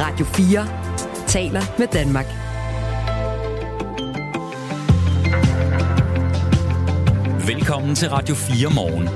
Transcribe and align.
Radio 0.00 0.26
4 0.26 0.66
taler 1.26 1.60
med 1.78 1.86
Danmark. 1.86 2.26
Velkommen 7.46 7.94
til 7.94 8.08
Radio 8.08 8.34
4 8.34 8.74
morgen. 8.74 9.08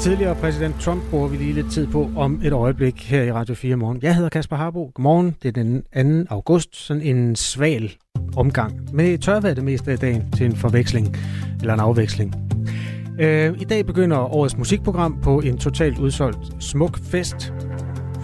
Tidligere 0.00 0.34
præsident 0.34 0.80
Trump 0.80 1.02
bruger 1.10 1.28
vi 1.28 1.36
lige 1.36 1.52
lidt 1.52 1.72
tid 1.72 1.86
på 1.86 2.10
om 2.16 2.40
et 2.44 2.52
øjeblik 2.52 3.10
her 3.10 3.22
i 3.22 3.32
Radio 3.32 3.54
4 3.54 3.76
morgen. 3.76 3.98
Jeg 4.02 4.14
hedder 4.14 4.28
Kasper 4.28 4.56
Harbo. 4.56 4.90
Godmorgen. 4.94 5.36
Det 5.42 5.48
er 5.48 5.62
den 5.94 6.24
2. 6.26 6.34
august. 6.34 6.76
Sådan 6.76 7.02
en 7.02 7.36
sval 7.36 7.92
omgang. 8.36 8.80
Men 8.92 9.06
det 9.06 9.22
tør 9.22 9.40
være 9.40 9.54
det 9.54 9.64
meste 9.64 9.92
af 9.92 9.98
dagen 9.98 10.32
til 10.32 10.46
en 10.46 10.56
forveksling 10.56 11.16
eller 11.60 11.74
en 11.74 11.80
afveksling. 11.80 12.34
Øh, 13.20 13.54
I 13.60 13.64
dag 13.64 13.86
begynder 13.86 14.16
årets 14.16 14.56
musikprogram 14.56 15.20
på 15.22 15.40
en 15.40 15.58
totalt 15.58 15.98
udsolgt 15.98 16.64
smuk 16.64 16.98
fest. 16.98 17.52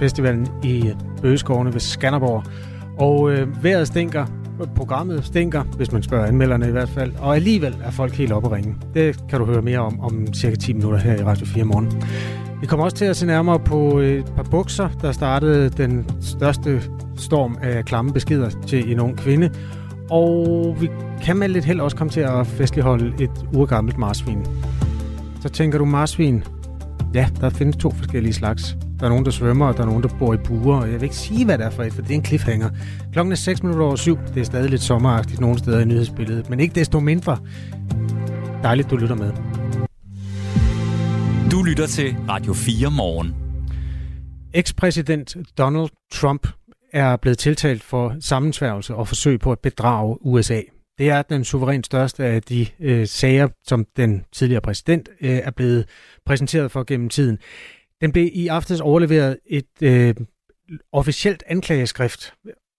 Festivalen 0.01 0.49
i 0.63 0.93
Bøgeskovene 1.23 1.73
ved 1.73 1.81
Skanderborg. 1.81 2.45
Og 2.99 3.31
øh, 3.31 3.65
vejret 3.65 3.87
stinker, 3.87 4.27
programmet 4.77 5.25
stinker, 5.25 5.63
hvis 5.63 5.93
man 5.93 6.03
spørger 6.03 6.27
anmelderne 6.27 6.69
i 6.69 6.71
hvert 6.71 6.89
fald. 6.89 7.13
Og 7.19 7.37
alligevel 7.37 7.77
er 7.85 7.91
folk 7.91 8.13
helt 8.13 8.33
oppe 8.33 8.49
at 8.49 8.53
ringe. 8.53 8.75
Det 8.95 9.29
kan 9.29 9.39
du 9.39 9.45
høre 9.45 9.63
mere 9.63 9.79
om 9.79 10.01
om 10.01 10.35
cirka 10.35 10.57
10 10.57 10.73
minutter 10.73 10.99
her 10.99 11.15
i 11.15 11.25
Radio 11.25 11.47
4 11.47 11.65
morgen. 11.65 12.03
Vi 12.61 12.67
kommer 12.67 12.85
også 12.85 12.97
til 12.97 13.05
at 13.05 13.17
se 13.17 13.27
nærmere 13.27 13.59
på 13.59 13.99
et 13.99 14.33
par 14.37 14.43
bukser, 14.43 14.89
der 15.03 15.13
startede 15.13 15.69
den 15.69 16.07
største 16.21 16.83
storm 17.17 17.59
af 17.63 17.85
klamme 17.85 18.13
beskeder 18.13 18.51
til 18.67 18.93
en 18.93 19.01
ung 19.01 19.19
kvinde. 19.19 19.51
Og 20.11 20.77
vi 20.81 20.91
kan 21.23 21.37
med 21.37 21.49
lidt 21.49 21.65
held 21.65 21.81
også 21.81 21.97
komme 21.97 22.11
til 22.11 22.21
at 22.21 22.47
festligholde 22.47 23.25
et 23.25 23.47
urgammelt 23.55 23.99
marsvin. 23.99 24.47
Så 25.41 25.49
tænker 25.49 25.79
du 25.79 25.85
marsvin? 25.85 26.45
Ja, 27.15 27.29
der 27.41 27.51
findes 27.51 27.77
to 27.77 27.91
forskellige 27.91 28.33
slags. 28.33 28.77
Der 29.01 29.07
er 29.07 29.11
nogen, 29.11 29.25
der 29.25 29.31
svømmer, 29.31 29.67
og 29.67 29.77
der 29.77 29.83
er 29.83 29.87
nogen, 29.87 30.03
der 30.03 30.09
bor 30.19 30.35
i 30.35 30.37
buer. 30.37 30.77
Og 30.77 30.87
jeg 30.87 30.95
vil 30.95 31.03
ikke 31.03 31.17
sige, 31.17 31.45
hvad 31.45 31.59
det 31.59 31.67
er 31.67 31.71
for 31.71 31.83
et, 31.83 31.93
for 31.93 32.03
det 32.03 32.11
er 32.11 32.15
en 32.15 32.25
cliffhanger. 32.25 32.71
Klokken 33.13 33.33
er 33.33 33.37
6 33.37 33.63
minutter 33.63 33.87
over 33.87 33.97
syv. 33.97 34.19
Det 34.35 34.41
er 34.41 34.45
stadig 34.45 34.71
lidt 34.71 34.83
sommeragtigt 34.83 35.41
nogle 35.41 35.59
steder 35.59 35.81
i 35.81 35.85
nyhedsbilledet. 35.85 36.51
Men 36.51 36.61
ikke 36.61 36.75
desto 36.75 37.01
mindre. 37.01 37.39
Dejligt, 38.63 38.91
du 38.91 38.97
lytter 38.97 39.15
med. 39.15 39.33
Du 41.51 41.63
lytter 41.63 41.87
til 41.87 42.17
Radio 42.29 42.53
4 42.53 42.91
morgen. 42.91 43.35
Ekspræsident 44.55 45.37
Donald 45.59 45.89
Trump 46.13 46.47
er 46.93 47.17
blevet 47.17 47.39
tiltalt 47.39 47.83
for 47.83 48.17
sammensværgelse 48.21 48.95
og 48.95 49.09
forsøg 49.09 49.41
på 49.41 49.53
at 49.53 49.59
bedrage 49.59 50.27
USA. 50.27 50.61
Det 50.99 51.09
er 51.09 51.23
den 51.23 51.45
suverænt 51.45 51.87
største 51.87 52.25
af 52.25 52.43
de 52.43 52.67
øh, 52.81 53.07
sager, 53.07 53.49
som 53.65 53.87
den 53.97 54.25
tidligere 54.33 54.61
præsident 54.61 55.09
øh, 55.21 55.31
er 55.31 55.51
blevet 55.51 55.85
præsenteret 56.27 56.71
for 56.71 56.85
gennem 56.85 57.09
tiden. 57.09 57.39
Den 58.01 58.13
blev 58.13 58.31
i 58.33 58.47
aftes 58.47 58.81
overleveret 58.81 59.39
et 59.47 59.83
øh, 59.83 60.15
officielt 60.93 61.43
anklageskrift 61.47 62.35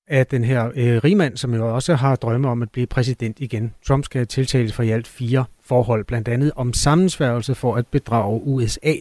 af 0.08 0.28
den 0.28 0.44
her 0.44 0.72
øh, 0.75 0.97
rigmand, 1.03 1.38
som 1.38 1.53
jo 1.53 1.75
også 1.75 1.95
har 1.95 2.16
drømme 2.16 2.50
om 2.50 2.61
at 2.61 2.72
blive 2.72 2.88
præsident 2.88 3.39
igen. 3.39 3.73
Trump 3.88 4.05
skal 4.05 4.28
tiltales 4.28 4.73
for 4.73 4.83
i 4.83 4.89
alt 4.89 5.08
fire 5.08 5.45
forhold, 5.63 6.05
blandt 6.05 6.28
andet 6.28 6.52
om 6.55 6.73
sammensværgelse 6.73 7.55
for 7.55 7.75
at 7.75 7.88
bedrage 7.88 8.41
USA. 8.44 8.94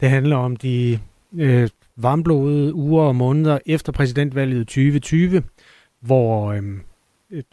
Det 0.00 0.10
handler 0.10 0.36
om 0.36 0.56
de 0.56 0.98
øh, 1.34 1.68
varmblodede 1.96 2.74
uger 2.74 3.02
og 3.04 3.16
måneder 3.16 3.58
efter 3.66 3.92
præsidentvalget 3.92 4.66
2020, 4.66 5.42
hvor 6.00 6.52
øh, 6.52 6.62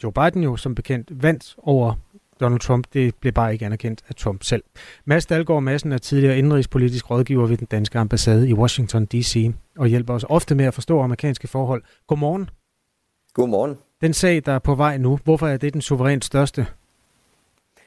Joe 0.02 0.12
Biden 0.12 0.42
jo 0.42 0.56
som 0.56 0.74
bekendt 0.74 1.22
vandt 1.22 1.54
over 1.58 1.94
Donald 2.40 2.60
Trump. 2.60 2.86
Det 2.92 3.14
blev 3.14 3.32
bare 3.32 3.52
ikke 3.52 3.66
anerkendt 3.66 4.02
af 4.08 4.14
Trump 4.14 4.44
selv. 4.44 4.62
Mads 5.04 5.26
Dahlgaard 5.26 5.62
Madsen 5.62 5.92
er 5.92 5.98
tidligere 5.98 6.38
indrigspolitisk 6.38 7.10
rådgiver 7.10 7.46
ved 7.46 7.56
den 7.56 7.66
danske 7.70 7.98
ambassade 7.98 8.48
i 8.48 8.54
Washington 8.54 9.06
D.C. 9.06 9.52
og 9.78 9.86
hjælper 9.86 10.14
os 10.14 10.24
ofte 10.28 10.54
med 10.54 10.64
at 10.64 10.74
forstå 10.74 11.00
amerikanske 11.00 11.48
forhold. 11.48 11.82
Godmorgen. 12.06 12.50
Godmorgen. 13.34 13.76
Den 14.00 14.14
sag, 14.14 14.42
der 14.46 14.52
er 14.52 14.58
på 14.58 14.74
vej 14.74 14.98
nu, 14.98 15.18
hvorfor 15.24 15.46
er 15.46 15.56
det 15.56 15.72
den 15.72 15.80
suverænt 15.80 16.24
største? 16.24 16.66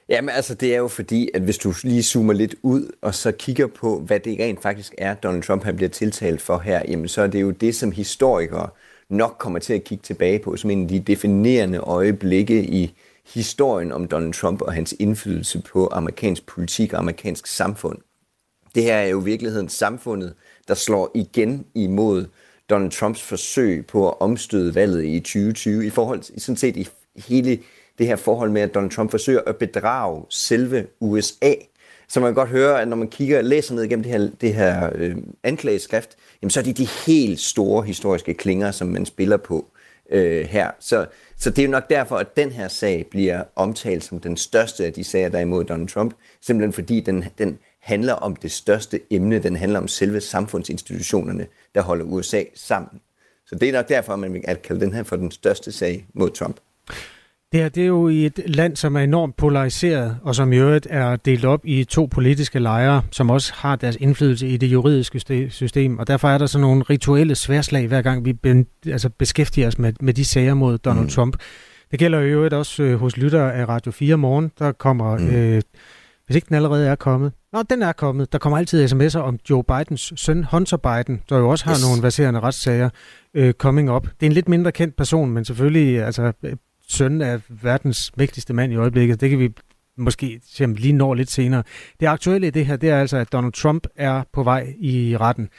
Jamen 0.09 0.29
altså, 0.29 0.56
det 0.56 0.73
er 0.73 0.78
jo 0.78 0.88
fordi, 0.88 1.29
at 1.33 1.41
hvis 1.41 1.57
du 1.57 1.73
lige 1.83 2.03
zoomer 2.03 2.33
lidt 2.33 2.56
ud, 2.62 2.91
og 3.01 3.16
så 3.16 3.31
kigger 3.31 3.68
på, 3.68 4.00
hvad 4.00 4.19
det 4.19 4.39
rent 4.39 4.62
faktisk 4.62 4.95
er, 4.97 5.13
Donald 5.13 5.44
Trump 5.44 5.63
han 5.63 5.75
bliver 5.75 5.89
tiltalt 5.89 6.41
for 6.41 6.57
her, 6.57 6.81
jamen 6.88 7.07
så 7.07 7.22
er 7.22 7.28
det 7.28 7.41
jo 7.41 7.51
det, 7.51 7.75
som 7.75 7.91
historikere 7.91 8.69
nok 9.09 9.35
kommer 9.39 9.59
til 9.59 9.73
at 9.73 9.83
kigge 9.83 10.01
tilbage 10.01 10.39
på, 10.39 10.56
som 10.56 10.69
en 10.69 10.81
af 10.81 10.88
de 10.88 11.00
definerende 11.00 11.78
øjeblikke 11.78 12.63
i 12.63 12.94
historien 13.25 13.91
om 13.91 14.07
Donald 14.07 14.33
Trump 14.33 14.61
og 14.61 14.73
hans 14.73 14.95
indflydelse 14.99 15.61
på 15.61 15.87
amerikansk 15.87 16.45
politik 16.45 16.93
og 16.93 16.99
amerikansk 16.99 17.47
samfund. 17.47 17.97
Det 18.75 18.83
her 18.83 18.95
er 18.95 19.07
jo 19.07 19.21
i 19.21 19.23
virkeligheden 19.23 19.69
samfundet, 19.69 20.33
der 20.67 20.73
slår 20.73 21.11
igen 21.15 21.65
imod 21.75 22.25
Donald 22.69 22.91
Trumps 22.91 23.21
forsøg 23.21 23.85
på 23.85 24.09
at 24.09 24.21
omstøde 24.21 24.75
valget 24.75 25.05
i 25.05 25.19
2020 25.19 25.85
i 25.85 25.89
forhold 25.89 26.19
til 26.19 26.41
sådan 26.41 26.57
set 26.57 26.77
i 26.77 26.87
hele 27.15 27.59
det 27.97 28.07
her 28.07 28.15
forhold 28.15 28.49
med, 28.49 28.61
at 28.61 28.73
Donald 28.73 28.91
Trump 28.91 29.11
forsøger 29.11 29.41
at 29.47 29.55
bedrage 29.55 30.25
selve 30.29 30.88
USA. 30.99 31.53
Så 32.07 32.19
man 32.19 32.27
kan 32.27 32.35
godt 32.35 32.49
høre, 32.49 32.81
at 32.81 32.88
når 32.88 32.97
man 32.97 33.07
kigger 33.07 33.38
og 33.38 33.43
læser 33.43 33.75
ned 33.75 33.83
igennem 33.83 34.03
det 34.03 34.11
her, 34.11 34.29
det 34.41 34.53
her 34.53 34.89
øh, 34.95 35.15
anklageskrift, 35.43 36.15
jamen 36.41 36.49
så 36.49 36.59
er 36.59 36.63
det 36.63 36.77
de 36.77 36.88
helt 37.05 37.39
store 37.39 37.83
historiske 37.83 38.33
klinger, 38.33 38.71
som 38.71 38.88
man 38.88 39.05
spiller 39.05 39.38
på 39.38 39.65
øh, 40.11 40.45
her. 40.45 40.71
Så, 40.79 41.05
så 41.41 41.50
det 41.50 41.59
er 41.59 41.66
jo 41.66 41.72
nok 41.72 41.90
derfor, 41.90 42.18
at 42.18 42.38
den 42.38 42.52
her 42.52 42.68
sag 42.68 43.07
bliver 43.12 43.44
omtalt 43.56 44.03
som 44.03 44.19
den 44.19 44.38
største 44.38 44.85
af 44.85 44.94
de 44.94 45.03
sager, 45.03 45.29
der 45.29 45.38
er 45.38 45.41
imod 45.41 45.63
Donald 45.63 45.88
Trump, 45.88 46.13
simpelthen 46.41 46.74
fordi 46.74 47.00
den, 47.00 47.25
den 47.38 47.59
handler 47.79 48.13
om 48.13 48.35
det 48.35 48.52
største 48.52 49.00
emne, 49.09 49.40
den 49.40 49.56
handler 49.56 49.80
om 49.80 49.88
selve 49.88 50.22
samfundsinstitutionerne, 50.22 51.47
der 51.75 51.81
holder 51.81 52.06
USA 52.06 52.44
sammen. 52.56 53.01
Så 53.46 53.56
det 53.56 53.69
er 53.69 53.74
nok 53.74 53.90
derfor, 53.90 54.16
man 54.16 54.34
vil 54.34 54.41
kalde 54.63 54.81
den 54.81 54.94
her 54.94 55.03
for 55.03 55.16
den 55.16 55.31
største 55.31 55.72
sag 55.72 56.06
mod 56.13 56.30
Trump. 56.30 56.59
Det 57.51 57.59
her 57.59 57.69
det 57.69 57.84
er 57.84 57.88
jo 57.88 58.07
i 58.07 58.25
et 58.25 58.39
land, 58.45 58.75
som 58.75 58.95
er 58.95 59.00
enormt 59.00 59.35
polariseret, 59.35 60.17
og 60.23 60.35
som 60.35 60.53
i 60.53 60.57
øvrigt 60.57 60.88
er 60.89 61.16
delt 61.16 61.45
op 61.45 61.59
i 61.63 61.84
to 61.84 62.06
politiske 62.06 62.59
lejre, 62.59 63.01
som 63.12 63.29
også 63.29 63.53
har 63.56 63.75
deres 63.75 63.97
indflydelse 64.00 64.47
i 64.47 64.57
det 64.57 64.67
juridiske 64.67 65.50
system. 65.50 66.00
Og 66.00 66.07
derfor 66.07 66.28
er 66.28 66.38
der 66.38 66.45
sådan 66.45 66.62
nogle 66.62 66.84
rituelle 66.84 67.35
sværslag, 67.35 67.88
hver 67.88 68.01
gang 68.01 68.25
vi 68.25 68.34
ben, 68.34 68.67
altså 68.85 69.09
beskæftiger 69.09 69.67
os 69.67 69.79
med, 69.79 69.94
med 70.00 70.13
de 70.13 70.25
sager 70.25 70.53
mod 70.53 70.78
Donald 70.78 71.03
mm. 71.03 71.09
Trump. 71.09 71.38
Det 71.91 72.00
gælder 72.00 72.19
i 72.19 72.29
øvrigt 72.29 72.53
også 72.53 72.84
øh, 72.84 73.00
hos 73.00 73.17
lyttere 73.17 73.53
af 73.53 73.69
Radio 73.69 73.91
4 73.91 74.18
morgen. 74.18 74.51
Der 74.59 74.72
kommer, 74.72 75.18
mm. 75.18 75.29
øh, 75.29 75.62
hvis 76.25 76.35
ikke 76.35 76.47
den 76.47 76.56
allerede 76.56 76.88
er 76.88 76.95
kommet, 76.95 77.31
Nå, 77.53 77.63
den 77.69 77.81
er 77.81 77.91
kommet. 77.91 78.31
Der 78.31 78.38
kommer 78.38 78.57
altid 78.57 78.85
sms'er 78.85 79.19
om 79.19 79.39
Joe 79.50 79.63
Bidens 79.63 80.13
søn, 80.16 80.44
Hunter 80.51 80.78
Biden, 80.78 81.22
der 81.29 81.38
jo 81.38 81.50
også 81.50 81.66
har 81.66 81.73
yes. 81.73 81.85
nogle 81.88 82.03
verserende 82.03 82.39
retssager 82.39 82.89
øh, 83.33 83.53
coming 83.53 83.91
up. 83.91 84.03
Det 84.03 84.25
er 84.25 84.25
en 84.25 84.33
lidt 84.33 84.50
mindre 84.50 84.72
kendt 84.72 84.95
person, 84.95 85.31
men 85.31 85.45
selvfølgelig 85.45 86.03
altså, 86.03 86.31
søn 86.91 87.22
af 87.22 87.41
verdens 87.50 88.12
mægtigste 88.18 88.53
mand 88.53 88.74
i 88.74 88.75
øjeblikket. 88.75 89.22
Det 89.22 89.29
kan 89.29 89.40
vi 89.40 89.50
måske 89.97 90.41
se, 90.46 90.63
om 90.63 90.74
lige 90.74 90.94
når 90.94 91.13
lidt 91.13 91.31
senere. 91.31 91.63
Det 92.00 92.06
aktuelle 92.06 92.47
i 92.47 92.50
det 92.50 92.66
her, 92.66 92.75
det 92.75 92.90
er 92.90 93.00
altså, 93.00 93.18
at 93.18 93.31
Donald 93.31 93.53
Trump 93.53 93.88
er 93.96 94.24
på 94.34 94.44
vej 94.44 94.74
i 94.79 95.18
retten. 95.18 95.50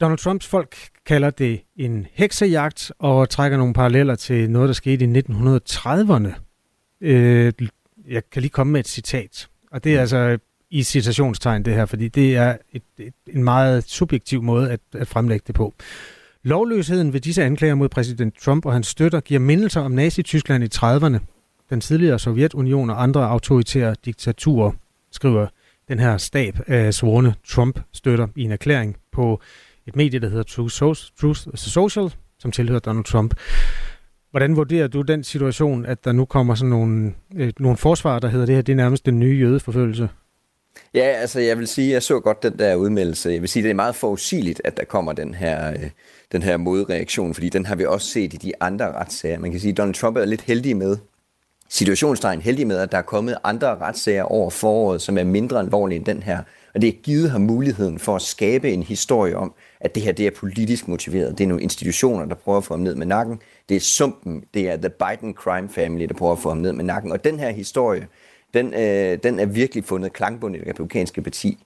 Donald 0.00 0.18
Trumps 0.18 0.46
folk 0.46 0.76
kalder 1.06 1.30
det 1.30 1.60
en 1.76 2.06
heksejagt 2.12 2.92
og 2.98 3.30
trækker 3.30 3.58
nogle 3.58 3.74
paralleller 3.74 4.14
til 4.14 4.50
noget, 4.50 4.68
der 4.68 4.72
skete 4.72 5.04
i 5.04 5.08
1930'erne. 5.08 6.28
Øh, 7.00 7.52
jeg 8.08 8.22
kan 8.32 8.42
lige 8.42 8.50
komme 8.50 8.72
med 8.72 8.80
et 8.80 8.88
citat. 8.88 9.48
Og 9.72 9.84
det 9.84 9.96
er 9.96 10.00
altså 10.00 10.38
i 10.70 10.82
citationstegn 10.82 11.64
det 11.64 11.74
her, 11.74 11.86
fordi 11.86 12.08
det 12.08 12.36
er 12.36 12.56
et, 12.72 12.82
et, 12.98 13.14
en 13.26 13.44
meget 13.44 13.84
subjektiv 13.84 14.42
måde 14.42 14.70
at, 14.70 14.80
at 14.92 15.08
fremlægge 15.08 15.44
det 15.46 15.54
på. 15.54 15.74
Lovløsheden 16.44 17.12
ved 17.12 17.20
disse 17.20 17.44
anklager 17.44 17.74
mod 17.74 17.88
præsident 17.88 18.34
Trump 18.38 18.66
og 18.66 18.72
hans 18.72 18.86
støtter 18.86 19.20
giver 19.20 19.40
mindelser 19.40 19.80
om 19.80 19.90
Nazi-Tyskland 19.90 20.64
i 20.64 20.68
30'erne, 20.74 21.18
den 21.70 21.80
tidligere 21.80 22.18
Sovjetunion 22.18 22.90
og 22.90 23.02
andre 23.02 23.28
autoritære 23.28 23.94
diktaturer, 24.04 24.72
skriver 25.12 25.46
den 25.88 25.98
her 25.98 26.16
stab 26.16 26.58
af 26.66 26.94
svorne 26.94 27.34
Trump-støtter 27.48 28.28
i 28.36 28.42
en 28.42 28.52
erklæring 28.52 28.96
på 29.12 29.40
et 29.86 29.96
medie, 29.96 30.20
der 30.20 30.28
hedder 30.28 30.42
Truth, 30.42 31.48
Social, 31.54 32.14
som 32.38 32.52
tilhører 32.52 32.80
Donald 32.80 33.04
Trump. 33.04 33.34
Hvordan 34.30 34.56
vurderer 34.56 34.88
du 34.88 35.02
den 35.02 35.24
situation, 35.24 35.86
at 35.86 36.04
der 36.04 36.12
nu 36.12 36.24
kommer 36.24 36.54
sådan 36.54 36.70
nogle, 36.70 37.14
øh, 37.36 37.52
nogle 37.58 37.76
forsvar, 37.76 38.18
der 38.18 38.28
hedder 38.28 38.46
det 38.46 38.54
her, 38.54 38.62
det 38.62 38.72
er 38.72 38.76
nærmest 38.76 39.06
den 39.06 39.20
nye 39.20 39.38
jødeforfølgelse? 39.38 40.08
Ja, 40.94 41.00
altså 41.00 41.40
jeg 41.40 41.58
vil 41.58 41.66
sige, 41.66 41.92
jeg 41.92 42.02
så 42.02 42.20
godt 42.20 42.42
den 42.42 42.58
der 42.58 42.74
udmeldelse. 42.74 43.30
Jeg 43.30 43.40
vil 43.40 43.48
sige, 43.48 43.62
det 43.62 43.70
er 43.70 43.74
meget 43.74 43.94
forudsigeligt, 43.94 44.60
at 44.64 44.76
der 44.76 44.84
kommer 44.84 45.12
den 45.12 45.34
her, 45.34 45.70
øh, 45.70 45.90
den 46.32 46.42
her 46.42 46.56
modreaktion, 46.56 47.34
fordi 47.34 47.48
den 47.48 47.66
har 47.66 47.74
vi 47.74 47.84
også 47.84 48.10
set 48.10 48.34
i 48.34 48.36
de 48.36 48.52
andre 48.60 48.92
retssager. 48.92 49.38
Man 49.38 49.50
kan 49.50 49.60
sige, 49.60 49.70
at 49.70 49.76
Donald 49.76 49.94
Trump 49.94 50.16
er 50.16 50.24
lidt 50.24 50.40
heldig 50.40 50.76
med, 50.76 50.96
situationstegn 51.68 52.40
heldig 52.40 52.66
med, 52.66 52.78
at 52.78 52.92
der 52.92 52.98
er 52.98 53.02
kommet 53.02 53.36
andre 53.44 53.76
retssager 53.78 54.22
over 54.22 54.50
foråret, 54.50 55.02
som 55.02 55.18
er 55.18 55.24
mindre 55.24 55.58
alvorlige 55.58 55.96
end 55.96 56.04
den 56.04 56.22
her. 56.22 56.38
Og 56.74 56.80
det 56.80 56.92
har 56.92 57.02
givet 57.02 57.30
ham 57.30 57.40
muligheden 57.40 57.98
for 57.98 58.16
at 58.16 58.22
skabe 58.22 58.72
en 58.72 58.82
historie 58.82 59.36
om, 59.36 59.54
at 59.80 59.94
det 59.94 60.02
her 60.02 60.12
det 60.12 60.26
er 60.26 60.30
politisk 60.30 60.88
motiveret. 60.88 61.38
Det 61.38 61.44
er 61.44 61.48
nogle 61.48 61.62
institutioner, 61.62 62.24
der 62.24 62.34
prøver 62.34 62.58
at 62.58 62.64
få 62.64 62.74
ham 62.74 62.80
ned 62.80 62.94
med 62.94 63.06
nakken. 63.06 63.40
Det 63.68 63.76
er 63.76 63.80
sumpen, 63.80 64.44
det 64.54 64.70
er 64.70 64.76
The 64.76 64.90
Biden 64.90 65.34
Crime 65.34 65.68
Family, 65.68 66.04
der 66.04 66.14
prøver 66.14 66.32
at 66.32 66.38
få 66.38 66.48
ham 66.48 66.58
ned 66.58 66.72
med 66.72 66.84
nakken. 66.84 67.12
Og 67.12 67.24
den 67.24 67.38
her 67.38 67.50
historie, 67.50 68.06
den, 68.54 68.74
øh, 68.74 69.18
den 69.22 69.40
er 69.40 69.46
virkelig 69.46 69.84
fundet 69.84 70.12
klangbund 70.12 70.56
i 70.56 70.58
det 70.58 70.68
republikanske 70.68 71.22
parti 71.22 71.58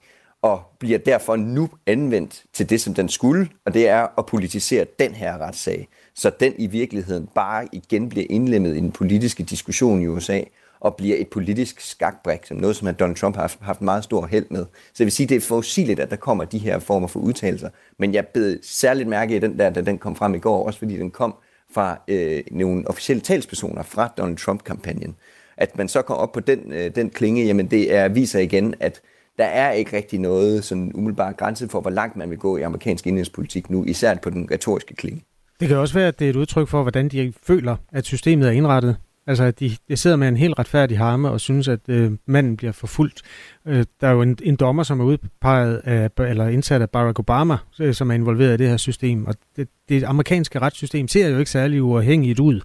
og 0.46 0.62
bliver 0.78 0.98
derfor 0.98 1.36
nu 1.36 1.68
anvendt 1.86 2.44
til 2.52 2.70
det, 2.70 2.80
som 2.80 2.94
den 2.94 3.08
skulle, 3.08 3.48
og 3.64 3.74
det 3.74 3.88
er 3.88 4.18
at 4.18 4.26
politisere 4.26 4.86
den 4.98 5.14
her 5.14 5.38
retssag, 5.38 5.88
så 6.14 6.30
den 6.40 6.54
i 6.58 6.66
virkeligheden 6.66 7.28
bare 7.34 7.68
igen 7.72 8.08
bliver 8.08 8.26
indlemmet 8.30 8.76
i 8.76 8.80
den 8.80 8.92
politiske 8.92 9.42
diskussion 9.42 10.02
i 10.02 10.06
USA, 10.06 10.40
og 10.80 10.96
bliver 10.96 11.16
et 11.16 11.28
politisk 11.28 11.80
skakbræk, 11.80 12.46
som 12.46 12.56
noget, 12.56 12.76
som 12.76 12.94
Donald 12.94 13.16
Trump 13.16 13.36
har 13.36 13.56
haft 13.60 13.82
meget 13.82 14.04
stor 14.04 14.26
held 14.26 14.46
med. 14.50 14.64
Så 14.64 14.94
jeg 14.98 15.04
vil 15.04 15.12
sige, 15.12 15.26
det 15.26 15.36
er 15.36 15.40
forudsigeligt, 15.40 16.00
at 16.00 16.10
der 16.10 16.16
kommer 16.16 16.44
de 16.44 16.58
her 16.58 16.78
former 16.78 17.08
for 17.08 17.20
udtalelser. 17.20 17.68
Men 17.98 18.14
jeg 18.14 18.26
bed 18.26 18.58
særligt 18.62 19.08
mærke 19.08 19.36
i 19.36 19.38
den 19.38 19.58
der, 19.58 19.70
da 19.70 19.80
den 19.80 19.98
kom 19.98 20.16
frem 20.16 20.34
i 20.34 20.38
går, 20.38 20.66
også 20.66 20.78
fordi 20.78 20.98
den 20.98 21.10
kom 21.10 21.34
fra 21.74 21.98
øh, 22.08 22.42
nogle 22.50 22.88
officielle 22.88 23.20
talspersoner 23.20 23.82
fra 23.82 24.12
Donald 24.18 24.36
Trump-kampagnen. 24.36 25.16
At 25.56 25.78
man 25.78 25.88
så 25.88 26.02
kommer 26.02 26.22
op 26.22 26.32
på 26.32 26.40
den, 26.40 26.72
øh, 26.72 26.94
den 26.94 27.10
klinge, 27.10 27.44
jamen 27.44 27.66
det 27.66 27.94
er, 27.94 28.08
viser 28.08 28.40
igen, 28.40 28.74
at 28.80 29.02
der 29.38 29.44
er 29.44 29.72
ikke 29.72 29.96
rigtig 29.96 30.18
noget 30.18 30.64
sådan 30.64 30.92
umiddelbart 30.94 31.36
grænse 31.36 31.68
for, 31.68 31.80
hvor 31.80 31.90
langt 31.90 32.16
man 32.16 32.30
vil 32.30 32.38
gå 32.38 32.56
i 32.56 32.62
amerikansk 32.62 33.06
indrigspolitik 33.06 33.70
nu, 33.70 33.84
især 33.84 34.14
på 34.14 34.30
den 34.30 34.48
retoriske 34.50 34.94
klinge. 34.94 35.24
Det 35.60 35.68
kan 35.68 35.76
også 35.76 35.94
være, 35.94 36.08
at 36.08 36.18
det 36.18 36.24
er 36.24 36.30
et 36.30 36.36
udtryk 36.36 36.68
for, 36.68 36.82
hvordan 36.82 37.08
de 37.08 37.32
føler, 37.42 37.76
at 37.92 38.04
systemet 38.04 38.48
er 38.48 38.52
indrettet. 38.52 38.96
Altså, 39.26 39.44
at 39.44 39.60
de, 39.60 39.76
de 39.88 39.96
sidder 39.96 40.16
med 40.16 40.28
en 40.28 40.36
helt 40.36 40.58
retfærdig 40.58 40.98
harme 40.98 41.30
og 41.30 41.40
synes, 41.40 41.68
at 41.68 41.80
øh, 41.88 42.12
manden 42.26 42.56
bliver 42.56 42.72
forfulgt. 42.72 43.22
Øh, 43.66 43.84
der 44.00 44.08
er 44.08 44.12
jo 44.12 44.22
en, 44.22 44.38
en 44.42 44.56
dommer, 44.56 44.82
som 44.82 45.00
er 45.00 45.04
udpeget 45.04 45.76
af, 45.84 46.10
eller 46.18 46.48
indsat 46.48 46.82
af 46.82 46.90
Barack 46.90 47.18
Obama, 47.18 47.56
øh, 47.80 47.94
som 47.94 48.10
er 48.10 48.14
involveret 48.14 48.54
i 48.54 48.56
det 48.56 48.68
her 48.68 48.76
system. 48.76 49.26
Og 49.26 49.34
det, 49.56 49.68
det 49.88 50.04
amerikanske 50.04 50.58
retssystem 50.58 51.08
ser 51.08 51.28
jo 51.28 51.38
ikke 51.38 51.50
særlig 51.50 51.82
uafhængigt 51.82 52.40
ud. 52.40 52.60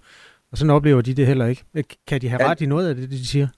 Og 0.52 0.58
sådan 0.58 0.70
oplever 0.70 1.00
de 1.00 1.14
det 1.14 1.26
heller 1.26 1.46
ikke. 1.46 1.64
Kan 2.06 2.20
de 2.20 2.28
have 2.28 2.44
ret 2.44 2.60
i 2.60 2.66
noget 2.66 2.88
af 2.88 2.94
det, 2.94 3.10
de 3.10 3.26
siger? 3.26 3.48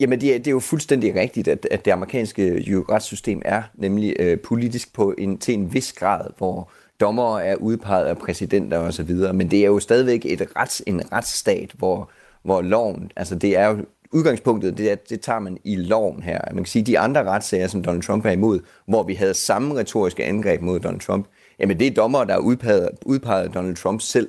Jamen, 0.00 0.20
det 0.20 0.34
er, 0.34 0.38
det 0.38 0.46
er 0.46 0.50
jo 0.50 0.60
fuldstændig 0.60 1.14
rigtigt, 1.14 1.48
at, 1.48 1.68
at 1.70 1.84
det 1.84 1.90
amerikanske 1.90 2.64
retssystem 2.88 3.42
er 3.44 3.62
nemlig 3.74 4.16
øh, 4.18 4.40
politisk 4.40 4.94
på 4.94 5.14
en, 5.18 5.38
til 5.38 5.54
en 5.54 5.74
vis 5.74 5.92
grad, 5.92 6.30
hvor 6.38 6.70
dommere 7.00 7.44
er 7.44 7.56
udpeget 7.56 8.06
af 8.06 8.18
præsidenter 8.18 8.78
osv., 8.78 9.14
men 9.34 9.50
det 9.50 9.60
er 9.60 9.66
jo 9.66 9.78
stadigvæk 9.78 10.26
et 10.26 10.48
rets, 10.56 10.82
en 10.86 11.12
retsstat, 11.12 11.72
hvor, 11.78 12.10
hvor 12.42 12.62
loven, 12.62 13.10
altså 13.16 13.34
det 13.34 13.56
er 13.56 13.68
jo 13.68 13.84
udgangspunktet, 14.12 14.78
det, 14.78 14.92
er, 14.92 14.94
det 14.94 15.20
tager 15.20 15.38
man 15.38 15.58
i 15.64 15.76
loven 15.76 16.22
her. 16.22 16.40
Man 16.46 16.64
kan 16.64 16.66
sige, 16.66 16.80
at 16.80 16.86
de 16.86 16.98
andre 16.98 17.24
retssager, 17.24 17.68
som 17.68 17.82
Donald 17.82 18.02
Trump 18.02 18.26
er 18.26 18.30
imod, 18.30 18.60
hvor 18.86 19.02
vi 19.02 19.14
havde 19.14 19.34
samme 19.34 19.74
retoriske 19.74 20.24
angreb 20.24 20.60
mod 20.60 20.80
Donald 20.80 21.00
Trump, 21.00 21.26
jamen 21.58 21.78
det 21.78 21.86
er 21.86 21.94
dommere, 21.94 22.26
der 22.26 22.34
er 22.34 22.38
udpeget, 22.38 22.88
udpeget 23.06 23.54
Donald 23.54 23.76
Trump 23.76 24.00
selv. 24.00 24.28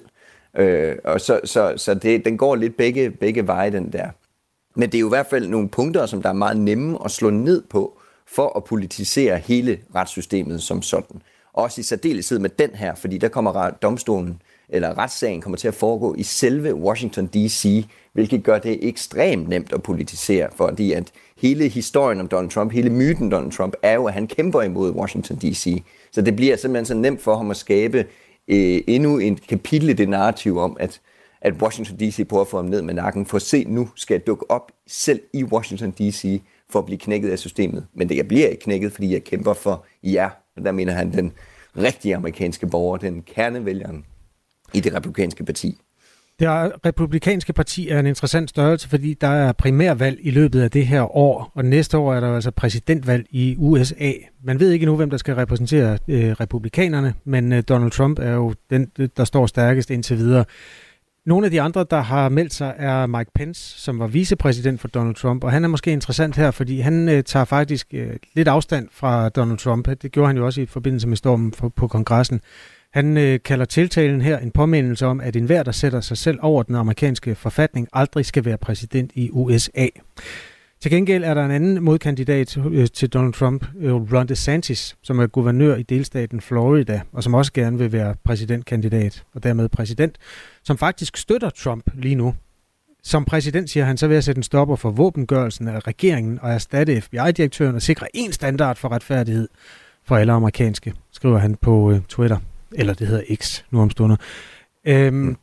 Øh, 0.58 0.96
og 1.04 1.22
så, 1.22 1.40
så, 1.44 1.74
så 1.78 1.94
det, 1.94 2.26
den 2.26 2.38
går 2.38 2.56
lidt 2.56 2.78
begge, 2.78 3.12
begge 3.12 3.48
veje, 3.48 3.72
den 3.72 3.92
der. 3.92 4.10
Men 4.80 4.90
det 4.90 4.98
er 4.98 5.00
jo 5.00 5.08
i 5.08 5.10
hvert 5.10 5.28
fald 5.28 5.48
nogle 5.48 5.70
punkter, 5.70 6.06
som 6.06 6.22
der 6.22 6.30
er 6.30 6.34
meget 6.34 6.58
nemme 6.58 6.98
at 7.06 7.12
slå 7.12 7.30
ned 7.30 7.64
på, 7.70 8.00
for 8.28 8.58
at 8.58 8.64
politisere 8.64 9.38
hele 9.38 9.80
retssystemet 9.96 10.62
som 10.62 10.82
sådan. 10.82 11.22
Også 11.54 11.82
i 11.82 11.84
særdeleshed 11.84 12.40
med 12.40 12.50
den 12.50 12.70
her, 12.74 12.96
fordi 12.96 13.18
der 13.18 13.28
kommer 13.28 13.70
domstolen, 13.70 14.42
eller 14.70 14.98
retssagen 14.98 15.42
kommer 15.42 15.58
til 15.58 15.68
at 15.68 15.74
foregå 15.74 16.16
i 16.16 16.24
selve 16.24 16.76
Washington 16.76 17.28
D.C., 17.28 17.86
hvilket 18.14 18.44
gør 18.44 18.60
det 18.60 18.88
ekstremt 18.88 19.50
nemt 19.50 19.74
at 19.74 19.84
politisere, 19.84 20.50
fordi 20.56 20.92
at 20.92 21.12
hele 21.38 21.68
historien 21.68 22.20
om 22.20 22.28
Donald 22.28 22.52
Trump, 22.52 22.72
hele 22.72 22.90
myten 22.90 23.32
Donald 23.32 23.52
Trump, 23.52 23.74
er 23.84 23.94
jo, 23.94 24.06
at 24.06 24.14
han 24.14 24.28
kæmper 24.28 24.62
imod 24.62 24.92
Washington 24.92 25.38
D.C. 25.38 25.84
Så 26.12 26.22
det 26.22 26.36
bliver 26.36 26.58
simpelthen 26.58 26.86
så 26.86 26.94
nemt 26.94 27.22
for 27.22 27.36
ham 27.36 27.52
at 27.52 27.58
skabe 27.58 28.06
øh, 28.48 28.82
endnu 28.88 29.18
en 29.18 29.40
kapitel 29.50 29.90
i 29.90 29.94
det 29.94 30.10
narrativ 30.10 30.58
om, 30.58 30.78
at 30.80 31.02
at 31.42 31.54
Washington 31.62 31.98
D.C. 31.98 32.28
prøver 32.28 32.42
at 32.42 32.48
få 32.48 32.58
ham 32.58 32.66
ned 32.66 32.82
med 32.82 32.94
nakken, 32.94 33.26
for 33.26 33.36
at 33.36 33.42
se, 33.42 33.64
nu 33.68 33.90
skal 33.96 34.14
jeg 34.14 34.28
dukke 34.28 34.52
op 34.52 34.72
selv 34.88 35.22
i 35.34 35.44
Washington 35.44 35.92
D.C. 35.92 36.42
for 36.70 36.80
at 36.80 36.86
blive 36.86 36.98
knækket 36.98 37.30
af 37.30 37.40
systemet. 37.40 37.86
Men 37.94 38.10
det 38.10 38.18
jeg 38.18 38.28
bliver 38.28 38.48
ikke 38.48 38.64
knækket, 38.64 38.92
fordi 38.92 39.14
jeg 39.14 39.24
kæmper 39.24 39.54
for 39.54 39.86
jer. 40.04 40.30
Og 40.58 40.66
der 40.66 40.72
mener 40.72 40.94
han 40.94 41.14
den 41.14 41.32
rigtige 41.78 42.16
amerikanske 42.16 42.68
borger, 42.68 42.98
den 42.98 43.22
kernevælgeren 43.22 44.06
i 44.74 44.80
det 44.80 44.94
republikanske 44.94 45.46
parti. 45.46 45.78
Det 46.40 46.48
republikanske 46.86 47.54
parti 47.54 47.90
er 47.90 48.00
en 48.00 48.06
interessant 48.06 48.50
størrelse, 48.50 48.90
fordi 48.90 49.14
der 49.14 49.28
er 49.28 49.52
primærvalg 49.52 50.20
i 50.22 50.32
løbet 50.32 50.62
af 50.62 50.72
det 50.72 50.88
her 50.88 51.18
år, 51.18 51.52
og 51.56 51.66
næste 51.66 51.98
år 51.98 52.14
er 52.14 52.20
der 52.20 52.36
altså 52.36 52.52
præsidentvalg 52.52 53.26
i 53.30 53.56
USA. 53.58 54.12
Man 54.44 54.60
ved 54.60 54.72
ikke 54.72 54.86
nu, 54.86 54.96
hvem 54.96 55.10
der 55.10 55.18
skal 55.18 55.36
repræsentere 55.36 55.98
øh, 56.08 56.32
republikanerne, 56.32 57.14
men 57.24 57.54
øh, 57.54 57.64
Donald 57.70 57.92
Trump 57.92 58.20
er 58.20 58.34
jo 58.34 58.54
den, 58.70 58.92
der 59.18 59.24
står 59.24 59.46
stærkest 59.46 59.90
indtil 59.90 60.18
videre. 60.18 60.46
Nogle 61.26 61.46
af 61.46 61.52
de 61.52 61.62
andre, 61.62 61.86
der 61.92 62.00
har 62.00 62.30
meldt 62.30 62.54
sig, 62.54 62.76
er 62.78 63.06
Mike 63.06 63.32
Pence, 63.36 63.80
som 63.80 64.00
var 64.00 64.08
vicepræsident 64.08 64.82
for 64.82 64.88
Donald 64.88 65.16
Trump, 65.16 65.44
og 65.44 65.52
han 65.52 65.64
er 65.64 65.68
måske 65.68 65.92
interessant 65.92 66.36
her, 66.36 66.52
fordi 66.52 66.80
han 66.80 67.10
øh, 67.10 67.24
tager 67.24 67.46
faktisk 67.46 67.88
øh, 67.94 68.16
lidt 68.34 68.48
afstand 68.48 68.88
fra 68.92 69.30
Donald 69.30 69.58
Trump. 69.58 69.88
Det 70.02 70.12
gjorde 70.12 70.28
han 70.28 70.38
jo 70.38 70.46
også 70.46 70.62
i 70.62 70.66
forbindelse 70.66 71.08
med 71.08 71.18
stormen 71.18 71.52
på, 71.52 71.70
på 71.70 71.88
kongressen. 71.88 72.42
Han 72.94 73.18
øh, 73.18 73.40
kalder 73.46 73.66
tiltalen 73.66 74.22
her 74.22 74.38
en 74.38 74.52
påmindelse 74.52 75.06
om, 75.06 75.22
at 75.22 75.36
enhver, 75.36 75.64
der 75.64 75.72
sætter 75.72 76.02
sig 76.02 76.18
selv 76.18 76.40
over 76.42 76.64
den 76.64 76.76
amerikanske 76.76 77.36
forfatning, 77.36 77.88
aldrig 77.94 78.26
skal 78.26 78.46
være 78.46 78.58
præsident 78.58 79.12
i 79.16 79.30
USA. 79.32 79.88
Til 80.82 80.92
gengæld 80.92 81.24
er 81.24 81.34
der 81.34 81.46
en 81.46 81.52
anden 81.52 81.84
modkandidat 81.84 82.58
øh, 82.58 82.88
til 82.88 83.10
Donald 83.10 83.34
Trump, 83.34 83.66
øh, 83.80 83.94
Ron 83.94 84.28
DeSantis, 84.28 84.98
som 85.02 85.20
er 85.20 85.28
guvernør 85.28 85.76
i 85.76 85.84
delstaten 85.84 86.42
Florida, 86.42 87.02
og 87.12 87.24
som 87.24 87.34
også 87.34 87.54
gerne 87.54 87.78
vil 87.78 87.92
være 87.92 88.16
præsidentkandidat, 88.24 89.24
og 89.34 89.44
dermed 89.44 89.70
præsident, 89.70 90.18
som 90.64 90.78
faktisk 90.78 91.18
støtter 91.18 91.50
Trump 91.50 91.84
lige 91.94 92.16
nu. 92.16 92.36
Som 93.04 93.26
præsident 93.26 93.70
siger 93.70 93.86
han 93.86 93.98
så 93.98 94.08
ved 94.08 94.18
at 94.18 94.24
sætte 94.24 94.40
en 94.40 94.44
stopper 94.44 94.76
for 94.76 94.92
våbengørelsen 94.92 95.68
af 95.68 95.88
regeringen 95.88 96.40
og 96.42 96.52
erstatte 96.52 97.02
FBI-direktøren 97.02 97.76
og 97.76 97.82
sikre 97.82 98.08
én 98.18 98.32
standard 98.32 98.76
for 98.78 98.90
retfærdighed 98.90 99.48
for 100.04 100.16
alle 100.16 100.32
amerikanske, 100.32 100.94
skriver 101.12 101.38
han 101.38 101.56
på 101.56 101.92
øh, 101.92 102.02
Twitter, 102.02 102.38
eller 102.72 102.94
det 102.94 103.08
hedder 103.08 103.36
X 103.36 103.64
nu 103.72 103.82
om 103.82 103.90
stunder. 103.90 104.16
Øhm, 104.86 105.38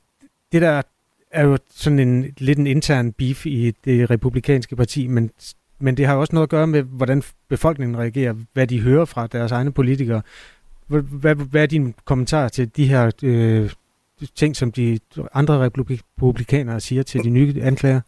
det 0.53 0.62
der 0.62 0.82
er 1.31 1.44
jo 1.44 1.58
sådan 1.70 1.99
en 1.99 2.34
lidt 2.38 2.58
en 2.58 2.67
intern 2.67 3.12
beef 3.12 3.46
i 3.46 3.73
det 3.84 4.11
republikanske 4.11 4.76
parti, 4.76 5.06
men, 5.06 5.31
men 5.78 5.96
det 5.96 6.06
har 6.06 6.14
jo 6.14 6.20
også 6.20 6.34
noget 6.34 6.46
at 6.46 6.50
gøre 6.50 6.67
med, 6.67 6.82
hvordan 6.82 7.23
befolkningen 7.49 7.99
reagerer, 7.99 8.34
hvad 8.52 8.67
de 8.67 8.81
hører 8.81 9.05
fra 9.05 9.26
deres 9.26 9.52
egne 9.52 9.73
politikere. 9.73 10.23
Hvad, 10.87 11.02
hvad, 11.02 11.34
hvad 11.34 11.62
er 11.62 11.67
din 11.67 11.94
kommentar 12.05 12.49
til 12.49 12.76
de 12.76 12.87
her 12.87 13.11
øh, 13.23 13.70
ting, 14.34 14.56
som 14.56 14.73
de 14.73 14.99
andre 15.34 15.70
republikanere 15.70 16.81
siger 16.81 17.02
til 17.02 17.25
de 17.25 17.31
nye 17.31 17.62
anklager? 17.62 18.00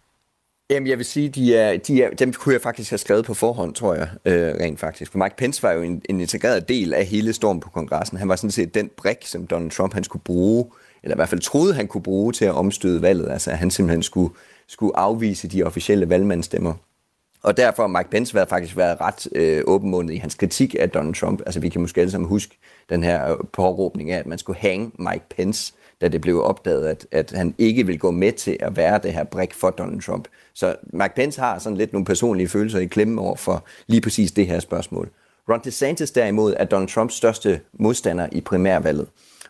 Jamen, 0.70 0.86
jeg 0.86 0.98
vil 0.98 1.06
sige, 1.06 1.28
de 1.28 1.56
er, 1.56 1.76
de 1.76 2.02
er, 2.02 2.10
dem 2.10 2.32
kunne 2.32 2.52
jeg 2.52 2.60
faktisk 2.60 2.90
have 2.90 2.98
skrevet 2.98 3.24
på 3.24 3.34
forhånd, 3.34 3.74
tror 3.74 3.94
jeg, 3.94 4.08
øh, 4.24 4.54
rent 4.54 4.80
faktisk. 4.80 5.10
For 5.10 5.18
Mike 5.18 5.36
Pence 5.36 5.62
var 5.62 5.72
jo 5.72 5.82
en, 5.82 6.02
en 6.08 6.20
integreret 6.20 6.68
del 6.68 6.94
af 6.94 7.06
hele 7.06 7.32
stormen 7.32 7.60
på 7.60 7.70
kongressen. 7.70 8.18
Han 8.18 8.28
var 8.28 8.36
sådan 8.36 8.50
set 8.50 8.74
den 8.74 8.90
brik, 8.96 9.16
som 9.22 9.46
Donald 9.46 9.70
Trump 9.70 9.94
han 9.94 10.04
skulle 10.04 10.22
bruge 10.22 10.66
eller 11.02 11.14
i 11.14 11.18
hvert 11.18 11.28
fald 11.28 11.40
troede, 11.40 11.74
han 11.74 11.86
kunne 11.86 12.02
bruge 12.02 12.32
til 12.32 12.44
at 12.44 12.54
omstøde 12.54 13.02
valget, 13.02 13.30
altså 13.30 13.50
at 13.50 13.58
han 13.58 13.70
simpelthen 13.70 14.02
skulle, 14.02 14.34
skulle 14.66 14.96
afvise 14.96 15.48
de 15.48 15.62
officielle 15.62 16.08
valgmandsstemmer. 16.08 16.74
Og 17.42 17.56
derfor 17.56 17.82
har 17.82 17.98
Mike 17.98 18.10
Pence 18.10 18.34
været, 18.34 18.48
faktisk 18.48 18.76
været 18.76 19.00
ret 19.00 19.28
øh, 19.34 19.62
åbenmundet 19.66 20.14
i 20.14 20.16
hans 20.16 20.34
kritik 20.34 20.76
af 20.78 20.90
Donald 20.90 21.14
Trump. 21.14 21.40
Altså 21.46 21.60
vi 21.60 21.68
kan 21.68 21.80
måske 21.80 22.00
alle 22.00 22.10
sammen 22.10 22.28
huske 22.28 22.58
den 22.88 23.02
her 23.02 23.32
øh, 23.32 23.36
påråbning 23.52 24.10
af, 24.10 24.18
at 24.18 24.26
man 24.26 24.38
skulle 24.38 24.58
hænge 24.58 24.90
Mike 24.98 25.24
Pence, 25.36 25.72
da 26.00 26.08
det 26.08 26.20
blev 26.20 26.44
opdaget, 26.44 26.86
at, 26.86 27.06
at 27.10 27.30
han 27.30 27.54
ikke 27.58 27.86
vil 27.86 27.98
gå 27.98 28.10
med 28.10 28.32
til 28.32 28.56
at 28.60 28.76
være 28.76 29.00
det 29.02 29.12
her 29.12 29.24
brik 29.24 29.54
for 29.54 29.70
Donald 29.70 30.02
Trump. 30.02 30.28
Så 30.54 30.76
Mike 30.92 31.14
Pence 31.16 31.40
har 31.40 31.58
sådan 31.58 31.78
lidt 31.78 31.92
nogle 31.92 32.04
personlige 32.04 32.48
følelser 32.48 32.78
i 32.78 32.86
klemme 32.86 33.20
over 33.20 33.36
for 33.36 33.64
lige 33.86 34.00
præcis 34.00 34.32
det 34.32 34.46
her 34.46 34.60
spørgsmål. 34.60 35.08
Ron 35.48 35.60
DeSantis 35.64 36.10
derimod 36.10 36.54
er 36.56 36.64
Donald 36.64 36.88
Trumps 36.88 37.14
største 37.14 37.60
modstander 37.72 38.28
i 38.32 38.40
primærvalget. 38.40 39.06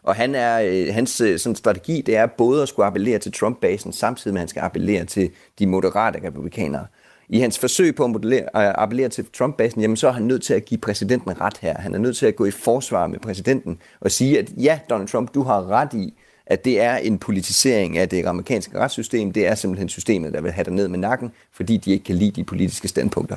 Og 0.08 0.16
han 0.16 0.34
er, 0.34 0.60
øh, 0.60 0.94
hans 0.94 1.20
øh, 1.20 1.38
sådan, 1.38 1.56
strategi, 1.56 2.00
det 2.00 2.16
er 2.16 2.26
både 2.26 2.62
at 2.62 2.68
skulle 2.68 2.86
appellere 2.86 3.18
til 3.18 3.32
Trump-basen, 3.32 3.92
samtidig 3.92 4.34
med 4.34 4.40
at 4.40 4.42
han 4.42 4.48
skal 4.48 4.60
appellere 4.60 5.04
til 5.04 5.30
de 5.58 5.66
moderate 5.66 6.26
republikanere. 6.26 6.86
I 7.28 7.40
hans 7.40 7.58
forsøg 7.58 7.94
på 7.94 8.04
at 8.04 8.10
modellere, 8.10 8.42
øh, 8.42 8.48
appellere 8.54 9.08
til 9.08 9.26
Trump-basen, 9.32 9.80
jamen 9.80 9.96
så 9.96 10.08
er 10.08 10.12
han 10.12 10.22
nødt 10.22 10.42
til 10.42 10.54
at 10.54 10.64
give 10.64 10.78
præsidenten 10.80 11.40
ret 11.40 11.58
her. 11.60 11.78
Han 11.78 11.94
er 11.94 11.98
nødt 11.98 12.16
til 12.16 12.26
at 12.26 12.36
gå 12.36 12.44
i 12.44 12.50
forsvar 12.50 13.06
med 13.06 13.18
præsidenten 13.18 13.78
og 14.00 14.10
sige, 14.10 14.38
at 14.38 14.50
ja, 14.56 14.78
Donald 14.90 15.08
Trump, 15.08 15.34
du 15.34 15.42
har 15.42 15.70
ret 15.70 15.94
i, 15.94 16.14
at 16.46 16.64
det 16.64 16.80
er 16.80 16.96
en 16.96 17.18
politisering 17.18 17.98
af 17.98 18.08
det 18.08 18.26
amerikanske 18.26 18.78
retssystem. 18.78 19.32
Det 19.32 19.46
er 19.46 19.54
simpelthen 19.54 19.88
systemet, 19.88 20.32
der 20.32 20.40
vil 20.40 20.52
have 20.52 20.64
dig 20.64 20.72
ned 20.72 20.88
med 20.88 20.98
nakken, 20.98 21.32
fordi 21.52 21.76
de 21.76 21.92
ikke 21.92 22.04
kan 22.04 22.16
lide 22.16 22.30
de 22.30 22.44
politiske 22.44 22.88
standpunkter. 22.88 23.36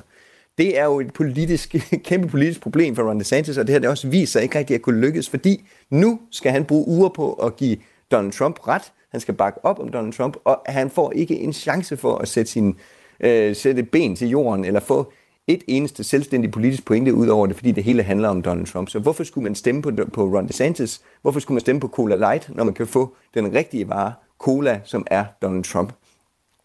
Det 0.58 0.80
er 0.80 0.86
jo 0.86 1.00
et 1.00 1.14
politisk, 1.14 1.76
kæmpe 2.04 2.28
politisk 2.28 2.62
problem 2.62 2.96
for 2.96 3.04
Ron 3.04 3.20
DeSantis, 3.20 3.58
og 3.58 3.68
det 3.68 3.74
har 3.74 3.80
det 3.80 3.90
også 3.90 4.08
vist 4.08 4.32
sig 4.32 4.44
ikke 4.44 4.60
rigtig 4.60 4.76
at 4.76 4.82
kunne 4.82 5.02
lykkes, 5.02 5.30
fordi 5.30 5.64
nu 5.90 6.20
skal 6.32 6.52
han 6.52 6.66
bruge 6.66 6.88
uger 6.88 7.10
på 7.10 7.34
at 7.34 7.56
give 7.56 7.78
Donald 8.12 8.32
Trump 8.32 8.68
ret. 8.68 8.92
Han 9.12 9.20
skal 9.20 9.34
bakke 9.34 9.66
op 9.66 9.80
om 9.80 9.90
Donald 9.90 10.14
Trump, 10.14 10.38
og 10.46 10.62
han 10.66 10.90
får 10.90 11.12
ikke 11.12 11.40
en 11.40 11.54
chance 11.54 11.98
for 11.98 12.18
at 12.18 12.28
sætte, 12.28 12.52
sin, 12.52 12.76
øh, 13.20 13.56
sætte 13.56 13.84
ben 13.84 14.16
til 14.16 14.30
jorden, 14.30 14.66
eller 14.66 14.80
få 14.80 15.12
et 15.48 15.64
eneste 15.68 16.04
selvstændigt 16.04 16.54
politisk 16.54 16.86
pointe 16.86 17.14
ud 17.14 17.28
over 17.28 17.48
det, 17.48 17.56
fordi 17.56 17.72
det 17.72 17.84
hele 17.84 18.04
handler 18.04 18.30
om 18.30 18.42
Donald 18.42 18.68
Trump. 18.68 18.90
Så 18.90 19.00
hvorfor 19.00 19.24
skulle 19.24 19.44
man 19.44 19.56
stemme 19.56 19.82
på, 19.82 19.92
på 20.14 20.24
Ron 20.24 20.48
DeSantis? 20.48 21.02
Hvorfor 21.22 21.40
skulle 21.40 21.56
man 21.56 21.62
stemme 21.62 21.82
på 21.82 21.88
Cola 21.88 22.16
Light, 22.16 22.50
når 22.56 22.64
man 22.64 22.74
kan 22.74 22.88
få 22.88 23.16
den 23.34 23.54
rigtige 23.54 23.90
vare, 23.90 24.14
Cola, 24.40 24.82
som 24.84 25.08
er 25.08 25.26
Donald 25.42 25.64
Trump? 25.64 25.94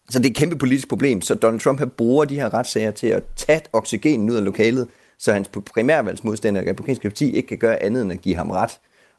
Så 0.09 0.19
det 0.19 0.25
er 0.25 0.29
et 0.29 0.35
kæmpe 0.35 0.57
politisk 0.57 0.89
problem, 0.89 1.21
så 1.21 1.35
Donald 1.35 1.59
Trump 1.59 1.91
bruger 1.97 2.25
de 2.25 2.35
her 2.35 2.53
retssager 2.53 2.91
til 2.91 3.07
at 3.07 3.23
tage 3.35 3.61
oxygenen 3.73 4.29
ud 4.29 4.35
af 4.35 4.43
lokalet, 4.43 4.87
så 5.19 5.33
hans 5.33 5.49
primærvalgsmodstander, 5.73 6.61
republikanske 6.61 7.09
parti, 7.09 7.35
ikke 7.35 7.47
kan 7.47 7.57
gøre 7.57 7.83
andet 7.83 8.01
end 8.01 8.11
at 8.11 8.21
give 8.21 8.35
ham 8.35 8.51
ret, 8.51 8.71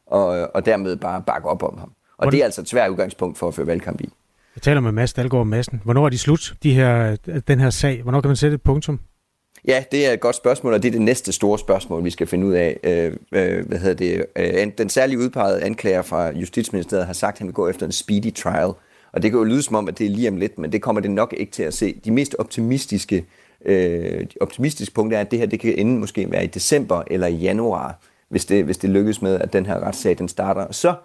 og, 0.07 0.55
og 0.55 0.65
dermed 0.65 0.95
bare 0.95 1.23
bakke 1.27 1.49
op 1.49 1.63
om 1.63 1.77
ham. 1.77 1.89
Og 1.89 1.93
Hvordan? 2.17 2.31
det 2.31 2.39
er 2.39 2.45
altså 2.45 2.61
et 2.61 2.69
svært 2.69 2.89
udgangspunkt 2.89 3.37
for 3.37 3.47
at 3.47 3.53
føre 3.53 3.67
valgkamp 3.67 4.01
i. 4.01 4.09
Jeg 4.55 4.61
taler 4.61 4.81
med 4.81 4.91
Mads 4.91 5.13
Dalgaard 5.13 5.47
Madsen. 5.47 5.81
Hvornår 5.83 6.05
er 6.05 6.09
de 6.09 6.17
slut, 6.17 6.53
de 6.63 6.73
her, 6.73 7.15
den 7.47 7.59
her 7.59 7.69
sag? 7.69 8.01
Hvornår 8.01 8.21
kan 8.21 8.29
man 8.29 8.35
sætte 8.35 8.55
et 8.55 8.61
punktum? 8.61 8.99
Ja, 9.67 9.83
det 9.91 10.07
er 10.07 10.11
et 10.11 10.19
godt 10.19 10.35
spørgsmål, 10.35 10.73
og 10.73 10.83
det 10.83 10.87
er 10.87 10.91
det 10.91 11.01
næste 11.01 11.31
store 11.31 11.59
spørgsmål, 11.59 12.03
vi 12.03 12.09
skal 12.09 12.27
finde 12.27 12.47
ud 12.47 12.53
af. 12.53 12.79
Øh, 12.83 13.13
øh, 13.31 13.67
hvad 13.67 13.77
hedder 13.77 13.93
det? 13.93 14.25
Øh, 14.35 14.71
den 14.77 14.89
særlige 14.89 15.19
udpegede 15.19 15.63
anklager 15.63 16.01
fra 16.01 16.31
Justitsministeriet 16.31 17.05
har 17.05 17.13
sagt, 17.13 17.35
at 17.35 17.39
han 17.39 17.47
vil 17.47 17.53
gå 17.53 17.67
efter 17.67 17.85
en 17.85 17.91
speedy 17.91 18.33
trial. 18.33 18.71
Og 19.11 19.21
det 19.21 19.31
kan 19.31 19.37
jo 19.37 19.43
lyde 19.43 19.61
som 19.61 19.75
om, 19.75 19.87
at 19.87 19.97
det 19.97 20.05
er 20.05 20.09
lige 20.09 20.29
om 20.29 20.37
lidt, 20.37 20.57
men 20.57 20.71
det 20.71 20.81
kommer 20.81 21.01
det 21.01 21.11
nok 21.11 21.33
ikke 21.37 21.51
til 21.51 21.63
at 21.63 21.73
se. 21.73 21.99
De 22.05 22.11
mest 22.11 22.35
optimistiske, 22.39 23.25
øh, 23.65 24.25
optimistiske 24.41 24.93
punkter 24.93 25.17
er, 25.17 25.21
at 25.21 25.31
det 25.31 25.39
her 25.39 25.45
det 25.45 25.59
kan 25.59 25.73
ende 25.77 25.99
måske 25.99 26.31
være 26.31 26.43
i 26.43 26.47
december 26.47 27.03
eller 27.07 27.27
i 27.27 27.35
januar, 27.35 27.99
hvis 28.29 28.45
det, 28.45 28.65
hvis 28.65 28.77
det 28.77 28.89
lykkes 28.89 29.21
med, 29.21 29.39
at 29.39 29.53
den 29.53 29.65
her 29.65 29.79
retssag 29.79 30.17
den 30.17 30.27
starter. 30.27 30.71
Så 30.71 30.95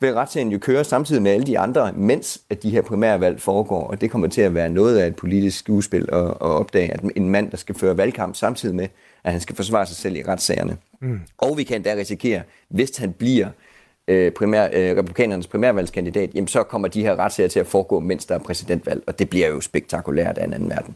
vil 0.00 0.14
retssagen 0.14 0.52
jo 0.52 0.58
køre 0.58 0.84
samtidig 0.84 1.22
med 1.22 1.30
alle 1.30 1.46
de 1.46 1.58
andre, 1.58 1.92
mens 1.92 2.40
at 2.50 2.62
de 2.62 2.70
her 2.70 2.82
primærvalg 2.82 3.40
foregår, 3.40 3.86
og 3.86 4.00
det 4.00 4.10
kommer 4.10 4.28
til 4.28 4.40
at 4.40 4.54
være 4.54 4.70
noget 4.70 4.98
af 4.98 5.06
et 5.06 5.16
politisk 5.16 5.58
skuespil 5.58 6.08
at, 6.12 6.24
at 6.24 6.36
opdage, 6.40 6.92
at 6.92 7.00
en 7.16 7.28
mand, 7.28 7.50
der 7.50 7.56
skal 7.56 7.74
føre 7.74 7.96
valgkamp 7.96 8.36
samtidig 8.36 8.74
med, 8.74 8.88
at 9.24 9.32
han 9.32 9.40
skal 9.40 9.56
forsvare 9.56 9.86
sig 9.86 9.96
selv 9.96 10.16
i 10.16 10.22
retssagerne. 10.22 10.76
Mm. 11.00 11.20
Og 11.38 11.58
vi 11.58 11.62
kan 11.62 11.82
da 11.82 11.94
risikere, 11.94 12.42
hvis 12.68 12.96
han 12.96 13.12
bliver 13.12 13.46
øh, 13.46 13.69
Øh, 14.10 14.32
primær, 14.32 14.68
øh, 14.72 14.96
republikanernes 14.96 15.46
primærvalgskandidat, 15.46 16.30
jamen 16.34 16.48
så 16.48 16.62
kommer 16.62 16.88
de 16.88 17.02
her 17.02 17.16
retssager 17.16 17.48
til 17.48 17.60
at 17.60 17.66
foregå, 17.66 18.00
mens 18.00 18.26
der 18.26 18.34
er 18.34 18.38
præsidentvalg, 18.38 19.02
og 19.06 19.18
det 19.18 19.30
bliver 19.30 19.48
jo 19.48 19.60
spektakulært 19.60 20.38
af 20.38 20.44
en 20.44 20.52
anden 20.52 20.70
verden. 20.70 20.94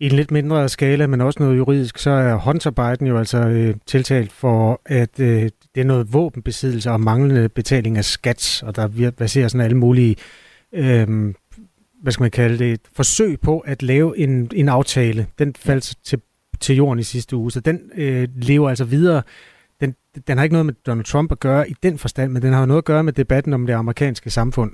I 0.00 0.06
en 0.06 0.12
lidt 0.12 0.30
mindre 0.30 0.68
skala, 0.68 1.06
men 1.06 1.20
også 1.20 1.42
noget 1.42 1.58
juridisk, 1.58 1.98
så 1.98 2.10
er 2.10 2.34
Hunter 2.34 2.70
Biden 2.70 3.06
jo 3.06 3.18
altså 3.18 3.38
øh, 3.38 3.74
tiltalt 3.86 4.32
for, 4.32 4.80
at 4.86 5.20
øh, 5.20 5.42
det 5.74 5.80
er 5.80 5.84
noget 5.84 6.12
våbenbesiddelse 6.12 6.90
og 6.90 7.00
manglende 7.00 7.48
betaling 7.48 7.98
af 7.98 8.04
skat, 8.04 8.62
og 8.66 8.76
der 8.76 9.10
baserer 9.10 9.48
sådan 9.48 9.64
alle 9.64 9.76
mulige, 9.76 10.16
øh, 10.72 11.34
hvad 12.02 12.12
skal 12.12 12.22
man 12.22 12.30
kalde 12.30 12.58
det, 12.58 12.72
et 12.72 12.80
forsøg 12.92 13.40
på 13.40 13.58
at 13.58 13.82
lave 13.82 14.18
en, 14.18 14.50
en 14.54 14.68
aftale. 14.68 15.26
Den 15.38 15.54
faldt 15.58 15.94
til, 16.04 16.20
til 16.60 16.76
jorden 16.76 16.98
i 16.98 17.02
sidste 17.02 17.36
uge, 17.36 17.52
så 17.52 17.60
den 17.60 17.80
øh, 17.96 18.28
lever 18.36 18.68
altså 18.68 18.84
videre 18.84 19.22
den, 19.82 19.94
den 20.26 20.38
har 20.38 20.44
ikke 20.44 20.52
noget 20.52 20.66
med 20.66 20.74
Donald 20.86 21.04
Trump 21.04 21.32
at 21.32 21.40
gøre 21.40 21.70
i 21.70 21.74
den 21.82 21.98
forstand, 21.98 22.32
men 22.32 22.42
den 22.42 22.52
har 22.52 22.66
noget 22.66 22.78
at 22.78 22.84
gøre 22.84 23.04
med 23.04 23.12
debatten 23.12 23.52
om 23.52 23.66
det 23.66 23.74
amerikanske 23.74 24.30
samfund. 24.30 24.72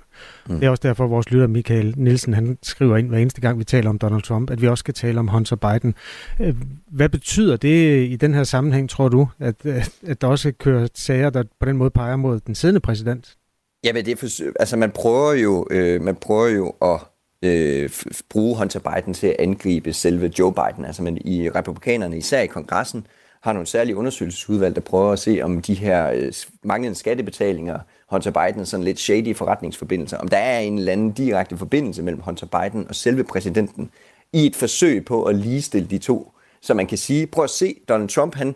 Mm. 0.49 0.55
Det 0.55 0.67
er 0.67 0.71
også 0.71 0.81
derfor, 0.83 1.05
at 1.05 1.11
vores 1.11 1.31
lytter 1.31 1.47
Michael 1.47 1.95
Nielsen, 1.97 2.35
han 2.35 2.59
skriver 2.63 2.97
ind 2.97 3.09
hver 3.09 3.19
eneste 3.19 3.41
gang, 3.41 3.59
vi 3.59 3.65
taler 3.65 3.91
om 3.91 3.99
Donald 3.99 4.23
Trump, 4.23 4.51
at 4.51 4.63
vi 4.63 4.69
også 4.69 4.83
skal 4.83 4.95
tale 4.95 5.19
om 5.19 5.29
Hunter 5.29 5.57
Biden. 5.57 5.95
Øh, 6.41 6.55
hvad 6.91 7.09
betyder 7.09 7.57
det 7.57 8.09
i 8.09 8.17
den 8.17 8.35
her 8.35 8.45
sammenhæng, 8.45 8.91
tror 8.91 9.09
du, 9.09 9.29
at, 9.39 9.67
at 10.07 10.21
der 10.21 10.27
også 10.27 10.53
kører 10.53 10.89
sager, 10.95 11.31
der 11.31 11.45
på 11.61 11.67
den 11.67 11.77
måde 11.77 11.91
peger 11.91 12.17
mod 12.17 12.41
den 12.41 12.55
siddende 12.55 12.81
præsident? 12.81 13.37
Ja, 13.85 13.93
men 13.93 14.05
det 14.05 14.13
er 14.13 14.17
for, 14.17 14.61
altså 14.61 14.77
man 14.77 14.91
prøver 14.91 15.33
jo, 15.33 15.67
øh, 15.71 16.03
man 16.03 16.17
prøver 16.17 16.49
jo 16.49 16.69
at 16.83 17.01
øh, 17.43 17.91
bruge 18.31 18.59
Hunter 18.59 18.81
Biden 18.81 19.15
til 19.15 19.27
at 19.27 19.37
angribe 19.39 19.93
selve 19.93 20.33
Joe 20.39 20.55
Biden. 20.55 20.85
Altså 20.85 21.03
man, 21.03 21.19
i 21.25 21.51
republikanerne, 21.51 22.19
især 22.19 22.41
i 22.41 22.47
kongressen, 22.47 23.07
har 23.41 23.53
nogle 23.53 23.67
særlige 23.67 23.97
undersøgelsesudvalg, 23.97 24.75
der 24.75 24.81
prøver 24.81 25.13
at 25.13 25.19
se, 25.19 25.41
om 25.43 25.63
de 25.63 25.75
her 25.75 26.11
øh, 26.11 26.33
manglende 26.63 26.99
skattebetalinger, 26.99 27.79
Hunter 28.11 28.31
Biden 28.31 28.67
sådan 28.67 28.85
lidt 28.85 29.01
shady 29.01 29.37
forretningsforbindelser, 29.37 30.19
om 30.19 30.29
der 30.29 30.37
er 30.37 30.59
en 30.59 30.79
eller 30.79 30.93
anden 30.93 31.13
direkte 31.13 31.57
forbindelse 31.57 32.03
mellem 32.03 32.21
Hunter 32.21 32.47
Biden 32.47 32.89
og 32.89 32.95
selve 32.95 33.25
præsidenten, 33.25 33.91
i 34.33 34.47
et 34.47 34.57
forsøg 34.57 35.05
på 35.05 35.25
at 35.25 35.35
ligestille 35.35 35.89
de 35.89 35.99
to. 35.99 36.33
Så 36.61 36.75
man 36.75 36.87
kan 36.87 36.99
sige, 36.99 37.27
prøv 37.27 37.45
at 37.45 37.51
se, 37.51 37.77
Donald 37.89 38.09
Trump, 38.09 38.35
han 38.35 38.55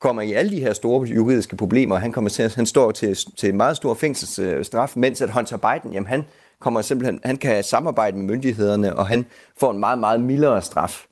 kommer 0.00 0.22
i 0.22 0.32
alle 0.32 0.50
de 0.50 0.60
her 0.60 0.72
store 0.72 1.08
juridiske 1.08 1.56
problemer, 1.56 1.96
han, 1.96 2.12
kommer 2.12 2.30
til, 2.30 2.52
han 2.54 2.66
står 2.66 2.90
til, 2.90 3.16
til 3.36 3.48
en 3.48 3.56
meget 3.56 3.76
stor 3.76 3.94
fængselsstraf, 3.94 4.92
mens 4.96 5.20
at 5.20 5.30
Hunter 5.30 5.56
Biden, 5.56 5.92
jamen 5.92 6.06
han 6.06 6.24
kommer 6.60 6.82
simpelthen, 6.82 7.20
han 7.24 7.36
kan 7.36 7.64
samarbejde 7.64 8.16
med 8.16 8.24
myndighederne, 8.24 8.96
og 8.96 9.06
han 9.06 9.26
får 9.56 9.70
en 9.70 9.78
meget, 9.78 9.98
meget 9.98 10.20
mildere 10.20 10.62
straf. 10.62 11.06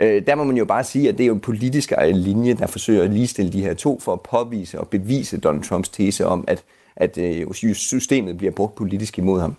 Øh, 0.00 0.26
der 0.26 0.34
må 0.34 0.44
man 0.44 0.56
jo 0.56 0.64
bare 0.64 0.84
sige, 0.84 1.08
at 1.08 1.18
det 1.18 1.24
er 1.24 1.28
jo 1.28 1.34
en 1.34 1.40
politisk 1.40 1.92
øh, 2.02 2.08
linje, 2.14 2.54
der 2.54 2.66
forsøger 2.66 3.04
at 3.04 3.10
ligestille 3.10 3.52
de 3.52 3.62
her 3.62 3.74
to 3.74 4.00
for 4.00 4.12
at 4.12 4.20
påvise 4.20 4.80
og 4.80 4.88
bevise 4.88 5.40
Donald 5.40 5.64
Trumps 5.64 5.88
tese 5.88 6.26
om, 6.26 6.44
at, 6.48 6.64
at 6.96 7.18
øh, 7.18 7.74
systemet 7.74 8.38
bliver 8.38 8.52
brugt 8.52 8.74
politisk 8.74 9.18
imod 9.18 9.40
ham. 9.40 9.56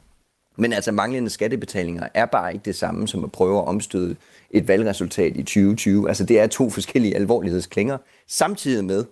Men 0.58 0.74
altså 0.74 0.92
manglende 0.92 1.30
skattebetalinger 1.30 2.08
er 2.14 2.26
bare 2.26 2.54
ikke 2.54 2.66
det 2.66 2.76
samme 2.76 3.08
som 3.08 3.24
at 3.24 3.32
prøve 3.32 3.58
at 3.58 3.68
omstøde 3.68 4.16
et 4.52 4.68
valgresultat 4.68 5.36
i 5.36 5.44
2020. 5.44 6.08
Altså 6.08 6.26
det 6.26 6.40
er 6.40 6.48
to 6.48 6.70
forskellige 6.70 7.16
alvorlighedsklinger, 7.16 7.98
samtidig 8.28 8.86
med, 8.86 9.06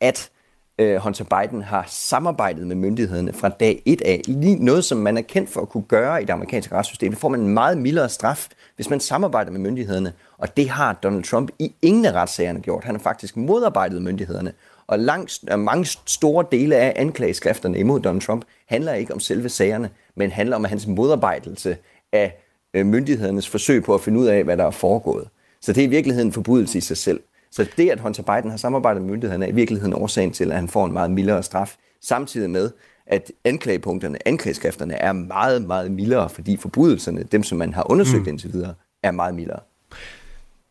at 0.00 0.30
øh, 0.78 0.96
Hunter 0.96 1.24
Biden 1.24 1.62
har 1.62 1.84
samarbejdet 1.88 2.66
med 2.66 2.76
myndighederne 2.76 3.32
fra 3.32 3.48
dag 3.48 3.82
et 3.84 4.02
af. 4.02 4.22
Lige 4.26 4.64
noget, 4.64 4.84
som 4.84 4.98
man 4.98 5.16
er 5.16 5.22
kendt 5.22 5.50
for 5.50 5.60
at 5.60 5.68
kunne 5.68 5.82
gøre 5.82 6.22
i 6.22 6.24
det 6.24 6.32
amerikanske 6.32 6.74
retssystem. 6.74 7.12
Det 7.12 7.18
får 7.18 7.28
man 7.28 7.40
en 7.40 7.48
meget 7.48 7.78
mildere 7.78 8.08
straf, 8.08 8.48
hvis 8.76 8.90
man 8.90 9.00
samarbejder 9.00 9.50
med 9.50 9.60
myndighederne. 9.60 10.12
Og 10.38 10.56
det 10.56 10.68
har 10.68 10.92
Donald 10.92 11.24
Trump 11.24 11.50
i 11.58 11.72
ingen 11.82 12.04
af 12.04 12.12
retssagerne 12.12 12.60
gjort. 12.60 12.84
Han 12.84 12.94
har 12.94 13.02
faktisk 13.02 13.36
modarbejdet 13.36 14.02
myndighederne. 14.02 14.52
Og 14.86 14.98
langt, 14.98 15.38
øh, 15.52 15.58
mange 15.58 15.84
store 16.06 16.44
dele 16.52 16.76
af 16.76 16.92
anklageskrifterne 16.96 17.78
imod 17.78 18.00
Donald 18.00 18.22
Trump 18.22 18.44
handler 18.66 18.94
ikke 18.94 19.14
om 19.14 19.20
selve 19.20 19.48
sagerne, 19.48 19.90
men 20.14 20.30
handler 20.30 20.56
om 20.56 20.64
hans 20.64 20.86
modarbejdelse 20.86 21.76
af 22.12 22.42
øh, 22.74 22.86
myndighedernes 22.86 23.48
forsøg 23.48 23.84
på 23.84 23.94
at 23.94 24.00
finde 24.00 24.18
ud 24.18 24.26
af, 24.26 24.44
hvad 24.44 24.56
der 24.56 24.64
er 24.64 24.70
foregået. 24.70 25.28
Så 25.60 25.72
det 25.72 25.80
er 25.80 25.86
i 25.86 25.90
virkeligheden 25.90 26.28
en 26.28 26.32
forbudelse 26.32 26.78
i 26.78 26.80
sig 26.80 26.96
selv. 26.96 27.20
Så 27.50 27.66
det, 27.76 27.90
at 27.90 28.00
Hunter 28.00 28.22
Biden 28.22 28.50
har 28.50 28.58
samarbejdet 28.58 29.02
med 29.02 29.10
myndighederne, 29.10 29.44
er 29.44 29.50
i 29.50 29.54
virkeligheden 29.54 29.94
årsagen 29.94 30.32
til, 30.32 30.50
at 30.50 30.56
han 30.56 30.68
får 30.68 30.86
en 30.86 30.92
meget 30.92 31.10
mildere 31.10 31.42
straf, 31.42 31.76
samtidig 32.00 32.50
med, 32.50 32.70
at 33.06 33.32
anklagepunkterne, 33.44 34.28
anklageskrifterne 34.28 34.94
er 34.94 35.12
meget, 35.12 35.62
meget 35.62 35.90
mildere, 35.90 36.28
fordi 36.28 36.56
forbrydelserne, 36.56 37.22
dem 37.22 37.42
som 37.42 37.58
man 37.58 37.74
har 37.74 37.90
undersøgt 37.90 38.22
mm. 38.22 38.28
indtil 38.28 38.52
videre, 38.52 38.74
er 39.02 39.10
meget 39.10 39.34
mildere. 39.34 39.60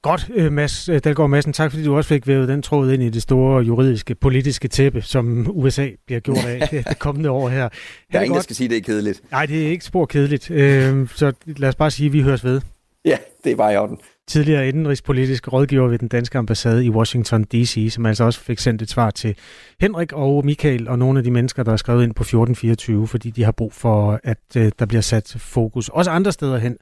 Godt, 0.02 0.30
øh, 0.36 0.52
Mads 0.52 0.90
øh, 0.90 1.00
Dalgaard 1.04 1.30
Madsen. 1.30 1.54
Tak 1.54 1.72
fordi 1.72 1.84
du 1.84 1.98
også 1.98 2.08
fik 2.08 2.28
vævet 2.28 2.48
den 2.48 2.62
tråd 2.62 2.92
ind 2.92 3.04
i 3.04 3.10
det 3.10 3.22
store 3.22 3.64
juridiske, 3.64 4.16
politiske 4.16 4.68
tæppe, 4.68 5.02
som 5.02 5.48
USA 5.50 5.90
bliver 6.06 6.20
gjort 6.20 6.46
af 6.46 6.68
det 6.90 7.00
kommende 7.00 7.30
år 7.30 7.50
her. 7.50 7.70
Der 8.12 8.20
er 8.20 8.24
ingen, 8.24 8.30
godt. 8.30 8.36
der 8.36 8.44
skal 8.44 8.56
sige, 8.56 8.66
at 8.66 8.72
det 8.72 8.78
er 8.78 8.82
kedeligt. 8.82 9.22
Nej, 9.32 9.46
det 9.46 9.66
er 9.66 9.70
ikke 9.70 9.86
spor 9.86 10.06
kedeligt. 10.06 10.52
Øh, 10.52 11.10
så 11.16 11.32
lad 11.46 11.70
os 11.70 11.76
bare 11.76 11.92
sige, 11.92 12.08
at 12.08 12.14
vi 12.14 12.22
høres 12.22 12.44
ved. 12.44 12.62
Ja, 13.06 13.18
det 13.44 13.52
er 13.52 13.56
bare 13.56 13.74
i 13.74 13.78
orden 13.78 13.98
tidligere 14.28 14.68
indenrigspolitisk 14.68 15.54
rådgiver 15.54 15.88
ved 15.88 16.00
den 16.00 16.08
danske 16.08 16.38
ambassade 16.38 16.86
i 16.86 16.90
Washington 16.90 17.44
D.C., 17.44 17.88
som 17.92 18.06
altså 18.06 18.24
også 18.24 18.40
fik 18.40 18.60
sendt 18.60 18.82
et 18.82 18.90
svar 18.90 19.12
til 19.12 19.36
Henrik 19.82 20.14
og 20.14 20.46
Michael 20.46 20.88
og 20.88 21.00
nogle 21.00 21.20
af 21.20 21.24
de 21.24 21.32
mennesker, 21.32 21.64
der 21.64 21.72
er 21.72 21.78
skrevet 21.78 22.04
ind 22.04 22.14
på 22.14 22.24
1424, 22.24 23.08
fordi 23.08 23.30
de 23.30 23.44
har 23.44 23.52
brug 23.52 23.74
for, 23.74 24.20
at 24.24 24.38
øh, 24.58 24.72
der 24.80 24.86
bliver 24.86 25.02
sat 25.02 25.36
fokus 25.40 25.90
også 25.90 26.12
andre 26.12 26.32
steder 26.32 26.58
hen 26.58 26.78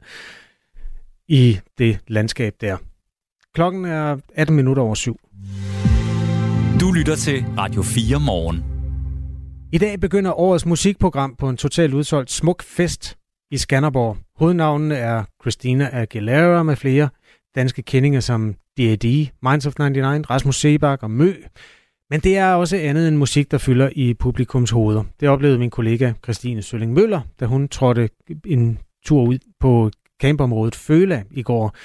i 1.28 1.58
det 1.78 1.98
landskab 2.08 2.54
der. 2.60 2.76
Klokken 3.54 3.84
er 3.84 4.16
18 4.34 4.56
minutter 4.56 4.82
over 4.82 4.94
syv. 4.94 5.20
Du 6.80 6.92
lytter 6.92 7.16
til 7.16 7.44
Radio 7.58 7.82
4 7.82 8.20
morgen. 8.20 8.64
I 9.72 9.78
dag 9.78 10.00
begynder 10.00 10.40
årets 10.40 10.66
musikprogram 10.66 11.36
på 11.36 11.48
en 11.48 11.56
totalt 11.56 11.94
udsolgt 11.94 12.30
smuk 12.30 12.62
fest 12.62 13.16
i 13.50 13.56
Skanderborg. 13.56 14.16
Hovednavnene 14.36 14.96
er 14.96 15.24
Christina 15.42 15.88
Aguilera 15.92 16.62
med 16.62 16.76
flere– 16.76 17.08
danske 17.56 17.82
kendinger 17.82 18.20
som 18.20 18.54
D.A.D., 18.78 19.28
Minds 19.42 19.66
of 19.66 19.74
99, 19.78 20.30
Rasmus 20.30 20.60
Sebak 20.60 21.02
og 21.02 21.10
Mø. 21.10 21.34
Men 22.10 22.20
det 22.20 22.38
er 22.38 22.52
også 22.52 22.76
andet 22.76 23.08
end 23.08 23.16
musik, 23.16 23.50
der 23.50 23.58
fylder 23.58 23.90
i 23.92 24.14
publikums 24.14 24.70
hoveder. 24.70 25.04
Det 25.20 25.28
oplevede 25.28 25.58
min 25.58 25.70
kollega 25.70 26.12
Christine 26.24 26.62
Sølling 26.62 26.92
Møller, 26.92 27.20
da 27.40 27.46
hun 27.46 27.68
trådte 27.68 28.08
en 28.46 28.78
tur 29.06 29.22
ud 29.22 29.38
på 29.60 29.90
campområdet 30.22 30.74
Føla 30.74 31.22
i 31.30 31.42
går. 31.42 31.76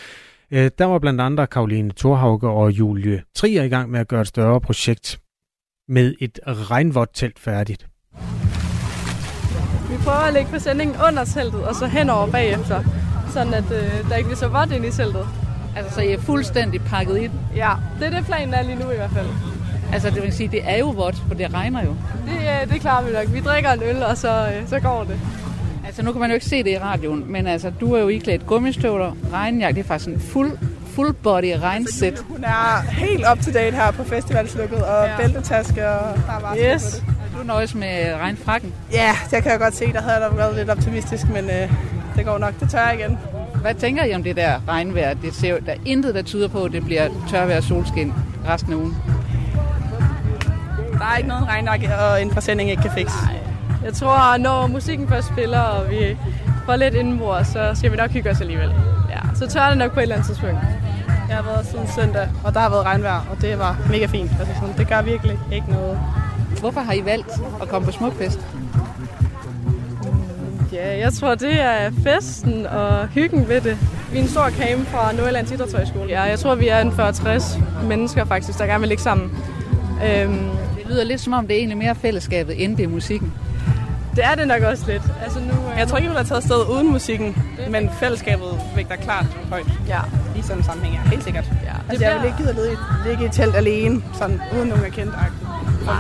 Øh, 0.52 0.72
der 0.78 0.86
var 0.86 1.00
blandt 1.00 1.22
andre 1.22 1.48
Karoline 1.48 1.92
Thorhauge 1.98 2.50
og 2.50 2.72
Julie 2.72 3.24
Trier 3.36 3.64
i 3.64 3.70
gang 3.70 3.92
med 3.92 4.00
at 4.00 4.08
gøre 4.08 4.22
et 4.22 4.28
større 4.28 4.62
projekt 4.62 5.20
med 5.88 6.16
et 6.20 6.40
regnvådt 6.46 7.10
telt 7.14 7.40
færdigt. 7.40 7.88
Vi 9.90 9.98
prøver 10.04 10.28
at 10.28 10.34
lægge 10.34 10.50
præsendingen 10.50 10.96
under 11.08 11.26
teltet 11.26 11.64
og 11.64 11.76
så 11.76 11.86
henover 11.86 12.32
bagefter, 12.32 12.84
sådan 13.34 13.54
at 13.54 13.72
øh, 13.72 14.10
der 14.10 14.16
ikke 14.16 14.28
bliver 14.28 14.38
så 14.38 14.48
vådt 14.48 14.72
ind 14.72 14.86
i 14.86 14.92
teltet. 14.92 15.51
Altså, 15.76 15.94
så 15.96 16.02
I 16.02 16.12
er 16.12 16.20
fuldstændig 16.20 16.82
pakket 16.82 17.18
ind? 17.18 17.32
Ja, 17.56 17.72
det 18.00 18.08
er 18.08 18.12
det 18.12 18.26
planen 18.26 18.54
er 18.54 18.62
lige 18.62 18.76
nu 18.76 18.92
i 18.92 18.96
hvert 18.96 19.12
fald. 19.12 19.28
Altså, 19.94 20.10
det 20.10 20.24
vil 20.24 20.34
sige, 20.34 20.48
det 20.48 20.62
er 20.64 20.78
jo 20.78 20.90
vådt, 20.90 21.16
for 21.28 21.36
det 21.36 21.54
regner 21.54 21.84
jo. 21.84 21.96
Det, 22.26 22.64
øh, 22.64 22.74
det 22.74 22.82
klarer 22.82 23.04
vi 23.04 23.12
nok. 23.14 23.34
Vi 23.34 23.40
drikker 23.40 23.72
en 23.72 23.84
øl, 23.84 24.04
og 24.04 24.18
så, 24.18 24.30
øh, 24.30 24.70
så 24.70 24.80
går 24.80 25.04
det. 25.04 25.20
Altså, 25.86 26.04
nu 26.04 26.12
kan 26.12 26.22
man 26.22 26.30
jo 26.30 26.34
ikke 26.34 26.46
se 26.46 26.64
det 26.64 26.70
i 26.70 26.80
radioen, 26.80 27.24
men 27.32 27.48
altså, 27.48 27.70
du 27.70 27.94
er 27.94 28.00
jo 28.00 28.08
iklædt 28.08 28.48
gummistøvler, 28.48 29.12
regnjakke, 29.34 29.76
det 29.76 29.84
er 29.84 29.88
faktisk 29.88 30.10
en 30.10 30.20
fuld 30.20 30.58
full 30.96 31.14
body 31.14 31.54
regnsæt. 31.62 32.08
Altså, 32.08 32.24
hun 32.30 32.44
er 32.44 32.82
helt 32.92 33.26
up 33.32 33.38
to 33.46 33.52
date 33.52 33.76
her 33.76 33.92
på 33.92 34.04
festivalslukket, 34.04 34.84
og 34.84 35.06
ja. 35.06 35.18
bæltetaske, 35.18 35.90
og 35.90 36.18
der 36.28 36.34
er 36.34 36.40
bare 36.40 36.58
yes. 36.76 37.04
Du 37.38 37.44
nøjes 37.44 37.76
med 37.76 38.14
regnfrakken? 38.20 38.74
Ja, 38.92 39.16
det 39.32 39.44
kan 39.44 39.52
jeg 39.52 39.60
godt 39.60 39.76
se. 39.76 39.94
Der 39.94 40.02
havde 40.02 40.26
jeg 40.26 40.38
været 40.38 40.56
lidt 40.56 40.70
optimistisk, 40.70 41.30
men 41.30 41.50
øh, 41.50 41.72
det 42.16 42.26
går 42.26 42.38
nok. 42.38 42.60
Det 42.60 42.70
tør 42.70 42.88
jeg 42.88 43.00
igen. 43.00 43.18
Hvad 43.62 43.76
tænker 43.76 44.04
I 44.04 44.14
om 44.14 44.24
det 44.24 44.36
der 44.36 44.60
regnvejr? 44.68 45.14
Det 45.14 45.34
ser, 45.34 45.60
der 45.60 45.72
er 45.72 45.78
intet, 45.86 46.16
der 46.16 46.22
tyder 46.22 46.48
på, 46.48 46.64
at 46.64 46.72
det 46.72 46.86
bliver 46.86 47.10
tørvejr 47.30 47.58
og 47.58 47.64
solskin. 47.64 48.14
resten 48.48 48.74
af 48.74 48.78
ugen? 48.78 48.98
Der 50.94 51.06
er 51.14 51.18
ikke 51.18 51.30
noget 51.30 51.48
regnjakke 51.48 51.96
og 51.96 52.22
en 52.22 52.30
præsending 52.30 52.70
ikke 52.70 52.82
kan 52.82 52.92
fikse. 52.92 53.16
Jeg 53.84 53.94
tror, 53.94 54.38
når 54.38 54.68
musikken 54.68 55.08
først 55.08 55.28
spiller, 55.28 55.60
og 55.60 55.90
vi 55.90 56.18
får 56.66 56.76
lidt 56.76 56.94
indenbord, 56.94 57.44
så 57.44 57.72
skal 57.74 57.92
vi 57.92 57.98
nok 57.98 58.12
hygge 58.12 58.30
os 58.30 58.42
alligevel. 58.42 58.72
Ja, 59.10 59.20
så 59.36 59.48
tør 59.48 59.70
det 59.70 59.78
nok 59.78 59.92
på 59.92 60.00
et 60.00 60.04
eller 60.04 60.16
andet 60.16 60.28
tidspunkt. 60.28 60.58
Jeg 61.30 61.36
har 61.36 61.44
været 61.44 61.66
siden 61.66 61.88
søndag, 61.96 62.30
og 62.44 62.54
der 62.54 62.60
har 62.60 62.70
været 62.70 62.86
regnvejr, 62.86 63.26
og 63.32 63.42
det 63.42 63.60
var 63.60 63.78
mega 63.90 64.06
fint. 64.06 64.32
Altså 64.40 64.54
sådan, 64.62 64.78
det 64.78 64.88
gør 64.88 65.02
virkelig 65.02 65.40
ikke 65.52 65.72
noget. 65.72 66.00
Hvorfor 66.60 66.82
har 66.82 66.94
I 66.94 67.06
valgt 67.06 67.30
at 67.62 67.68
komme 67.70 67.86
på 67.86 67.92
Smukfest? 67.92 68.40
Ja, 70.74 70.98
jeg 71.00 71.14
tror, 71.14 71.36
det 71.36 71.62
er 71.62 71.92
festen 72.04 72.66
og 72.66 73.08
hyggen 73.08 73.48
ved 73.50 73.62
det. 73.62 73.78
Vi 74.12 74.18
er 74.18 74.22
en 74.22 74.28
stor 74.28 74.50
camp 74.50 74.88
fra 74.88 75.12
Nordjyllands 75.14 75.52
Idrætshøjskole. 75.52 76.10
Ja, 76.10 76.22
jeg 76.22 76.40
tror, 76.40 76.56
vi 76.56 76.68
er 76.68 76.80
en 76.80 76.90
40-60 76.90 77.60
mennesker 77.86 78.26
faktisk, 78.26 78.60
der 78.60 78.66
gerne 78.66 78.80
vil 78.80 78.88
ligge 78.90 79.04
sammen. 79.04 79.32
Øhm, 80.06 80.34
Det 80.78 80.90
lyder 80.90 81.04
lidt 81.04 81.22
som 81.22 81.34
om, 81.34 81.48
det 81.48 81.54
er 81.56 81.58
egentlig 81.60 81.78
mere 81.78 81.96
fællesskabet, 81.96 82.64
end 82.64 82.78
det 82.78 82.84
er 82.84 82.88
musikken. 82.90 83.34
det 84.16 84.26
er 84.26 84.36
det 84.36 84.48
nok 84.48 84.62
også 84.62 84.84
lidt. 84.88 85.04
Altså 85.24 85.40
nu, 85.40 85.46
øh, 85.72 85.80
Jeg 85.80 85.88
tror 85.88 85.98
ikke, 85.98 86.10
vi 86.10 86.16
have 86.16 86.26
taget 86.26 86.42
afsted 86.42 86.66
uden 86.76 86.92
musikken, 86.92 87.38
men 87.70 87.90
fællesskabet 88.00 88.48
vægter 88.76 88.96
klart 88.96 89.26
højt 89.50 89.66
Ja, 89.88 90.00
i 90.36 90.42
sådan 90.42 90.58
en 90.58 90.64
sammenhæng. 90.64 90.96
Ja, 91.06 91.10
helt 91.10 91.24
sikkert. 91.24 91.46
ja. 91.64 91.72
Altså, 91.90 92.06
jeg 92.06 92.16
vil 92.20 92.26
ikke 92.26 92.38
gide 92.38 92.50
at 92.50 92.56
ligge, 92.56 92.78
ligge 93.08 93.24
i 93.24 93.26
et 93.26 93.32
telt 93.32 93.56
alene, 93.56 94.02
sådan 94.18 94.42
uden 94.56 94.70
nogen 94.70 94.86
er 94.86 94.90
kendt. 94.90 95.14
Nej. 95.86 95.96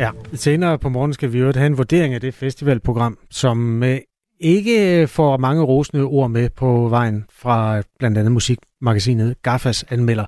Ja, 0.00 0.10
senere 0.34 0.78
på 0.78 0.88
morgen 0.88 1.12
skal 1.12 1.32
vi 1.32 1.38
jo 1.38 1.52
have 1.54 1.66
en 1.66 1.78
vurdering 1.78 2.14
af 2.14 2.20
det 2.20 2.34
festivalprogram, 2.34 3.18
som 3.30 3.82
øh, 3.82 3.98
ikke 4.40 5.06
får 5.06 5.36
mange 5.36 5.62
rosende 5.62 6.04
ord 6.04 6.30
med 6.30 6.50
på 6.50 6.88
vejen 6.88 7.24
fra 7.32 7.82
blandt 7.98 8.18
andet 8.18 8.32
musikmagasinet 8.32 9.42
Gaffas 9.42 9.84
anmelder. 9.90 10.24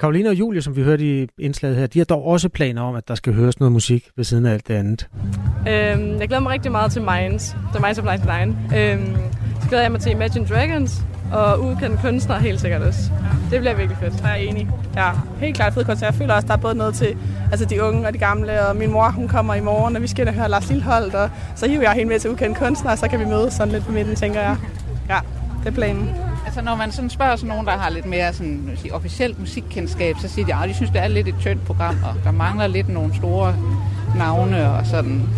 Karoline 0.00 0.28
og 0.28 0.34
Julie, 0.34 0.62
som 0.62 0.76
vi 0.76 0.82
hørte 0.82 1.22
i 1.22 1.26
indslaget 1.38 1.76
her, 1.76 1.86
de 1.86 1.98
har 1.98 2.04
dog 2.04 2.24
også 2.24 2.48
planer 2.48 2.82
om, 2.82 2.94
at 2.94 3.08
der 3.08 3.14
skal 3.14 3.32
høres 3.32 3.60
noget 3.60 3.72
musik 3.72 4.08
ved 4.16 4.24
siden 4.24 4.46
af 4.46 4.52
alt 4.52 4.68
det 4.68 4.74
andet. 4.74 5.08
Øhm, 5.68 6.20
jeg 6.20 6.28
glæder 6.28 6.40
mig 6.40 6.52
rigtig 6.52 6.72
meget 6.72 6.92
til 6.92 7.02
Minds, 7.02 7.56
The 7.74 7.80
Minds 7.82 7.98
of 7.98 8.04
99. 8.04 8.56
Øhm, 8.76 9.16
så 9.62 9.68
glæder 9.68 9.84
jeg 9.84 9.92
mig 9.92 10.00
til 10.00 10.12
Imagine 10.12 10.46
Dragons 10.46 11.02
og 11.32 11.60
udkendte 11.60 11.98
kunstnere 12.02 12.40
helt 12.40 12.60
sikkert 12.60 12.82
også. 12.82 13.00
Det 13.50 13.60
bliver 13.60 13.74
virkelig 13.74 13.98
fedt. 13.98 14.22
Jeg 14.22 14.30
er 14.30 14.34
enig. 14.34 14.68
Ja, 14.96 15.10
helt 15.40 15.56
klart 15.56 15.74
fed 15.74 15.84
koncert. 15.84 16.10
Jeg 16.10 16.14
føler 16.14 16.34
også, 16.34 16.46
der 16.46 16.52
er 16.52 16.58
både 16.58 16.74
noget 16.74 16.94
til 16.94 17.16
altså 17.50 17.66
de 17.66 17.82
unge 17.82 18.06
og 18.06 18.12
de 18.12 18.18
gamle, 18.18 18.66
og 18.66 18.76
min 18.76 18.92
mor 18.92 19.10
hun 19.10 19.28
kommer 19.28 19.54
i 19.54 19.60
morgen, 19.60 19.96
og 19.96 20.02
vi 20.02 20.06
skal 20.06 20.22
ind 20.22 20.28
og 20.28 20.34
høre 20.34 20.48
Lars 20.48 20.68
Lilleholdt, 20.68 21.14
og 21.14 21.30
så 21.54 21.68
hiver 21.68 21.82
jeg 21.82 21.92
hende 21.92 22.08
med 22.08 22.20
til 22.20 22.30
ukendte 22.30 22.60
kunstnere, 22.60 22.92
og 22.92 22.98
så 22.98 23.08
kan 23.08 23.20
vi 23.20 23.24
mødes 23.24 23.54
sådan 23.54 23.72
lidt 23.72 23.86
på 23.86 23.92
midten, 23.92 24.16
tænker 24.16 24.40
jeg. 24.40 24.56
Ja, 25.08 25.18
det 25.60 25.68
er 25.68 25.74
planen. 25.74 26.10
Altså 26.46 26.62
når 26.62 26.76
man 26.76 26.92
sådan 26.92 27.10
spørger 27.10 27.36
sådan 27.36 27.48
nogen, 27.48 27.66
der 27.66 27.72
har 27.72 27.90
lidt 27.90 28.06
mere 28.06 28.32
sådan, 28.32 28.70
sige, 28.76 28.94
officielt 28.94 29.40
musikkendskab, 29.40 30.16
så 30.20 30.28
siger 30.28 30.46
de, 30.46 30.54
at 30.62 30.68
de 30.68 30.74
synes, 30.74 30.90
det 30.90 31.02
er 31.02 31.08
lidt 31.08 31.28
et 31.28 31.34
tyndt 31.40 31.66
program, 31.66 31.96
og 32.04 32.24
der 32.24 32.30
mangler 32.30 32.66
lidt 32.66 32.88
nogle 32.88 33.14
store 33.14 33.54
navne 34.16 34.70
og 34.70 34.86
sådan. 34.86 35.28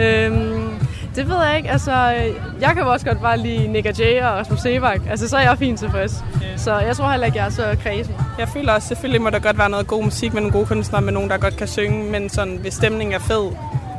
Øhm, 0.00 0.70
det 1.16 1.28
ved 1.28 1.44
jeg 1.44 1.56
ikke. 1.56 1.70
Altså, 1.70 1.92
jeg 2.60 2.70
kan 2.74 2.82
også 2.82 3.06
godt 3.06 3.20
bare 3.20 3.38
lide 3.38 3.68
Nick 3.68 3.86
og 3.86 3.98
Jay 3.98 4.22
og 4.22 4.32
Rasmus 4.32 4.60
Sebak. 4.60 5.00
Altså, 5.10 5.28
så 5.28 5.36
er 5.36 5.40
jeg 5.40 5.58
fint 5.58 5.78
tilfreds. 5.78 6.24
Så 6.56 6.78
jeg 6.78 6.96
tror 6.96 7.10
heller 7.10 7.26
ikke, 7.26 7.38
jeg 7.38 7.46
er 7.46 7.50
så 7.50 7.76
kredsen. 7.82 8.14
Jeg 8.38 8.48
føler 8.48 8.72
også, 8.72 8.88
selvfølgelig 8.88 9.22
må 9.22 9.30
der 9.30 9.38
godt 9.38 9.58
være 9.58 9.70
noget 9.70 9.86
god 9.86 10.04
musik 10.04 10.32
med 10.32 10.40
nogle 10.40 10.52
gode 10.52 10.66
kunstnere, 10.66 11.02
med 11.02 11.12
nogen, 11.12 11.30
der 11.30 11.38
godt 11.38 11.56
kan 11.56 11.68
synge, 11.68 12.10
men 12.10 12.28
sådan, 12.28 12.56
hvis 12.56 12.74
stemningen 12.74 13.14
er 13.14 13.18
fed, 13.18 13.50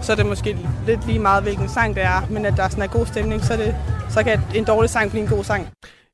så 0.02 0.12
er 0.12 0.16
det 0.16 0.26
måske 0.26 0.58
lidt 0.88 1.08
lige 1.08 1.20
meget, 1.20 1.44
hvilken 1.44 1.70
sang 1.70 1.96
det 1.96 2.04
er, 2.04 2.28
men 2.30 2.46
at 2.46 2.54
der 2.58 2.70
sådan 2.70 2.84
er 2.84 2.88
god 2.88 3.06
stemning, 3.06 3.44
så, 3.46 3.54
er 3.54 3.58
det, 3.58 3.76
så 4.10 4.24
kan 4.24 4.42
en 4.56 4.64
dårlig 4.64 4.90
sang 4.90 5.10
blive 5.12 5.24
en 5.24 5.30
god 5.30 5.44
sang. 5.44 5.68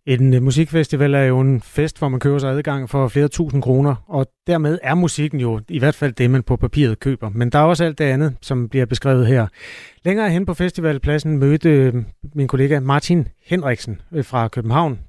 En 0.08 0.34
øh, 0.34 0.44
musikfestival 0.44 1.14
er 1.14 1.24
jo 1.24 1.40
en 1.40 1.62
fest, 1.62 2.00
hvor 2.00 2.10
man 2.10 2.20
køber 2.20 2.40
sig 2.40 2.52
adgang 2.52 2.90
for 2.90 3.08
flere 3.08 3.28
tusind 3.28 3.62
kroner, 3.62 3.96
og 4.08 4.28
dermed 4.48 4.80
er 4.84 4.96
musikken 4.96 5.40
jo 5.40 5.62
i 5.70 5.80
hvert 5.80 5.96
fald 5.96 6.14
det, 6.14 6.30
man 6.30 6.44
på 6.44 6.56
papiret 6.56 7.00
køber. 7.00 7.30
Men 7.30 7.50
der 7.50 7.60
er 7.60 7.64
også 7.64 7.84
alt 7.84 7.98
det 7.98 8.06
andet, 8.06 8.36
som 8.42 8.70
bliver 8.70 8.86
beskrevet 8.86 9.28
her. 9.28 9.48
Længere 10.06 10.30
hen 10.30 10.46
på 10.46 10.54
festivalpladsen 10.54 11.38
mødte 11.38 11.70
øh, 11.70 11.94
min 12.36 12.48
kollega 12.48 12.80
Martin 12.80 13.28
Henriksen 13.46 14.02
øh, 14.12 14.26
fra 14.26 14.48
København. 14.48 15.00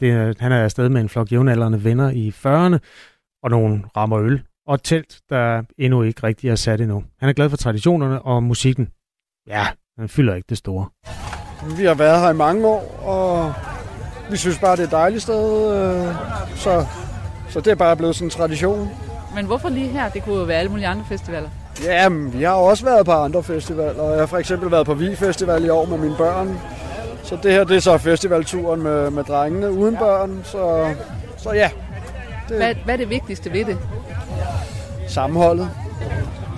Det, 0.00 0.40
han 0.40 0.52
er 0.52 0.64
afsted 0.64 0.88
med 0.88 1.00
en 1.00 1.08
flok 1.08 1.32
jævnaldrende 1.32 1.84
venner 1.84 2.10
i 2.10 2.28
40'erne, 2.28 2.78
og 3.42 3.50
nogle 3.50 3.82
rammer 3.96 4.18
øl, 4.20 4.42
og 4.66 4.82
telt, 4.82 5.20
der 5.30 5.62
endnu 5.78 6.02
ikke 6.02 6.22
rigtig 6.22 6.50
er 6.50 6.54
sat 6.54 6.80
endnu. 6.80 7.04
Han 7.20 7.28
er 7.28 7.32
glad 7.32 7.50
for 7.50 7.56
traditionerne 7.56 8.22
og 8.22 8.42
musikken. 8.42 8.88
Ja, 9.46 9.66
han 9.98 10.08
fylder 10.08 10.34
ikke 10.34 10.46
det 10.48 10.58
store. 10.58 10.86
Vi 11.78 11.84
har 11.84 11.94
været 11.94 12.20
her 12.20 12.30
i 12.30 12.36
mange 12.36 12.66
år, 12.66 13.00
og 13.02 13.33
vi 14.30 14.36
synes 14.36 14.58
bare, 14.58 14.72
det 14.76 14.80
er 14.80 14.84
et 14.86 14.90
dejligt 14.90 15.22
sted. 15.22 15.72
øh, 15.76 16.14
Så, 16.56 16.86
så 17.50 17.60
det 17.60 17.70
er 17.70 17.74
bare 17.74 17.96
blevet 17.96 18.14
sådan 18.14 18.26
en 18.26 18.30
tradition. 18.30 18.90
Men 19.34 19.46
hvorfor 19.46 19.68
lige 19.68 19.88
her? 19.88 20.08
Det 20.08 20.24
kunne 20.24 20.34
jo 20.38 20.42
være 20.44 20.58
alle 20.58 20.70
mulige 20.70 20.86
andre 20.86 21.04
festivaler. 21.08 21.48
Jamen, 21.84 22.32
vi 22.38 22.42
har 22.42 22.52
også 22.52 22.84
været 22.84 23.06
på 23.06 23.12
andre 23.12 23.42
festivaler, 23.42 24.10
jeg 24.10 24.18
har 24.18 24.26
for 24.26 24.38
eksempel 24.38 24.70
været 24.70 24.86
på 24.86 24.94
Vi 24.94 25.16
Festival 25.16 25.64
i 25.64 25.68
år 25.68 25.86
med 25.86 25.98
mine 25.98 26.14
børn. 26.16 26.58
Så 27.22 27.38
det 27.42 27.52
her, 27.52 27.64
det 27.64 27.76
er 27.76 27.80
så 27.80 27.98
festivalturen 27.98 28.82
med, 28.82 29.10
med 29.10 29.24
drengene 29.24 29.72
uden 29.72 29.96
børn, 29.96 30.40
så, 30.44 30.88
så 31.36 31.52
ja, 31.52 31.70
Hvad, 32.48 32.74
hvad 32.84 32.94
er 32.94 32.98
det 32.98 33.10
vigtigste 33.10 33.52
ved 33.52 33.64
det? 33.64 33.78
sammenholdet. 35.08 35.68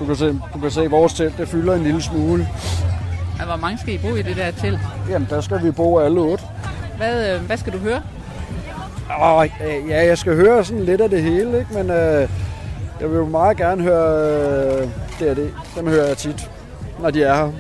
Du 0.01 0.07
kan 0.07 0.17
se, 0.17 0.41
du 0.55 0.59
kan 0.63 0.71
se 0.71 0.83
at 0.83 0.91
vores 0.91 1.15
telt, 1.15 1.39
det 1.39 1.49
fylder 1.49 1.75
en 1.75 1.83
lille 1.83 2.03
smule. 2.03 2.49
Hvor 3.47 3.57
mange 3.57 3.79
skal 3.79 3.95
I 3.95 3.99
bo 3.99 4.09
i 4.15 4.23
det 4.23 4.37
der 4.37 4.51
telt? 4.51 4.79
Jamen, 5.11 5.29
der 5.31 5.41
skal 5.41 5.63
vi 5.65 5.71
bo 5.71 5.99
alle 5.99 6.21
otte. 6.21 6.45
Hvad, 6.97 7.35
øh, 7.35 7.41
hvad 7.41 7.57
skal 7.57 7.73
du 7.73 7.79
høre? 7.79 8.03
Åh, 9.23 9.45
øh, 9.45 9.89
ja, 9.89 10.07
jeg 10.07 10.19
skal 10.19 10.37
høre 10.37 10.65
sådan 10.65 10.85
lidt 10.85 11.01
af 11.01 11.11
det 11.11 11.23
hele, 11.23 11.59
ikke? 11.59 11.75
men 11.75 11.91
øh, 11.91 12.29
jeg 13.01 13.11
vil 13.11 13.17
jo 13.17 13.27
meget 13.27 13.57
gerne 13.57 13.83
høre 13.83 14.31
øh, 14.81 14.89
D&D. 15.21 15.51
Dem 15.77 15.89
hører 15.89 16.07
jeg 16.07 16.17
tit, 16.17 16.51
når 17.01 17.11
de 17.11 17.23
er 17.23 17.35
her. 17.37 17.53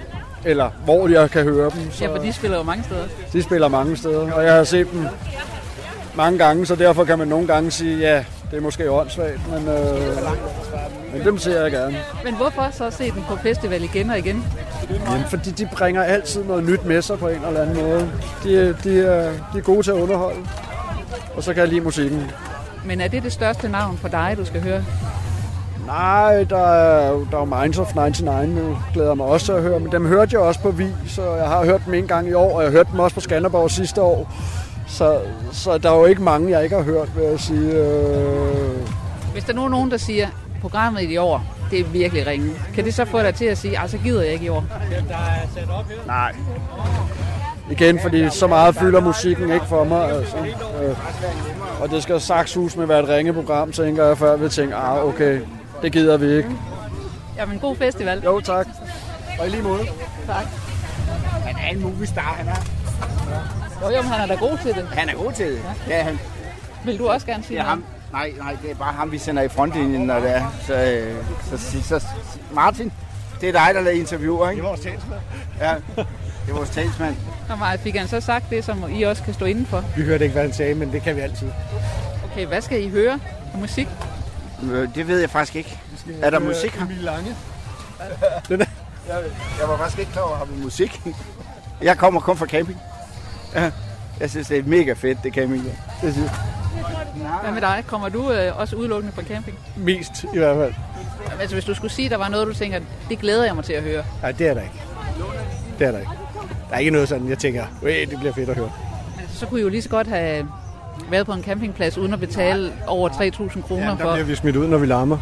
Eller 0.44 0.70
hvor 0.85 1.09
jeg 1.09 1.31
kan 1.31 1.42
høre 1.42 1.70
dem. 1.70 1.90
Så 1.92 2.05
Ja, 2.05 2.11
for 2.11 2.18
de 2.22 2.33
spiller 2.33 2.57
jo 2.57 2.62
mange 2.62 2.85
steder. 2.85 3.05
de 3.33 3.42
spiller 3.42 3.68
mange 3.68 3.96
steder, 3.96 4.33
og 4.33 4.44
jeg 4.44 4.55
har 4.55 4.64
set 4.64 4.90
dem 4.92 5.07
mange 6.14 6.38
gange, 6.38 6.66
så 6.66 6.75
derfor 6.77 7.05
kan 7.05 7.18
man 7.18 7.29
nogle 7.29 7.46
gange 7.46 7.70
sige, 7.70 7.99
ja, 7.99 8.25
det 8.51 8.57
er 8.57 8.61
måske 8.61 8.90
åndssvagt, 8.90 9.40
men, 9.51 9.68
øh, 9.68 10.01
men 11.12 11.25
dem 11.25 11.38
ser 11.38 11.62
jeg 11.62 11.70
gerne. 11.70 11.96
Men 12.25 12.35
hvorfor 12.35 12.68
så 12.72 12.90
se 12.90 13.05
den 13.11 13.25
på 13.29 13.37
festival 13.37 13.83
igen 13.85 14.11
og 14.11 14.18
igen? 14.18 14.44
Jamen, 14.90 15.25
fordi 15.31 15.51
de 15.51 15.68
bringer 15.77 16.03
altid 16.03 16.44
noget 16.44 16.64
nyt 16.64 16.85
med 16.85 17.03
sig 17.03 17.18
på 17.18 17.29
en 17.29 17.44
eller 17.46 17.61
anden 17.62 17.77
måde. 17.77 18.11
De, 18.44 18.77
de, 18.85 19.01
er, 19.01 19.31
de 19.53 19.59
er 19.59 19.62
gode 19.62 19.83
til 19.83 19.90
at 19.90 19.96
underholde, 19.96 20.40
og 21.37 21.42
så 21.42 21.53
kan 21.55 21.61
jeg 21.61 21.68
lide 21.68 21.81
musikken. 21.81 22.31
Men 22.85 23.01
er 23.01 23.09
det 23.09 23.22
det 23.22 23.33
største 23.33 23.68
navn 23.68 23.99
for 23.99 24.09
dig, 24.09 24.35
du 24.38 24.44
skal 24.44 24.62
høre? 24.62 24.85
Nej, 25.87 26.44
der 26.44 26.66
er, 26.66 27.11
der 27.31 27.37
er 27.37 27.38
jo 27.38 27.44
Minds 27.44 27.79
of 27.79 27.94
99 27.94 28.49
nu, 28.49 28.79
glæder 28.92 29.09
jeg 29.09 29.16
mig 29.16 29.27
også 29.27 29.46
til 29.46 29.53
at 29.53 29.62
høre. 29.62 29.81
Men 29.81 29.92
dem 29.92 30.07
hørte 30.07 30.31
jeg 30.33 30.40
også 30.40 30.61
på 30.61 30.70
Vi, 30.70 30.87
så 31.09 31.35
jeg 31.35 31.49
har 31.49 31.64
hørt 31.64 31.81
dem 31.87 31.94
en 31.94 32.07
gang 32.07 32.29
i 32.29 32.33
år, 32.33 32.57
og 32.57 32.62
jeg 32.62 32.70
hørte 32.70 32.88
dem 32.92 33.01
også 33.01 33.14
på 33.14 33.20
Skanderborg 33.20 33.70
sidste 33.70 34.03
år. 34.03 34.33
Så, 34.87 35.18
så 35.53 35.79
der 35.79 35.90
er 35.90 35.96
jo 35.96 36.05
ikke 36.05 36.22
mange, 36.22 36.51
jeg 36.51 36.64
ikke 36.64 36.77
har 36.77 36.83
hørt, 36.83 37.16
vil 37.16 37.25
jeg 37.25 37.40
sige. 37.40 37.70
Øh, 37.72 38.77
Hvis 39.33 39.44
der 39.44 39.53
nu 39.53 39.64
er 39.64 39.68
nogen, 39.68 39.90
der 39.90 39.96
siger, 39.96 40.27
programmet 40.61 41.03
i 41.03 41.16
år, 41.16 41.44
det 41.70 41.81
er 41.81 41.85
virkelig 41.85 42.26
ringe. 42.26 42.50
Kan 42.74 42.85
det 42.85 42.94
så 42.94 43.05
få 43.05 43.20
dig 43.20 43.35
til 43.35 43.44
at 43.44 43.59
sige, 43.59 43.79
altså 43.79 43.98
gider 43.98 44.22
jeg 44.22 44.33
ikke 44.33 44.44
i 44.44 44.48
år? 44.48 44.64
nej. 46.07 46.33
Igen, 47.70 48.00
fordi 48.02 48.31
så 48.31 48.46
meget 48.46 48.76
fylder 48.76 49.00
musikken 49.00 49.52
ikke 49.52 49.66
for 49.66 49.85
mig. 49.85 50.11
Altså. 50.11 50.37
Øh, 50.83 50.96
og 51.83 51.90
det 51.90 52.02
skal 52.02 52.20
sakshus 52.20 52.76
med 52.76 52.87
være 52.87 53.02
et 53.02 53.09
ringeprogram, 53.09 53.72
tænker 53.72 54.05
jeg, 54.05 54.18
før 54.18 54.37
vi 54.37 54.48
tænker, 54.48 54.76
ah, 54.76 55.05
okay, 55.05 55.40
det 55.83 55.92
gider 55.92 56.16
vi 56.16 56.37
ikke. 56.37 56.50
Jamen, 57.37 57.59
god 57.59 57.76
festival. 57.76 58.22
Jo, 58.24 58.40
tak. 58.40 58.66
Og 59.40 59.46
i 59.46 59.50
lige 59.50 59.62
måde. 59.62 59.85
Han 61.46 61.57
er 61.57 61.68
en 61.72 61.81
moviestar, 61.83 62.20
han 62.20 62.48
er. 62.48 62.57
Jo, 63.83 63.96
jo, 63.96 64.02
men 64.02 64.11
han 64.11 64.31
er 64.31 64.35
da 64.35 64.40
god 64.46 64.59
til 64.62 64.74
det. 64.74 64.88
Han 64.88 65.09
er 65.09 65.14
god 65.14 65.33
til 65.33 65.46
det. 65.46 65.61
Ja, 65.88 66.02
han, 66.02 66.18
Vil 66.85 66.98
du 66.98 67.09
også 67.09 67.26
gerne 67.26 67.44
sige 67.44 67.59
er 67.59 67.64
ham. 67.64 67.85
Nej, 68.12 68.33
nej, 68.38 68.57
det 68.62 68.71
er 68.71 68.75
bare 68.75 68.92
ham, 68.92 69.12
vi 69.12 69.19
sender 69.19 69.42
i 69.42 69.49
frontlinjen, 69.49 70.01
når 70.07 70.21
det 70.21 70.37
er. 70.37 70.51
Så, 70.66 70.75
øh, 70.75 71.14
så, 71.51 71.59
så, 71.59 71.83
så, 71.99 72.07
Martin, 72.53 72.92
det 73.40 73.49
er 73.49 73.53
dig, 73.53 73.75
der 73.75 73.81
lader 73.81 73.97
interviewer, 73.97 74.51
ikke? 74.51 74.62
Det 74.62 74.66
er 74.66 74.69
vores 74.69 74.81
talsmand. 74.81 75.21
Ja, 75.61 75.75
det 75.97 76.51
er 76.51 76.53
vores 76.55 76.71
talsmand. 76.71 77.16
Nå, 77.49 77.55
Maja, 77.57 77.77
fik 77.77 77.97
han 77.97 78.09
så 78.09 78.21
sagt 78.21 78.51
det, 78.51 78.64
som 78.64 78.85
I 78.95 79.03
også 79.03 79.23
kan 79.23 79.35
stå 79.35 79.45
indenfor? 79.45 79.85
Vi 79.97 80.03
hørte 80.03 80.25
ikke, 80.25 80.33
hvad 80.33 80.42
han 80.42 80.53
sagde, 80.53 80.75
men 80.75 80.92
det 80.92 81.03
kan 81.03 81.16
vi 81.16 81.21
altid. 81.21 81.49
Okay, 82.33 82.47
hvad 82.47 82.61
skal 82.61 82.83
I 82.85 82.88
høre 82.88 83.19
af 83.53 83.59
musik? 83.59 83.88
Øh, 84.62 84.88
Det 84.95 85.09
ved 85.09 85.21
jeg 85.21 85.31
faktisk 85.31 85.57
ikke. 85.57 85.81
Er 86.23 86.31
der 86.31 86.38
musik 86.38 86.71
her? 86.71 86.87
Lange. 87.01 87.35
Jeg, 88.49 88.59
jeg 89.61 89.69
var 89.69 89.77
faktisk 89.77 89.99
ikke 89.99 90.12
klar 90.12 90.23
over, 90.23 90.33
at 90.33 90.47
have 90.49 90.59
musik. 90.62 91.01
Jeg 91.83 91.99
kommer 91.99 92.21
kun 92.21 92.37
fra 92.37 92.47
camping. 92.47 92.79
Ja, 93.55 93.71
jeg 94.21 94.31
synes, 94.31 94.47
det 94.49 94.59
er 94.59 94.62
mega 94.62 94.92
fedt, 94.92 95.19
det 95.23 95.35
camping. 95.35 95.64
der. 95.64 95.71
Det 96.03 96.12
synes 96.14 96.31
jeg. 96.31 96.37
Hvad 97.43 97.53
med 97.53 97.61
dig? 97.61 97.85
Kommer 97.87 98.09
du 98.09 98.33
øh, 98.33 98.61
også 98.61 98.77
udelukkende 98.77 99.15
fra 99.15 99.23
camping? 99.23 99.59
Mest 99.77 100.25
i 100.35 100.39
hvert 100.39 100.57
fald. 100.57 100.75
Altså, 101.41 101.57
hvis 101.57 101.65
du 101.65 101.75
skulle 101.75 101.93
sige, 101.93 102.09
der 102.09 102.17
var 102.17 102.29
noget, 102.29 102.47
du 102.47 102.55
tænker, 102.55 102.81
det 103.09 103.19
glæder 103.19 103.45
jeg 103.45 103.55
mig 103.55 103.65
til 103.65 103.73
at 103.73 103.83
høre. 103.83 104.05
Nej, 104.23 104.33
det 104.33 104.49
er 104.49 104.55
der 104.55 104.61
ikke. 104.62 104.83
Det 105.79 105.87
er 105.87 105.91
der 105.93 105.99
ikke. 105.99 106.11
Der 106.71 106.75
er 106.75 106.79
ikke 106.79 106.91
noget 106.91 107.09
sådan, 107.09 107.29
jeg 107.29 107.39
tænker, 107.39 107.65
det 108.11 108.19
bliver 108.19 108.33
fedt 108.33 108.49
at 108.49 108.57
høre. 108.57 108.71
Så 109.29 109.47
kunne 109.47 109.61
I 109.61 109.62
jo 109.62 109.69
lige 109.69 109.83
så 109.83 109.89
godt 109.89 110.07
have 110.07 110.47
været 111.11 111.27
på 111.27 111.33
en 111.33 111.43
campingplads 111.43 111.99
uden 111.99 112.12
at 112.12 112.21
betale 112.21 112.73
over 112.87 113.09
3.000 113.09 113.61
kroner 113.62 113.83
Ja, 113.85 113.91
for. 113.93 113.97
der 113.97 114.12
bliver 114.15 114.27
vi 114.27 114.35
smidt 114.35 114.57
ud, 114.57 114.67
når 114.67 114.79
vi 114.79 114.87
larmer. 114.87 115.19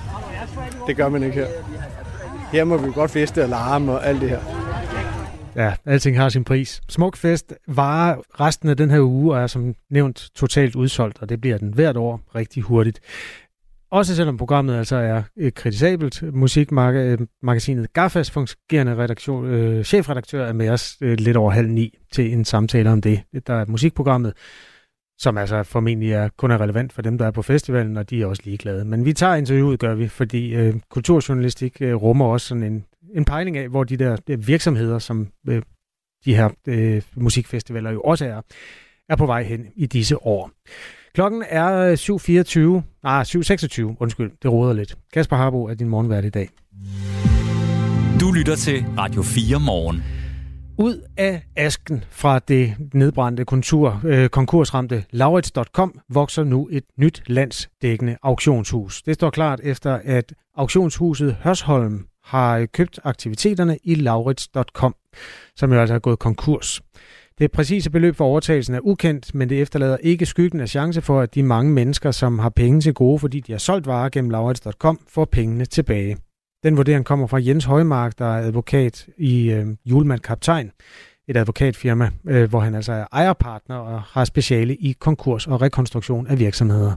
Det 0.86 0.96
gør 0.96 1.08
man 1.08 1.22
ikke 1.22 1.36
her. 1.36 1.46
Her 2.52 2.64
må 2.64 2.76
vi 2.76 2.92
godt 2.94 3.10
feste 3.10 3.42
og 3.42 3.48
larme 3.48 3.92
og 3.92 4.06
alt 4.06 4.20
det 4.20 4.28
her. 4.30 4.38
Ja, 5.56 5.74
alting 5.84 6.16
har 6.16 6.28
sin 6.28 6.44
pris. 6.44 6.82
Smukfest 6.88 7.54
varer 7.66 8.16
resten 8.40 8.68
af 8.68 8.76
den 8.76 8.90
her 8.90 9.00
uge 9.00 9.34
og 9.34 9.42
er 9.42 9.46
som 9.46 9.74
nævnt 9.90 10.30
totalt 10.34 10.76
udsolgt, 10.76 11.22
og 11.22 11.28
det 11.28 11.40
bliver 11.40 11.58
den 11.58 11.74
hvert 11.74 11.96
år 11.96 12.20
rigtig 12.34 12.62
hurtigt. 12.62 13.00
Også 13.90 14.16
selvom 14.16 14.36
programmet 14.36 14.76
altså 14.78 14.96
er 14.96 15.22
øh, 15.36 15.52
kritisabelt. 15.52 16.34
Musikmagasinet 16.34 17.82
øh, 17.82 17.88
Gaffas 17.92 18.30
fungerende 18.30 18.96
redaktion, 18.96 19.46
øh, 19.46 19.84
chefredaktør 19.84 20.46
er 20.46 20.52
med 20.52 20.68
os 20.68 20.96
øh, 21.00 21.18
lidt 21.18 21.36
over 21.36 21.50
halv 21.50 21.68
ni 21.68 21.98
til 22.12 22.32
en 22.32 22.44
samtale 22.44 22.90
om 22.90 23.00
det. 23.00 23.22
Der 23.46 23.54
er 23.54 23.64
musikprogrammet, 23.68 24.32
som 25.18 25.38
altså 25.38 25.62
formentlig 25.62 26.12
er, 26.12 26.28
kun 26.36 26.50
er 26.50 26.60
relevant 26.60 26.92
for 26.92 27.02
dem, 27.02 27.18
der 27.18 27.26
er 27.26 27.30
på 27.30 27.42
festivalen, 27.42 27.96
og 27.96 28.10
de 28.10 28.22
er 28.22 28.26
også 28.26 28.42
ligeglade. 28.44 28.84
Men 28.84 29.04
vi 29.04 29.12
tager 29.12 29.34
interviewet, 29.34 29.80
gør 29.80 29.94
vi, 29.94 30.08
fordi 30.08 30.54
øh, 30.54 30.74
kulturjournalistik 30.90 31.76
øh, 31.80 31.94
rummer 31.94 32.26
også 32.26 32.46
sådan 32.46 32.62
en, 32.62 32.84
en 33.14 33.24
pejling 33.24 33.56
af, 33.56 33.68
hvor 33.68 33.84
de 33.84 33.96
der 33.96 34.16
øh, 34.28 34.46
virksomheder, 34.46 34.98
som 34.98 35.28
øh, 35.48 35.62
de 36.24 36.36
her 36.36 36.48
øh, 36.68 37.02
musikfestivaler 37.16 37.90
jo 37.90 38.00
også 38.00 38.24
er, 38.24 38.40
er 39.08 39.16
på 39.16 39.26
vej 39.26 39.42
hen 39.42 39.66
i 39.76 39.86
disse 39.86 40.26
år. 40.26 40.50
Klokken 41.14 41.44
er 41.48 41.96
7.24, 41.96 42.82
nej 43.02 43.22
7.26, 43.22 43.96
undskyld, 44.00 44.32
det 44.42 44.52
råder 44.52 44.72
lidt. 44.72 44.98
Kasper 45.12 45.36
Harbo 45.36 45.64
er 45.64 45.74
din 45.74 45.88
morgenvært 45.88 46.24
i 46.24 46.30
dag. 46.30 46.48
Du 48.20 48.32
lytter 48.32 48.56
til 48.56 48.84
Radio 48.98 49.22
4 49.22 49.60
morgen. 49.60 50.02
Ud 50.78 51.08
af 51.16 51.42
asken 51.56 52.04
fra 52.10 52.38
det 52.38 52.74
nedbrændte 52.94 53.44
kontur, 53.44 54.00
øh, 54.04 54.28
konkursramte 54.28 55.04
Laurits.com 55.10 56.00
vokser 56.08 56.44
nu 56.44 56.68
et 56.72 56.84
nyt 56.98 57.22
landsdækkende 57.26 58.16
auktionshus. 58.22 59.02
Det 59.02 59.14
står 59.14 59.30
klart 59.30 59.60
efter, 59.62 60.00
at 60.04 60.34
auktionshuset 60.56 61.36
Hørsholm 61.42 62.06
har 62.24 62.58
øh, 62.58 62.68
købt 62.72 63.00
aktiviteterne 63.04 63.78
i 63.84 63.94
Laurits.com, 63.94 64.94
som 65.56 65.72
jo 65.72 65.80
altså 65.80 65.94
er 65.94 65.98
gået 65.98 66.18
konkurs. 66.18 66.82
Det 67.38 67.52
præcise 67.52 67.90
beløb 67.90 68.16
for 68.16 68.24
overtagelsen 68.24 68.74
er 68.74 68.80
ukendt, 68.82 69.34
men 69.34 69.48
det 69.48 69.62
efterlader 69.62 69.96
ikke 69.96 70.26
skyggen 70.26 70.60
af 70.60 70.68
chance 70.68 71.02
for, 71.02 71.20
at 71.20 71.34
de 71.34 71.42
mange 71.42 71.72
mennesker, 71.72 72.10
som 72.10 72.38
har 72.38 72.48
penge 72.48 72.80
til 72.80 72.94
gode, 72.94 73.18
fordi 73.18 73.40
de 73.40 73.52
har 73.52 73.58
solgt 73.58 73.86
varer 73.86 74.08
gennem 74.08 74.30
Laurits.com, 74.30 75.00
får 75.08 75.24
pengene 75.24 75.64
tilbage. 75.64 76.16
Den 76.62 76.76
vurdering 76.76 77.04
kommer 77.04 77.26
fra 77.26 77.38
Jens 77.42 77.64
Højmark, 77.64 78.18
der 78.18 78.24
er 78.24 78.46
advokat 78.46 79.06
i 79.18 79.50
øh, 79.50 79.66
Julemand 79.84 80.20
Kaptajn, 80.20 80.70
et 81.28 81.36
advokatfirma, 81.36 82.10
øh, 82.28 82.50
hvor 82.50 82.60
han 82.60 82.74
altså 82.74 82.92
er 82.92 83.06
ejerpartner 83.12 83.76
og 83.76 84.02
har 84.02 84.24
speciale 84.24 84.76
i 84.76 84.92
konkurs 84.92 85.46
og 85.46 85.62
rekonstruktion 85.62 86.26
af 86.26 86.38
virksomheder. 86.38 86.92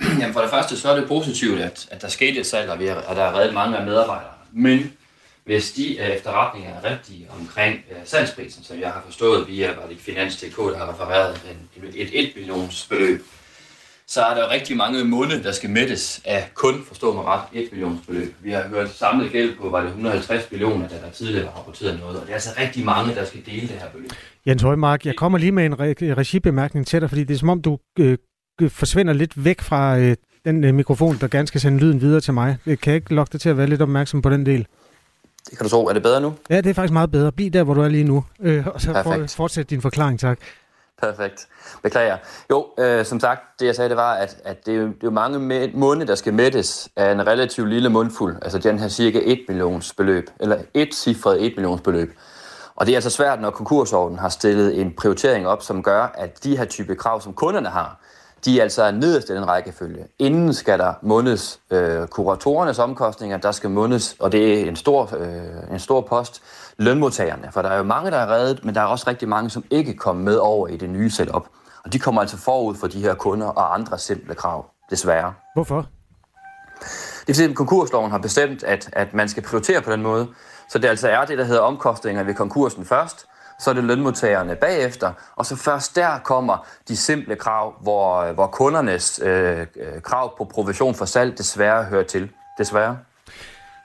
Jamen 0.20 0.32
for 0.32 0.40
det 0.40 0.50
første, 0.50 0.76
så 0.76 0.90
er 0.90 0.96
det 0.96 1.08
positivt, 1.08 1.60
at, 1.60 1.88
at 1.90 2.02
der 2.02 2.08
skete 2.08 2.40
et 2.40 2.46
salg, 2.46 2.70
og, 2.70 2.78
vi 2.78 2.86
er, 2.86 2.94
og 2.94 3.16
der 3.16 3.22
er 3.22 3.38
reddet 3.38 3.54
mange 3.54 3.76
af 3.76 3.86
medarbejdere. 3.86 4.30
Men 4.52 4.92
hvis 5.44 5.72
de 5.72 5.98
øh, 5.98 6.08
efterretninger 6.08 6.70
er 6.70 6.90
rigtige 6.90 7.26
omkring 7.40 7.74
øh, 7.90 7.96
salgsprisen, 8.04 8.64
som 8.64 8.80
jeg 8.80 8.90
har 8.90 9.02
forstået 9.04 9.48
via 9.48 9.66
var 9.66 9.86
det 9.88 9.98
Finans.dk, 9.98 10.56
der 10.56 10.78
har 10.78 10.92
refereret 10.92 11.40
en, 11.50 11.84
et 11.94 12.10
1 12.12 12.32
millions 12.36 12.86
beløb, 12.90 13.24
så 14.06 14.22
er 14.22 14.34
der 14.34 14.50
rigtig 14.50 14.76
mange 14.76 15.04
måneder, 15.04 15.42
der 15.42 15.52
skal 15.52 15.70
mættes 15.70 16.22
af 16.24 16.50
kun, 16.54 16.84
forstå 16.88 17.14
mig 17.14 17.24
ret, 17.24 17.42
1 17.52 17.68
millions 17.72 18.06
beløb. 18.06 18.34
Vi 18.40 18.50
har 18.50 18.68
hørt 18.68 18.90
samlet 18.90 19.32
gæld 19.32 19.56
på, 19.56 19.68
var 19.68 19.80
det 19.80 19.88
150 19.88 20.50
millioner, 20.50 20.88
da 20.88 20.94
der 20.94 21.10
tidligere 21.10 21.46
var 21.46 21.52
rapporteret 21.52 22.00
noget, 22.00 22.16
og 22.16 22.22
det 22.22 22.30
er 22.30 22.34
altså 22.34 22.50
rigtig 22.58 22.84
mange, 22.84 23.14
der 23.14 23.24
skal 23.24 23.40
dele 23.46 23.60
det 23.60 23.70
her 23.70 23.88
beløb. 23.88 24.10
Jens 24.46 24.62
Højmark, 24.62 25.06
jeg 25.06 25.16
kommer 25.16 25.38
lige 25.38 25.52
med 25.52 25.66
en 25.66 25.78
regibemærkning 26.18 26.86
til 26.86 27.00
dig, 27.00 27.08
fordi 27.08 27.24
det 27.24 27.34
er 27.34 27.38
som 27.38 27.48
om, 27.48 27.62
du 27.62 27.78
øh, 27.98 28.18
forsvinder 28.68 29.12
lidt 29.12 29.44
væk 29.44 29.60
fra 29.60 29.98
øh, 29.98 30.16
den 30.44 30.64
øh, 30.64 30.74
mikrofon, 30.74 31.16
der 31.20 31.28
gerne 31.28 31.48
skal 31.48 31.60
sende 31.60 31.78
lyden 31.78 32.00
videre 32.00 32.20
til 32.20 32.34
mig. 32.34 32.58
Kan 32.64 32.78
jeg 32.86 32.94
ikke 32.94 33.14
lokke 33.14 33.32
dig 33.32 33.40
til 33.40 33.48
at 33.48 33.56
være 33.56 33.66
lidt 33.66 33.82
opmærksom 33.82 34.22
på 34.22 34.30
den 34.30 34.46
del? 34.46 34.66
Det 35.50 35.58
kan 35.58 35.64
du 35.64 35.70
tro. 35.70 35.86
Er 35.86 35.92
det 35.92 36.02
bedre 36.02 36.20
nu? 36.20 36.34
Ja, 36.50 36.56
det 36.56 36.70
er 36.70 36.74
faktisk 36.74 36.92
meget 36.92 37.10
bedre. 37.10 37.32
Bliv 37.32 37.50
der, 37.50 37.62
hvor 37.62 37.74
du 37.74 37.80
er 37.80 37.88
lige 37.88 38.04
nu, 38.04 38.24
øh, 38.40 38.66
og 38.66 38.80
så 38.80 39.00
for, 39.02 39.24
fortsæt 39.36 39.70
din 39.70 39.82
forklaring, 39.82 40.20
tak. 40.20 40.38
Perfekt. 41.02 41.48
Beklager. 41.82 42.16
Jo, 42.50 42.66
øh, 42.78 43.04
som 43.04 43.20
sagt, 43.20 43.40
det 43.60 43.66
jeg 43.66 43.76
sagde, 43.76 43.88
det 43.88 43.96
var, 43.96 44.12
at, 44.14 44.36
at 44.44 44.66
det, 44.66 44.74
er 44.74 44.78
jo, 44.78 44.86
det 44.86 44.92
er 44.92 44.96
jo 45.04 45.10
mange 45.10 45.38
mæ- 45.38 45.78
måneder, 45.78 46.06
der 46.06 46.14
skal 46.14 46.34
mættes 46.34 46.88
af 46.96 47.12
en 47.12 47.26
relativt 47.26 47.68
lille 47.68 47.88
mundfuld. 47.88 48.36
Altså 48.42 48.58
den 48.58 48.78
her 48.78 48.88
cirka 48.88 49.20
1 49.24 49.40
millions 49.48 49.92
beløb, 49.92 50.30
eller 50.40 50.56
et 50.74 50.94
cifret 50.94 51.46
1 51.46 51.52
millions 51.56 51.80
beløb. 51.80 52.14
Og 52.76 52.86
det 52.86 52.92
er 52.92 52.96
altså 52.96 53.10
svært, 53.10 53.40
når 53.40 53.50
konkursordenen 53.50 54.18
har 54.18 54.28
stillet 54.28 54.80
en 54.80 54.92
prioritering 54.92 55.46
op, 55.46 55.62
som 55.62 55.82
gør, 55.82 56.12
at 56.14 56.44
de 56.44 56.56
her 56.56 56.64
type 56.64 56.94
krav, 56.94 57.20
som 57.20 57.32
kunderne 57.32 57.68
har, 57.68 58.00
de 58.44 58.58
er 58.58 58.62
altså 58.62 58.90
nederst 58.90 59.30
i 59.30 59.34
den 59.34 59.48
rækkefølge. 59.48 60.06
Inden 60.18 60.54
skal 60.54 60.78
der 60.78 60.94
måneds 61.02 61.60
øh, 61.70 62.06
kuratorernes 62.06 62.78
omkostninger, 62.78 63.36
der 63.36 63.52
skal 63.52 63.70
måneds, 63.70 64.16
og 64.18 64.32
det 64.32 64.60
er 64.60 64.68
en 64.68 64.76
stor, 64.76 65.10
øh, 65.18 65.72
en 65.72 65.78
stor 65.78 66.00
post, 66.00 66.42
lønmodtagerne. 66.78 67.48
For 67.52 67.62
der 67.62 67.68
er 67.68 67.76
jo 67.76 67.82
mange, 67.82 68.10
der 68.10 68.16
er 68.16 68.30
reddet, 68.30 68.64
men 68.64 68.74
der 68.74 68.80
er 68.80 68.84
også 68.84 69.04
rigtig 69.08 69.28
mange, 69.28 69.50
som 69.50 69.64
ikke 69.70 69.94
kommer 69.94 70.22
med 70.22 70.36
over 70.36 70.68
i 70.68 70.76
det 70.76 70.90
nye 70.90 71.10
setup. 71.10 71.46
Og 71.84 71.92
de 71.92 71.98
kommer 71.98 72.20
altså 72.20 72.36
forud 72.36 72.74
for 72.74 72.86
de 72.86 73.00
her 73.00 73.14
kunder 73.14 73.46
og 73.46 73.74
andre 73.74 73.98
simple 73.98 74.34
krav, 74.34 74.66
desværre. 74.90 75.34
Hvorfor? 75.54 75.86
Det 77.26 77.28
er 77.28 77.34
fordi, 77.34 77.50
at 77.50 77.56
konkursloven 77.56 78.10
har 78.10 78.18
bestemt, 78.18 78.62
at, 78.62 78.90
at 78.92 79.14
man 79.14 79.28
skal 79.28 79.42
prioritere 79.42 79.82
på 79.82 79.92
den 79.92 80.02
måde. 80.02 80.28
Så 80.68 80.78
det 80.78 80.88
altså 80.88 81.08
er 81.08 81.24
det, 81.24 81.38
der 81.38 81.44
hedder 81.44 81.60
omkostninger 81.60 82.22
ved 82.22 82.34
konkursen 82.34 82.84
først, 82.84 83.26
så 83.60 83.70
er 83.70 83.74
det 83.74 83.84
lønmodtagerne 83.84 84.56
bagefter, 84.56 85.12
og 85.36 85.46
så 85.46 85.56
først 85.56 85.96
der 85.96 86.18
kommer 86.18 86.66
de 86.88 86.96
simple 86.96 87.36
krav, 87.36 87.74
hvor, 87.82 88.20
øh, 88.20 88.34
hvor 88.34 88.46
kundernes 88.46 89.20
øh, 89.24 89.58
øh, 89.60 89.66
krav 90.02 90.38
på 90.38 90.44
provision 90.44 90.94
for 90.94 91.04
salg 91.04 91.38
desværre 91.38 91.84
hører 91.84 92.04
til. 92.04 92.28
Desværre. 92.58 92.96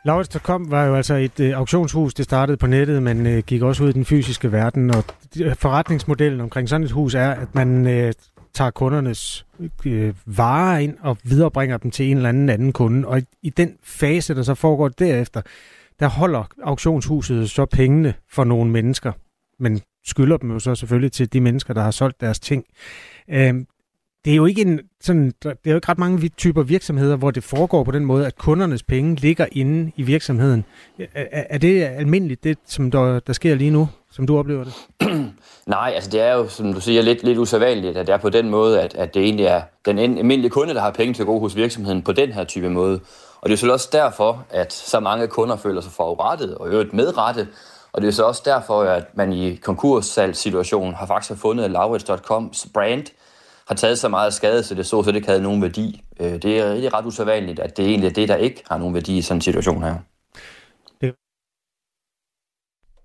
Laurits.com 0.05 0.71
var 0.71 0.85
jo 0.85 0.95
altså 0.95 1.13
et 1.13 1.39
øh, 1.39 1.57
auktionshus, 1.57 2.13
det 2.13 2.25
startede 2.25 2.57
på 2.57 2.67
nettet, 2.67 3.03
men 3.03 3.27
øh, 3.27 3.43
gik 3.43 3.61
også 3.61 3.83
ud 3.83 3.89
i 3.89 3.91
den 3.91 4.05
fysiske 4.05 4.51
verden, 4.51 4.95
og 4.95 5.03
øh, 5.41 5.55
forretningsmodellen 5.55 6.41
omkring 6.41 6.69
sådan 6.69 6.83
et 6.83 6.91
hus 6.91 7.15
er, 7.15 7.29
at 7.29 7.55
man 7.55 7.88
øh, 7.88 8.13
tager 8.53 8.71
kundernes 8.71 9.45
øh, 9.85 10.13
varer 10.25 10.77
ind 10.77 10.97
og 11.01 11.17
viderebringer 11.23 11.77
dem 11.77 11.91
til 11.91 12.11
en 12.11 12.17
eller 12.17 12.29
anden 12.29 12.49
anden 12.49 12.73
kunde, 12.73 13.07
og 13.07 13.19
i, 13.19 13.23
i 13.41 13.49
den 13.49 13.73
fase, 13.83 14.35
der 14.35 14.43
så 14.43 14.55
foregår 14.55 14.88
derefter, 14.88 15.41
der 15.99 16.07
holder 16.07 16.43
auktionshuset 16.63 17.49
så 17.49 17.65
pengene 17.65 18.13
for 18.31 18.43
nogle 18.43 18.71
mennesker, 18.71 19.11
men 19.59 19.81
skylder 20.05 20.37
dem 20.37 20.51
jo 20.51 20.59
så 20.59 20.75
selvfølgelig 20.75 21.11
til 21.11 21.33
de 21.33 21.41
mennesker, 21.41 21.73
der 21.73 21.81
har 21.81 21.91
solgt 21.91 22.21
deres 22.21 22.39
ting. 22.39 22.65
Øh, 23.29 23.53
det 24.25 24.31
er 24.31 24.35
jo 24.35 24.45
ikke 24.45 24.61
en 24.61 24.79
sådan, 25.01 25.33
det 25.43 25.51
er 25.65 25.69
jo 25.71 25.75
ikke 25.75 25.89
ret 25.89 25.97
mange 25.97 26.29
typer 26.29 26.63
virksomheder, 26.63 27.15
hvor 27.15 27.31
det 27.31 27.43
foregår 27.43 27.83
på 27.83 27.91
den 27.91 28.05
måde, 28.05 28.27
at 28.27 28.35
kundernes 28.35 28.83
penge 28.83 29.15
ligger 29.15 29.45
inde 29.51 29.91
i 29.95 30.03
virksomheden. 30.03 30.65
Er, 30.99 31.43
er 31.49 31.57
det 31.57 31.83
almindeligt, 31.83 32.43
det 32.43 32.57
som 32.65 32.91
der, 32.91 33.19
der 33.19 33.33
sker 33.33 33.55
lige 33.55 33.71
nu, 33.71 33.89
som 34.11 34.27
du 34.27 34.37
oplever 34.37 34.63
det? 34.63 34.73
Nej, 35.65 35.91
altså 35.95 36.09
det 36.09 36.21
er 36.21 36.33
jo, 36.33 36.47
som 36.47 36.73
du 36.73 36.81
siger, 36.81 37.01
lidt, 37.01 37.23
lidt 37.23 37.37
usædvanligt, 37.37 37.97
at 37.97 38.07
det 38.07 38.13
er 38.13 38.17
på 38.17 38.29
den 38.29 38.49
måde, 38.49 38.81
at, 38.81 38.95
at 38.95 39.13
det 39.13 39.23
egentlig 39.23 39.45
er 39.45 39.61
den 39.85 39.99
almindelige 39.99 40.49
kunde, 40.49 40.73
der 40.73 40.81
har 40.81 40.91
penge 40.91 41.13
til 41.13 41.23
at 41.23 41.27
gå 41.27 41.39
hos 41.39 41.55
virksomheden 41.55 42.01
på 42.01 42.11
den 42.11 42.31
her 42.31 42.43
type 42.43 42.69
måde. 42.69 42.99
Og 43.41 43.49
det 43.49 43.63
er 43.63 43.67
jo 43.67 43.73
også 43.73 43.89
derfor, 43.91 44.45
at 44.49 44.73
så 44.73 44.99
mange 44.99 45.27
kunder 45.27 45.55
føler 45.55 45.81
sig 45.81 45.91
forurettet 45.91 46.55
og 46.55 46.69
øvrigt 46.69 46.93
medrettet. 46.93 47.47
Og 47.95 48.01
det 48.01 48.08
er 48.08 48.12
så 48.12 48.23
også 48.23 48.41
derfor, 48.45 48.81
at 48.81 49.17
man 49.17 49.34
i 49.34 49.55
konkurssalgssituationen 49.55 50.93
har 50.93 51.05
faktisk 51.05 51.39
fundet, 51.39 51.63
at 51.63 51.71
Laurits.coms 51.71 52.67
brand 52.73 53.05
har 53.67 53.75
taget 53.75 53.99
så 53.99 54.10
meget 54.10 54.34
skade, 54.34 54.63
så 54.63 54.75
det 54.75 54.86
så, 54.86 55.03
så 55.03 55.12
det 55.12 55.15
ikke 55.15 55.27
havde 55.27 55.41
nogen 55.41 55.62
værdi. 55.62 56.03
Øh, 56.19 56.34
det 56.34 56.60
er 56.60 56.73
rigtig 56.73 56.93
ret 56.93 57.05
usædvanligt, 57.05 57.60
at 57.60 57.77
det 57.77 57.86
egentlig 57.86 58.10
er 58.10 58.13
det, 58.13 58.29
der 58.29 58.36
ikke 58.36 58.63
har 58.69 58.77
nogen 58.77 58.93
værdi 58.93 59.17
i 59.17 59.21
sådan 59.21 59.38
en 59.38 59.41
situation 59.41 59.84
her. 59.84 59.95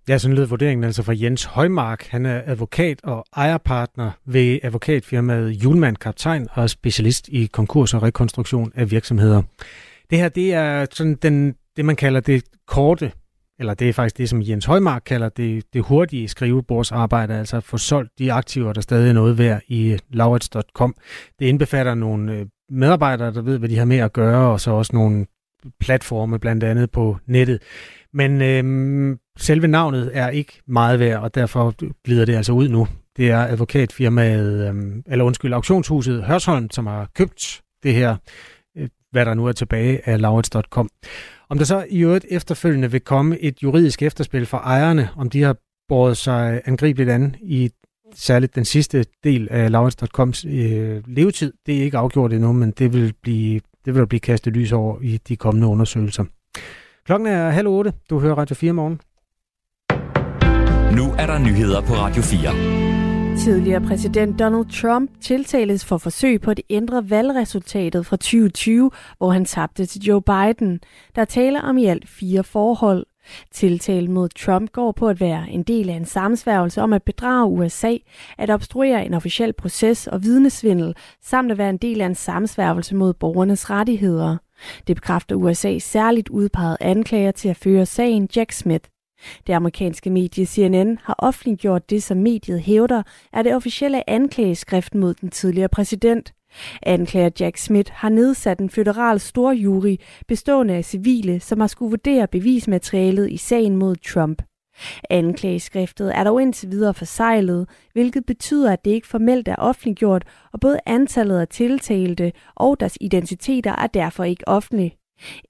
Ja, 0.08 0.18
sådan 0.18 0.36
lød 0.36 0.46
vurderingen 0.46 0.84
altså 0.84 1.02
fra 1.02 1.14
Jens 1.16 1.44
Højmark. 1.44 2.06
Han 2.06 2.26
er 2.26 2.42
advokat 2.46 3.00
og 3.04 3.24
ejerpartner 3.36 4.10
ved 4.24 4.58
advokatfirmaet 4.62 5.50
Julemand 5.50 5.96
Kaptajn 5.96 6.48
og 6.52 6.62
er 6.62 6.66
specialist 6.66 7.28
i 7.28 7.46
konkurs 7.46 7.94
og 7.94 8.02
rekonstruktion 8.02 8.72
af 8.74 8.90
virksomheder. 8.90 9.42
Det 10.10 10.18
her, 10.18 10.28
det 10.28 10.54
er 10.54 10.86
sådan 10.92 11.14
den, 11.14 11.54
det, 11.76 11.84
man 11.84 11.96
kalder 11.96 12.20
det 12.20 12.44
korte 12.66 13.12
eller 13.60 13.74
det 13.74 13.88
er 13.88 13.92
faktisk 13.92 14.18
det, 14.18 14.28
som 14.28 14.42
Jens 14.42 14.64
Højmark 14.64 15.02
kalder 15.06 15.28
det, 15.28 15.64
det 15.72 15.82
hurtige 15.82 16.28
skrivebordsarbejde, 16.28 17.34
altså 17.34 17.56
at 17.56 17.64
få 17.64 17.78
solgt 17.78 18.18
de 18.18 18.32
aktiver, 18.32 18.72
der 18.72 18.80
stadig 18.80 19.08
er 19.08 19.12
noget 19.12 19.38
værd 19.38 19.60
i 19.68 19.98
laurits.com. 20.10 20.94
Det 21.38 21.46
indbefatter 21.46 21.94
nogle 21.94 22.32
øh, 22.32 22.46
medarbejdere, 22.70 23.34
der 23.34 23.42
ved, 23.42 23.58
hvad 23.58 23.68
de 23.68 23.78
har 23.78 23.84
med 23.84 23.98
at 23.98 24.12
gøre, 24.12 24.52
og 24.52 24.60
så 24.60 24.70
også 24.70 24.96
nogle 24.96 25.26
platforme, 25.80 26.38
blandt 26.38 26.64
andet 26.64 26.90
på 26.90 27.16
nettet. 27.26 27.62
Men 28.12 28.42
øhm, 28.42 29.18
selve 29.38 29.66
navnet 29.66 30.10
er 30.12 30.28
ikke 30.28 30.62
meget 30.66 31.00
værd, 31.00 31.22
og 31.22 31.34
derfor 31.34 31.74
glider 32.04 32.24
det 32.24 32.34
altså 32.34 32.52
ud 32.52 32.68
nu. 32.68 32.88
Det 33.16 33.30
er 33.30 33.38
advokatfirmaet, 33.38 34.68
øhm, 34.68 35.02
eller 35.06 35.24
undskyld, 35.24 35.52
auktionshuset 35.52 36.24
Hørsholm, 36.24 36.70
som 36.70 36.86
har 36.86 37.08
købt 37.14 37.62
det 37.82 37.94
her, 37.94 38.16
hvad 39.10 39.24
der 39.24 39.34
nu 39.34 39.46
er 39.46 39.52
tilbage 39.52 40.08
af 40.08 40.20
laurits.com. 40.20 40.88
Om 41.48 41.58
der 41.58 41.64
så 41.64 41.86
i 41.90 42.00
øvrigt 42.00 42.26
efterfølgende 42.30 42.90
vil 42.90 43.00
komme 43.00 43.38
et 43.38 43.62
juridisk 43.62 44.02
efterspil 44.02 44.46
fra 44.46 44.58
ejerne, 44.58 45.08
om 45.16 45.30
de 45.30 45.42
har 45.42 45.56
båret 45.88 46.16
sig 46.16 46.62
angribeligt 46.64 47.10
an 47.10 47.36
i 47.42 47.70
særligt 48.14 48.54
den 48.54 48.64
sidste 48.64 49.04
del 49.24 49.48
af 49.50 49.70
Laurits.coms 49.70 50.44
øh, 50.44 51.02
levetid, 51.06 51.52
det 51.66 51.78
er 51.78 51.82
ikke 51.82 51.98
afgjort 51.98 52.32
endnu, 52.32 52.52
men 52.52 52.70
det 52.70 52.92
vil 52.92 53.14
blive, 53.22 53.60
det 53.84 53.94
vil 53.94 54.06
blive 54.06 54.20
kastet 54.20 54.52
lys 54.52 54.72
over 54.72 55.00
i 55.00 55.16
de 55.28 55.36
kommende 55.36 55.66
undersøgelser. 55.66 56.24
Klokken 57.06 57.28
er 57.28 57.50
halv 57.50 57.68
otte. 57.68 57.92
Du 58.10 58.18
hører 58.18 58.34
Radio 58.34 58.54
4 58.54 58.72
morgen. 58.72 59.00
Nu 60.96 61.12
er 61.18 61.26
der 61.26 61.38
nyheder 61.38 61.80
på 61.80 61.94
Radio 61.94 62.22
4. 62.22 62.79
Tidligere 63.44 63.80
præsident 63.80 64.38
Donald 64.38 64.66
Trump 64.82 65.10
tiltales 65.20 65.84
for 65.84 65.98
forsøg 65.98 66.40
på 66.40 66.50
at 66.50 66.60
ændre 66.70 67.10
valgresultatet 67.10 68.06
fra 68.06 68.16
2020, 68.16 68.90
hvor 69.18 69.30
han 69.30 69.44
tabte 69.44 69.86
til 69.86 70.00
Joe 70.00 70.22
Biden. 70.22 70.80
Der 71.14 71.24
taler 71.24 71.60
om 71.60 71.78
i 71.78 71.86
alt 71.86 72.08
fire 72.08 72.44
forhold. 72.44 73.06
Tiltalen 73.52 74.12
mod 74.12 74.28
Trump 74.28 74.72
går 74.72 74.92
på 74.92 75.08
at 75.08 75.20
være 75.20 75.50
en 75.50 75.62
del 75.62 75.90
af 75.90 75.94
en 75.94 76.04
sammensværgelse 76.04 76.82
om 76.82 76.92
at 76.92 77.02
bedrage 77.02 77.46
USA, 77.46 77.96
at 78.38 78.50
obstruere 78.50 79.06
en 79.06 79.14
officiel 79.14 79.52
proces 79.52 80.06
og 80.06 80.22
vidnesvindel, 80.22 80.94
samt 81.22 81.52
at 81.52 81.58
være 81.58 81.70
en 81.70 81.76
del 81.76 82.00
af 82.00 82.06
en 82.06 82.14
sammensværgelse 82.14 82.94
mod 82.94 83.12
borgernes 83.12 83.70
rettigheder. 83.70 84.36
Det 84.86 84.96
bekræfter 84.96 85.36
USA's 85.36 85.78
særligt 85.78 86.28
udpeget 86.28 86.76
anklager 86.80 87.30
til 87.30 87.48
at 87.48 87.56
føre 87.56 87.86
sagen 87.86 88.28
Jack 88.36 88.52
Smith. 88.52 88.84
Det 89.46 89.52
amerikanske 89.52 90.10
medie 90.10 90.46
CNN 90.46 90.98
har 91.02 91.14
offentliggjort 91.18 91.90
det, 91.90 92.02
som 92.02 92.16
mediet 92.16 92.60
hævder, 92.60 93.02
er 93.32 93.42
det 93.42 93.54
officielle 93.54 94.10
anklageskrift 94.10 94.94
mod 94.94 95.14
den 95.14 95.30
tidligere 95.30 95.68
præsident. 95.68 96.32
Anklager 96.82 97.30
Jack 97.40 97.56
Smith 97.56 97.92
har 97.92 98.08
nedsat 98.08 98.58
en 98.58 98.70
føderal 98.70 99.20
storjury 99.20 99.96
bestående 100.28 100.74
af 100.74 100.84
civile, 100.84 101.40
som 101.40 101.60
har 101.60 101.66
skulle 101.66 101.90
vurdere 101.90 102.26
bevismaterialet 102.26 103.30
i 103.30 103.36
sagen 103.36 103.76
mod 103.76 103.96
Trump. 103.96 104.42
Anklageskriftet 105.10 106.16
er 106.16 106.24
dog 106.24 106.42
indtil 106.42 106.70
videre 106.70 106.94
forsejlet, 106.94 107.68
hvilket 107.92 108.26
betyder, 108.26 108.72
at 108.72 108.84
det 108.84 108.90
ikke 108.90 109.06
formelt 109.06 109.48
er 109.48 109.56
offentliggjort, 109.56 110.24
og 110.52 110.60
både 110.60 110.78
antallet 110.86 111.40
af 111.40 111.48
tiltalte 111.48 112.32
og 112.54 112.80
deres 112.80 112.98
identiteter 113.00 113.72
er 113.76 113.86
derfor 113.86 114.24
ikke 114.24 114.48
offentlige. 114.48 114.99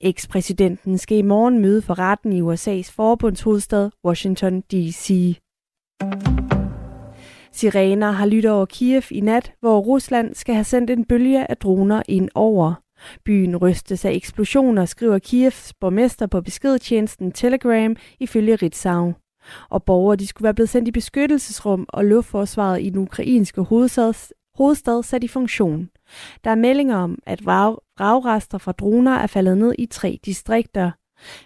Ekspræsidenten 0.01 0.99
skal 0.99 1.19
i 1.19 1.23
morgen 1.23 1.59
møde 1.59 1.83
for 1.83 1.99
retten 1.99 2.33
i 2.33 2.41
USA's 2.41 2.93
forbundshovedstad 2.93 3.91
Washington 4.05 4.61
D.C. 4.61 5.37
Sirener 7.53 8.11
har 8.11 8.27
lyttet 8.27 8.53
over 8.53 8.67
Kiev 8.67 9.03
i 9.11 9.21
nat, 9.21 9.53
hvor 9.61 9.81
Rusland 9.81 10.35
skal 10.35 10.55
have 10.55 10.65
sendt 10.65 10.91
en 10.91 11.05
bølge 11.05 11.51
af 11.51 11.57
droner 11.57 12.03
ind 12.09 12.29
over. 12.35 12.75
Byen 13.25 13.57
rystes 13.57 14.05
af 14.05 14.13
eksplosioner, 14.13 14.85
skriver 14.85 15.19
Kievs 15.19 15.73
borgmester 15.81 16.27
på 16.27 16.41
beskedtjenesten 16.41 17.33
Telegram 17.33 17.97
ifølge 18.21 18.57
Ritzau. 18.57 19.15
Og 19.71 19.85
borgere 19.85 20.17
de 20.17 20.27
skulle 20.27 20.45
være 20.45 20.55
blevet 20.55 20.69
sendt 20.69 20.89
i 20.89 20.93
beskyttelsesrum, 20.93 21.87
og 21.89 22.05
luftforsvaret 22.05 22.83
i 22.83 22.91
den 22.91 22.99
ukrainske 22.99 23.61
hovedstad, 23.61 24.33
hovedstad 24.61 25.03
sat 25.03 25.25
i 25.25 25.29
funktion. 25.29 25.91
Der 26.45 26.51
er 26.51 26.55
meldinger 26.55 26.97
om, 26.97 27.19
at 27.27 27.47
vragrester 27.47 28.59
fra 28.59 28.73
droner 28.73 29.13
er 29.13 29.27
faldet 29.27 29.59
ned 29.59 29.75
i 29.79 29.87
tre 29.87 30.19
distrikter. 30.25 30.91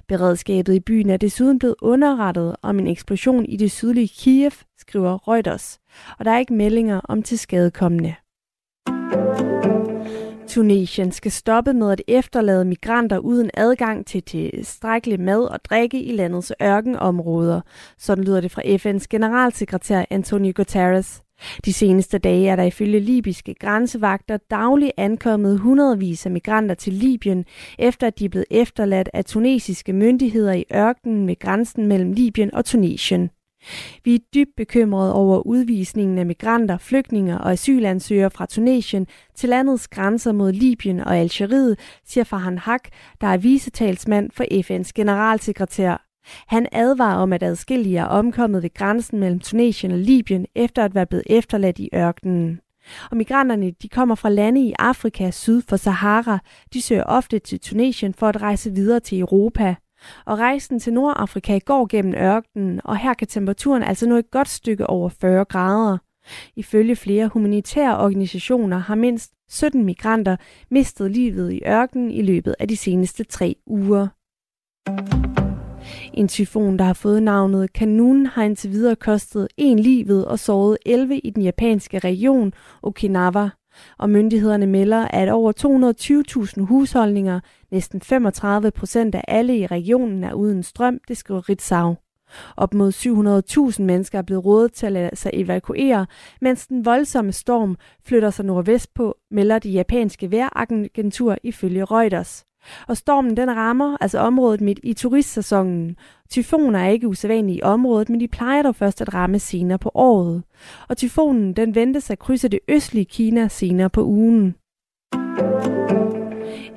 Beredskabet 0.09 0.75
i 0.75 0.81
byen 0.81 1.11
er 1.11 1.17
desuden 1.17 1.59
blevet 1.59 1.75
underrettet 1.83 2.57
om 2.63 2.79
en 2.79 2.87
eksplosion 2.87 3.45
i 3.45 3.57
det 3.57 3.71
sydlige 3.71 4.09
Kiev, 4.09 4.51
skriver 4.79 5.29
Reuters, 5.29 5.79
og 6.19 6.25
der 6.25 6.31
er 6.31 6.39
ikke 6.39 6.55
meldinger 6.55 7.01
om 7.05 7.23
tilskadekommende. 7.23 8.15
Tunesien 10.49 11.13
skal 11.13 11.33
stoppe 11.33 11.73
med 11.73 11.93
at 11.93 12.03
efterlade 12.09 12.65
migranter 12.65 13.19
uden 13.19 13.51
adgang 13.55 14.07
til 14.07 14.23
tilstrækkelig 14.23 15.21
mad 15.21 15.43
og 15.45 15.65
drikke 15.65 16.03
i 16.03 16.13
landets 16.13 16.53
ørkenområder. 16.63 17.61
Sådan 17.99 18.25
lyder 18.25 18.41
det 18.41 18.51
fra 18.51 18.63
FN's 18.63 19.07
generalsekretær 19.11 20.05
Antonio 20.11 20.53
Guterres. 20.57 21.24
De 21.65 21.73
seneste 21.73 22.19
dage 22.19 22.49
er 22.49 22.57
der 22.57 22.63
ifølge 22.63 23.01
libyske 23.01 23.55
grænsevagter 23.55 24.39
dagligt 24.51 24.93
ankommet 24.97 25.59
hundredvis 25.59 26.27
af 26.27 26.33
migranter 26.33 26.75
til 26.75 26.93
Libyen, 26.93 27.45
efter 27.79 28.07
at 28.07 28.19
de 28.19 28.25
er 28.25 28.29
blevet 28.29 28.47
efterladt 28.51 29.11
af 29.15 29.25
tunesiske 29.25 29.93
myndigheder 29.93 30.53
i 30.53 30.65
ørkenen 30.75 31.27
ved 31.27 31.39
grænsen 31.39 31.87
mellem 31.87 32.13
Libyen 32.13 32.55
og 32.55 32.65
Tunesien. 32.65 33.31
Vi 34.05 34.15
er 34.15 34.19
dybt 34.35 34.57
bekymrede 34.57 35.15
over 35.15 35.47
udvisningen 35.47 36.19
af 36.19 36.27
migranter, 36.27 36.79
flygtninge 36.79 37.39
og 37.39 37.53
asylansøgere 37.53 38.31
fra 38.31 38.47
Tunesien 38.47 39.07
til 39.35 39.49
landets 39.49 39.89
grænser 39.89 40.33
mod 40.33 40.53
Libyen 40.53 41.01
og 41.01 41.17
Algeriet, 41.17 41.79
siger 42.07 42.25
Farhan 42.25 42.59
Haq, 42.59 42.81
der 43.21 43.27
er 43.27 43.37
visetalsmand 43.37 44.31
for 44.33 44.45
FN's 44.45 44.91
generalsekretær. 44.95 46.14
Han 46.47 46.67
advarer 46.73 47.17
om, 47.17 47.33
at 47.33 47.43
adskillige 47.43 47.99
er 47.99 48.05
omkommet 48.05 48.63
ved 48.63 48.75
grænsen 48.75 49.21
mellem 49.21 49.41
Tunesien 49.41 49.93
og 49.93 49.99
Libyen 49.99 50.47
efter 50.55 50.85
at 50.85 50.95
være 50.95 51.07
blevet 51.07 51.25
efterladt 51.27 51.79
i 51.79 51.89
ørkenen. 51.95 52.61
Og 53.11 53.17
migranterne 53.17 53.71
de 53.71 53.89
kommer 53.89 54.15
fra 54.15 54.29
lande 54.29 54.61
i 54.61 54.75
Afrika 54.79 55.31
syd 55.31 55.63
for 55.69 55.77
Sahara. 55.77 56.39
De 56.73 56.83
søger 56.83 57.05
ofte 57.05 57.39
til 57.39 57.61
Tunesien 57.61 58.15
for 58.15 58.29
at 58.29 58.43
rejse 58.43 58.71
videre 58.71 59.01
til 59.01 59.21
Europa. 59.21 59.75
Og 60.27 60.39
rejsen 60.39 60.81
til 60.81 60.93
Nordafrika 60.93 61.59
går 61.59 61.87
gennem 61.87 62.15
ørkenen, 62.15 62.81
og 62.85 62.97
her 62.97 63.15
kan 63.15 63.29
temperaturen 63.29 63.83
altså 63.83 64.09
nå 64.09 64.17
et 64.17 64.31
godt 64.31 64.49
stykke 64.49 64.87
over 64.87 65.09
40 65.09 65.45
grader. 65.45 65.99
Ifølge 66.57 66.97
flere 66.97 67.29
humanitære 67.29 67.99
organisationer 67.99 68.79
har 68.79 68.95
mindst 68.95 69.33
17 69.49 69.85
migranter 69.85 70.37
mistet 70.71 71.11
livet 71.11 71.53
i 71.53 71.63
ørkenen 71.67 72.11
i 72.11 72.23
løbet 72.23 72.55
af 72.59 72.69
de 72.69 72.77
seneste 72.77 73.25
tre 73.25 73.57
uger. 73.67 74.09
En 76.17 76.29
tyfon, 76.29 76.79
der 76.79 76.85
har 76.85 76.93
fået 76.93 77.23
navnet 77.23 77.73
Kanun, 77.73 78.27
har 78.27 78.43
indtil 78.43 78.71
videre 78.71 78.97
kostet 78.97 79.49
en 79.57 79.79
livet 79.79 80.27
og 80.27 80.39
såret 80.39 80.79
11 80.87 81.19
i 81.19 81.31
den 81.31 81.43
japanske 81.43 81.99
region 81.99 82.53
Okinawa. 82.83 83.51
Og 83.99 84.11
myndighederne 84.11 84.67
melder, 84.67 85.09
at 85.09 85.29
over 85.29 85.53
220.000 86.59 86.65
husholdninger, 86.65 87.41
næsten 87.71 88.01
35 88.01 88.71
procent 88.71 89.15
af 89.15 89.25
alle 89.29 89.59
i 89.59 89.67
regionen, 89.67 90.25
er 90.25 90.33
uden 90.33 90.63
strøm, 90.63 90.99
det 91.09 91.17
skriver 91.17 91.49
Ritzau. 91.49 91.97
Op 92.57 92.75
mod 92.75 92.93
700.000 93.77 93.83
mennesker 93.83 94.19
er 94.19 94.23
blevet 94.23 94.45
rådet 94.45 94.73
til 94.73 94.87
at 94.87 94.93
lade 94.93 95.17
sig 95.17 95.31
evakuere, 95.35 96.07
mens 96.41 96.67
den 96.67 96.85
voldsomme 96.85 97.33
storm 97.33 97.77
flytter 98.05 98.31
sig 98.31 98.45
nordvest 98.45 98.95
på, 98.95 99.17
melder 99.31 99.59
det 99.59 99.75
japanske 99.75 100.31
vejragentur 100.31 101.37
ifølge 101.43 101.85
Reuters. 101.85 102.45
Og 102.89 102.97
stormen 102.97 103.37
den 103.37 103.57
rammer 103.57 103.97
altså 104.01 104.19
området 104.19 104.61
midt 104.61 104.81
i 104.83 104.95
turistsæsonen. 104.95 105.97
Tyfoner 106.31 106.79
er 106.79 106.89
ikke 106.89 107.09
usædvanlige 107.09 107.59
i 107.59 107.63
området, 107.63 108.09
men 108.09 108.21
de 108.21 108.29
plejer 108.29 108.63
dog 108.63 108.77
først 108.77 109.01
at 109.01 109.15
ramme 109.15 109.39
senere 109.39 109.79
på 109.79 109.91
året. 109.95 110.43
Og 110.89 110.97
tyfonen 110.97 111.53
den 111.53 111.75
ventes 111.75 112.11
at 112.11 112.19
krydse 112.19 112.49
det 112.49 112.61
østlige 112.69 113.05
Kina 113.05 113.49
senere 113.49 113.91
på 113.91 114.05
ugen. 114.05 114.55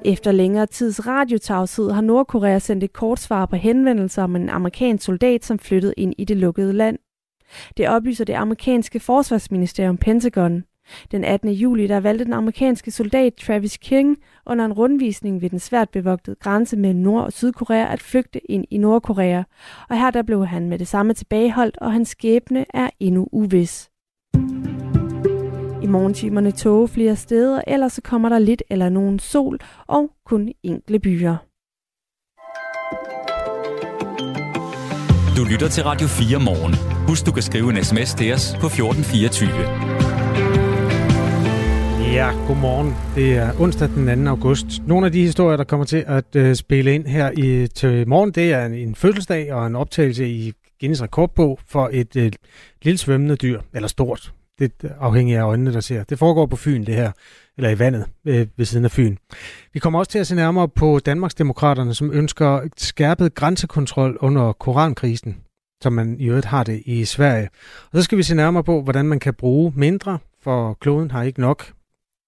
Efter 0.05 0.31
længere 0.31 0.65
tids 0.65 1.07
radiotavshed 1.07 1.91
har 1.91 2.01
Nordkorea 2.01 2.59
sendt 2.59 2.83
et 2.83 2.93
kort 2.93 3.19
svar 3.19 3.45
på 3.45 3.55
henvendelser 3.55 4.23
om 4.23 4.35
en 4.35 4.49
amerikansk 4.49 5.05
soldat, 5.05 5.45
som 5.45 5.59
flyttede 5.59 5.93
ind 5.97 6.13
i 6.17 6.25
det 6.25 6.37
lukkede 6.37 6.73
land. 6.73 6.97
Det 7.77 7.89
oplyser 7.89 8.25
det 8.25 8.33
amerikanske 8.33 8.99
forsvarsministerium 8.99 9.97
Pentagon. 9.97 10.63
Den 11.11 11.23
18. 11.23 11.49
juli 11.49 11.87
der 11.87 11.99
valgte 11.99 12.25
den 12.25 12.33
amerikanske 12.33 12.91
soldat 12.91 13.33
Travis 13.33 13.77
King 13.77 14.17
under 14.45 14.65
en 14.65 14.73
rundvisning 14.73 15.41
ved 15.41 15.49
den 15.49 15.59
svært 15.59 15.89
bevogtede 15.89 16.35
grænse 16.39 16.77
mellem 16.77 16.99
Nord- 16.99 17.23
og 17.23 17.33
Sydkorea 17.33 17.93
at 17.93 18.01
flygte 18.01 18.51
ind 18.51 18.65
i 18.69 18.77
Nordkorea. 18.77 19.43
Og 19.89 19.99
her 19.99 20.11
der 20.11 20.21
blev 20.21 20.45
han 20.45 20.69
med 20.69 20.79
det 20.79 20.87
samme 20.87 21.13
tilbageholdt, 21.13 21.77
og 21.77 21.91
hans 21.91 22.09
skæbne 22.09 22.65
er 22.73 22.89
endnu 22.99 23.27
uvis. 23.31 23.89
I 25.83 25.87
morgentimerne 25.87 26.51
tåge 26.51 26.87
flere 26.87 27.15
steder, 27.15 27.61
ellers 27.67 27.93
så 27.93 28.01
kommer 28.01 28.29
der 28.29 28.39
lidt 28.39 28.63
eller 28.69 28.89
nogen 28.89 29.19
sol 29.19 29.59
og 29.87 30.11
kun 30.25 30.51
enkle 30.63 30.99
byer. 30.99 31.37
Du 35.37 35.43
lytter 35.43 35.69
til 35.69 35.83
Radio 35.83 36.07
4 36.07 36.39
morgen. 36.39 36.73
Husk, 37.07 37.25
du 37.25 37.31
kan 37.31 37.43
skrive 37.43 37.69
en 37.69 37.83
sms 37.83 38.13
til 38.13 38.33
os 38.33 38.55
på 38.61 38.67
1424. 38.67 40.06
Ja, 42.17 42.31
godmorgen. 42.47 42.95
Det 43.15 43.37
er 43.37 43.61
onsdag 43.61 43.89
den 43.89 44.25
2. 44.25 44.31
august. 44.31 44.65
Nogle 44.87 45.05
af 45.05 45.11
de 45.11 45.21
historier, 45.21 45.57
der 45.57 45.63
kommer 45.63 45.85
til 45.85 46.03
at 46.07 46.35
øh, 46.35 46.55
spille 46.55 46.95
ind 46.95 47.07
her 47.07 47.31
i, 47.37 47.67
til 47.67 48.07
morgen, 48.07 48.31
det 48.31 48.53
er 48.53 48.65
en, 48.65 48.73
en 48.73 48.95
fødselsdag 48.95 49.53
og 49.53 49.67
en 49.67 49.75
optagelse 49.75 50.29
i 50.29 50.53
Guinness 50.79 51.03
rekordbog 51.03 51.59
for 51.67 51.89
et 51.93 52.15
øh, 52.15 52.31
lille 52.81 52.97
svømmende 52.97 53.35
dyr, 53.35 53.61
eller 53.73 53.87
stort. 53.87 54.33
Det 54.59 54.71
afhænger 54.99 55.39
af 55.39 55.47
øjnene, 55.47 55.73
der 55.73 55.79
ser. 55.79 56.03
Det 56.03 56.19
foregår 56.19 56.45
på 56.45 56.55
Fyn, 56.55 56.85
det 56.85 56.95
her, 56.95 57.11
eller 57.57 57.69
i 57.69 57.79
vandet 57.79 58.05
øh, 58.25 58.47
ved 58.57 58.65
siden 58.65 58.85
af 58.85 58.91
Fyn. 58.91 59.17
Vi 59.73 59.79
kommer 59.79 59.99
også 59.99 60.11
til 60.11 60.19
at 60.19 60.27
se 60.27 60.35
nærmere 60.35 60.69
på 60.69 60.99
Danmarksdemokraterne, 60.99 61.93
som 61.93 62.11
ønsker 62.13 62.61
skærpet 62.77 63.35
grænsekontrol 63.35 64.17
under 64.21 64.53
korankrisen, 64.53 65.37
som 65.83 65.93
man 65.93 66.19
i 66.19 66.25
øvrigt 66.25 66.45
har 66.45 66.63
det 66.63 66.81
i 66.85 67.05
Sverige. 67.05 67.49
Og 67.91 67.97
så 67.97 68.01
skal 68.03 68.17
vi 68.17 68.23
se 68.23 68.35
nærmere 68.35 68.63
på, 68.63 68.81
hvordan 68.81 69.05
man 69.05 69.19
kan 69.19 69.33
bruge 69.33 69.73
mindre, 69.75 70.19
for 70.43 70.73
kloden 70.73 71.11
har 71.11 71.23
ikke 71.23 71.41
nok. 71.41 71.76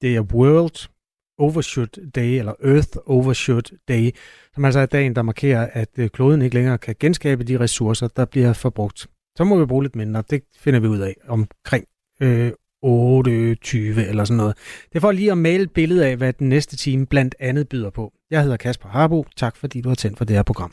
Det 0.02 0.16
er 0.16 0.22
World 0.22 0.90
Overshoot 1.38 1.98
Day, 2.16 2.40
eller 2.40 2.54
Earth 2.64 2.98
Overshoot 3.06 3.72
Day, 3.88 4.10
som 4.56 4.66
altså 4.66 4.80
er 4.80 4.86
dagen, 4.86 5.16
der 5.16 5.22
markerer, 5.22 5.70
at 5.74 5.90
øh, 5.98 6.10
kloden 6.10 6.42
ikke 6.42 6.56
længere 6.56 6.78
kan 6.78 6.96
genskabe 7.00 7.44
de 7.44 7.60
ressourcer, 7.60 8.08
der 8.08 8.26
bliver 8.26 8.54
forbrugt. 8.54 9.08
Så 9.38 9.44
må 9.44 9.60
vi 9.60 9.66
bruge 9.66 9.84
lidt 9.84 9.96
mindre. 9.96 10.24
Det 10.30 10.44
finder 10.60 10.80
vi 10.80 10.88
ud 10.88 11.00
af 11.00 11.16
omkring 11.28 11.86
øh, 12.22 12.52
28 12.82 14.08
eller 14.08 14.26
sådan 14.26 14.38
noget. 14.38 14.58
Det 14.90 14.96
er 14.96 15.00
for 15.00 15.12
lige 15.12 15.32
at 15.32 15.38
male 15.38 15.64
et 15.64 15.72
billede 15.72 16.08
af, 16.08 16.18
hvad 16.18 16.34
den 16.34 16.50
næste 16.50 16.78
time 16.78 17.06
blandt 17.06 17.36
andet 17.40 17.70
byder 17.70 17.90
på. 17.90 18.14
Jeg 18.32 18.42
hedder 18.42 18.58
Kasper 18.58 18.90
Harbo. 18.90 19.26
Tak 19.36 19.56
fordi 19.56 19.82
du 19.82 19.90
har 19.90 19.96
tændt 19.96 20.18
for 20.18 20.26
det 20.26 20.36
her 20.36 20.44
program. 20.44 20.72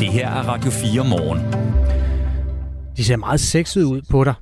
Det 0.00 0.08
her 0.08 0.28
er 0.28 0.42
Radio 0.42 0.70
4 0.70 1.04
morgen. 1.04 1.38
De 2.96 3.04
ser 3.04 3.16
meget 3.16 3.40
sexet 3.40 3.82
ud 3.82 4.02
på 4.10 4.24
dig. 4.24 4.34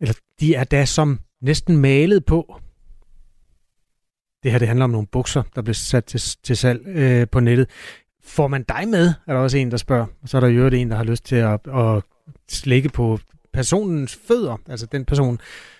Eller 0.00 0.14
de 0.40 0.54
er 0.54 0.64
da 0.64 0.84
som 0.84 1.18
næsten 1.42 1.76
malet 1.76 2.24
på. 2.24 2.60
Det 4.42 4.52
her 4.52 4.58
det 4.58 4.68
handler 4.68 4.84
om 4.84 4.90
nogle 4.90 5.06
bukser, 5.06 5.42
der 5.54 5.62
blev 5.62 5.74
sat 5.74 6.04
til, 6.04 6.20
til 6.42 6.56
salg 6.56 6.86
øh, 6.86 7.26
på 7.32 7.40
nettet. 7.40 7.70
Får 8.24 8.48
man 8.48 8.62
dig 8.68 8.88
med, 8.88 9.12
er 9.26 9.32
der 9.32 9.40
også 9.40 9.58
en, 9.58 9.70
der 9.70 9.76
spørger. 9.76 10.06
Og 10.22 10.28
så 10.28 10.36
er 10.36 10.40
der 10.40 10.48
jo 10.48 10.66
en, 10.66 10.90
der 10.90 10.96
har 10.96 11.04
lyst 11.04 11.24
til 11.24 11.36
at, 11.36 11.60
at 11.66 12.02
slikke 12.48 12.88
på 12.88 13.18
personens 13.52 14.18
fødder, 14.28 14.56
altså 14.68 14.86
den 14.86 15.04
person, 15.04 15.38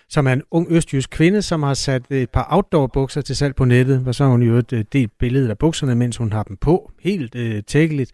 som 0.09 0.27
er 0.27 0.33
en 0.33 0.43
ung 0.51 0.67
østjysk 0.69 1.09
kvinde, 1.09 1.41
som 1.41 1.63
har 1.63 1.73
sat 1.73 2.11
et 2.11 2.29
par 2.29 2.47
outdoor-bukser 2.49 3.21
til 3.21 3.35
salg 3.35 3.55
på 3.55 3.65
nettet, 3.65 4.07
og 4.07 4.15
så 4.15 4.23
har 4.23 4.31
hun 4.31 4.41
jo 4.41 4.55
et 4.55 4.73
øh, 4.73 4.85
delt 4.93 5.11
billede 5.19 5.49
af 5.49 5.57
bukserne, 5.57 5.95
mens 5.95 6.17
hun 6.17 6.31
har 6.33 6.43
dem 6.43 6.57
på. 6.57 6.91
Helt 6.99 7.35
øh, 7.35 7.63
tækkeligt. 7.63 8.11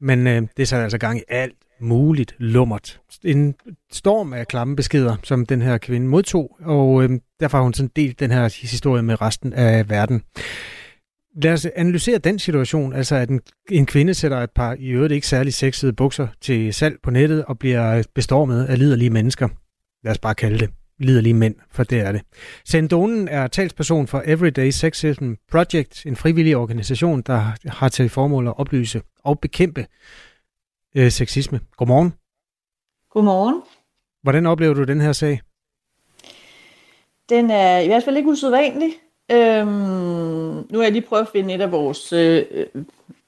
Men 0.00 0.26
øh, 0.26 0.42
det 0.56 0.72
er 0.72 0.82
altså 0.82 0.98
gang 0.98 1.18
i 1.18 1.22
alt 1.28 1.54
muligt 1.80 2.34
lummert. 2.38 3.00
En 3.24 3.54
storm 3.92 4.32
af 4.32 4.48
klamme 4.48 4.76
beskeder, 4.76 5.16
som 5.22 5.46
den 5.46 5.62
her 5.62 5.78
kvinde 5.78 6.08
modtog, 6.08 6.56
og 6.60 7.02
øh, 7.04 7.10
derfor 7.40 7.58
har 7.58 7.62
hun 7.62 7.74
sådan 7.74 7.90
delt 7.96 8.20
den 8.20 8.30
her 8.30 8.60
historie 8.60 9.02
med 9.02 9.20
resten 9.20 9.52
af 9.52 9.90
verden. 9.90 10.22
Lad 11.42 11.52
os 11.52 11.66
analysere 11.76 12.18
den 12.18 12.38
situation, 12.38 12.92
altså 12.92 13.16
at 13.16 13.28
en, 13.28 13.40
en 13.70 13.86
kvinde 13.86 14.14
sætter 14.14 14.38
et 14.38 14.50
par 14.50 14.76
i 14.78 14.88
øvrigt 14.88 15.12
ikke 15.12 15.26
særlig 15.26 15.54
sexede 15.54 15.92
bukser 15.92 16.28
til 16.40 16.74
salg 16.74 16.96
på 17.02 17.10
nettet 17.10 17.44
og 17.44 17.58
bliver 17.58 18.02
bestormet 18.14 18.64
af 18.64 18.78
liderlige 18.78 19.10
mennesker. 19.10 19.48
Lad 20.04 20.12
os 20.12 20.18
bare 20.18 20.34
kalde 20.34 20.58
det 20.58 20.70
liderlige 20.98 21.34
mænd, 21.34 21.54
for 21.70 21.84
det 21.84 22.00
er 22.00 22.12
det. 22.12 22.20
Sendonen 22.64 23.28
er 23.28 23.46
talsperson 23.46 24.06
for 24.06 24.22
Everyday 24.26 24.70
Sexism 24.70 25.32
Project, 25.50 26.06
en 26.06 26.16
frivillig 26.16 26.56
organisation, 26.56 27.22
der 27.22 27.52
har 27.66 27.88
til 27.88 28.08
formål 28.08 28.46
at 28.46 28.58
oplyse 28.58 29.02
og 29.24 29.38
bekæmpe 29.40 29.86
øh, 30.96 31.10
sexisme. 31.10 31.60
Godmorgen. 31.76 32.14
Godmorgen. 33.10 33.62
Hvordan 34.22 34.46
oplever 34.46 34.74
du 34.74 34.84
den 34.84 35.00
her 35.00 35.12
sag? 35.12 35.40
Den 37.28 37.50
er 37.50 37.78
i 37.78 37.86
hvert 37.86 38.04
fald 38.04 38.16
ikke 38.16 38.28
usædvanlig. 38.30 38.92
Øhm, 39.30 40.66
nu 40.70 40.78
har 40.78 40.82
jeg 40.82 40.92
lige 40.92 41.06
prøvet 41.08 41.22
at 41.22 41.28
finde 41.32 41.54
et 41.54 41.60
af 41.60 41.72
vores, 41.72 42.12
øh, 42.12 42.46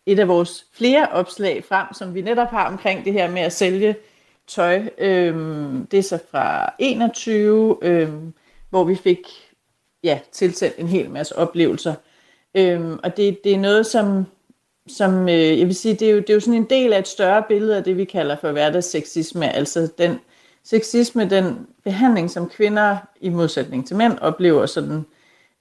et 0.06 0.18
af 0.18 0.28
vores 0.28 0.66
flere 0.72 1.08
opslag 1.08 1.64
frem, 1.64 1.86
som 1.94 2.14
vi 2.14 2.22
netop 2.22 2.48
har 2.48 2.68
omkring 2.68 3.04
det 3.04 3.12
her 3.12 3.30
med 3.30 3.42
at 3.42 3.52
sælge 3.52 3.96
tøj. 4.46 4.88
Øhm, 4.98 5.86
det 5.86 5.98
er 5.98 6.02
så 6.02 6.18
fra 6.30 6.74
21, 6.78 7.76
øhm, 7.82 8.32
hvor 8.70 8.84
vi 8.84 8.94
fik 8.94 9.18
ja, 10.04 10.20
tilsendt 10.32 10.78
en 10.78 10.88
hel 10.88 11.10
masse 11.10 11.38
oplevelser. 11.38 11.94
Øhm, 12.54 12.98
og 13.02 13.16
det, 13.16 13.38
det 13.44 13.54
er 13.54 13.58
noget, 13.58 13.86
som, 13.86 14.26
som 14.88 15.28
øh, 15.28 15.58
jeg 15.58 15.66
vil 15.66 15.74
sige, 15.74 15.94
det 15.94 16.08
er, 16.08 16.12
jo, 16.12 16.18
det 16.18 16.30
er 16.30 16.34
jo 16.34 16.40
sådan 16.40 16.54
en 16.54 16.70
del 16.70 16.92
af 16.92 16.98
et 16.98 17.08
større 17.08 17.44
billede 17.48 17.76
af 17.76 17.84
det, 17.84 17.96
vi 17.96 18.04
kalder 18.04 18.36
for 18.36 18.52
hverdagsseksisme. 18.52 19.54
Altså 19.54 19.88
den 19.98 20.18
seksisme, 20.64 21.28
den 21.28 21.66
behandling, 21.84 22.30
som 22.30 22.48
kvinder 22.48 22.96
i 23.20 23.28
modsætning 23.28 23.86
til 23.86 23.96
mænd 23.96 24.18
oplever 24.18 24.66
sådan 24.66 25.04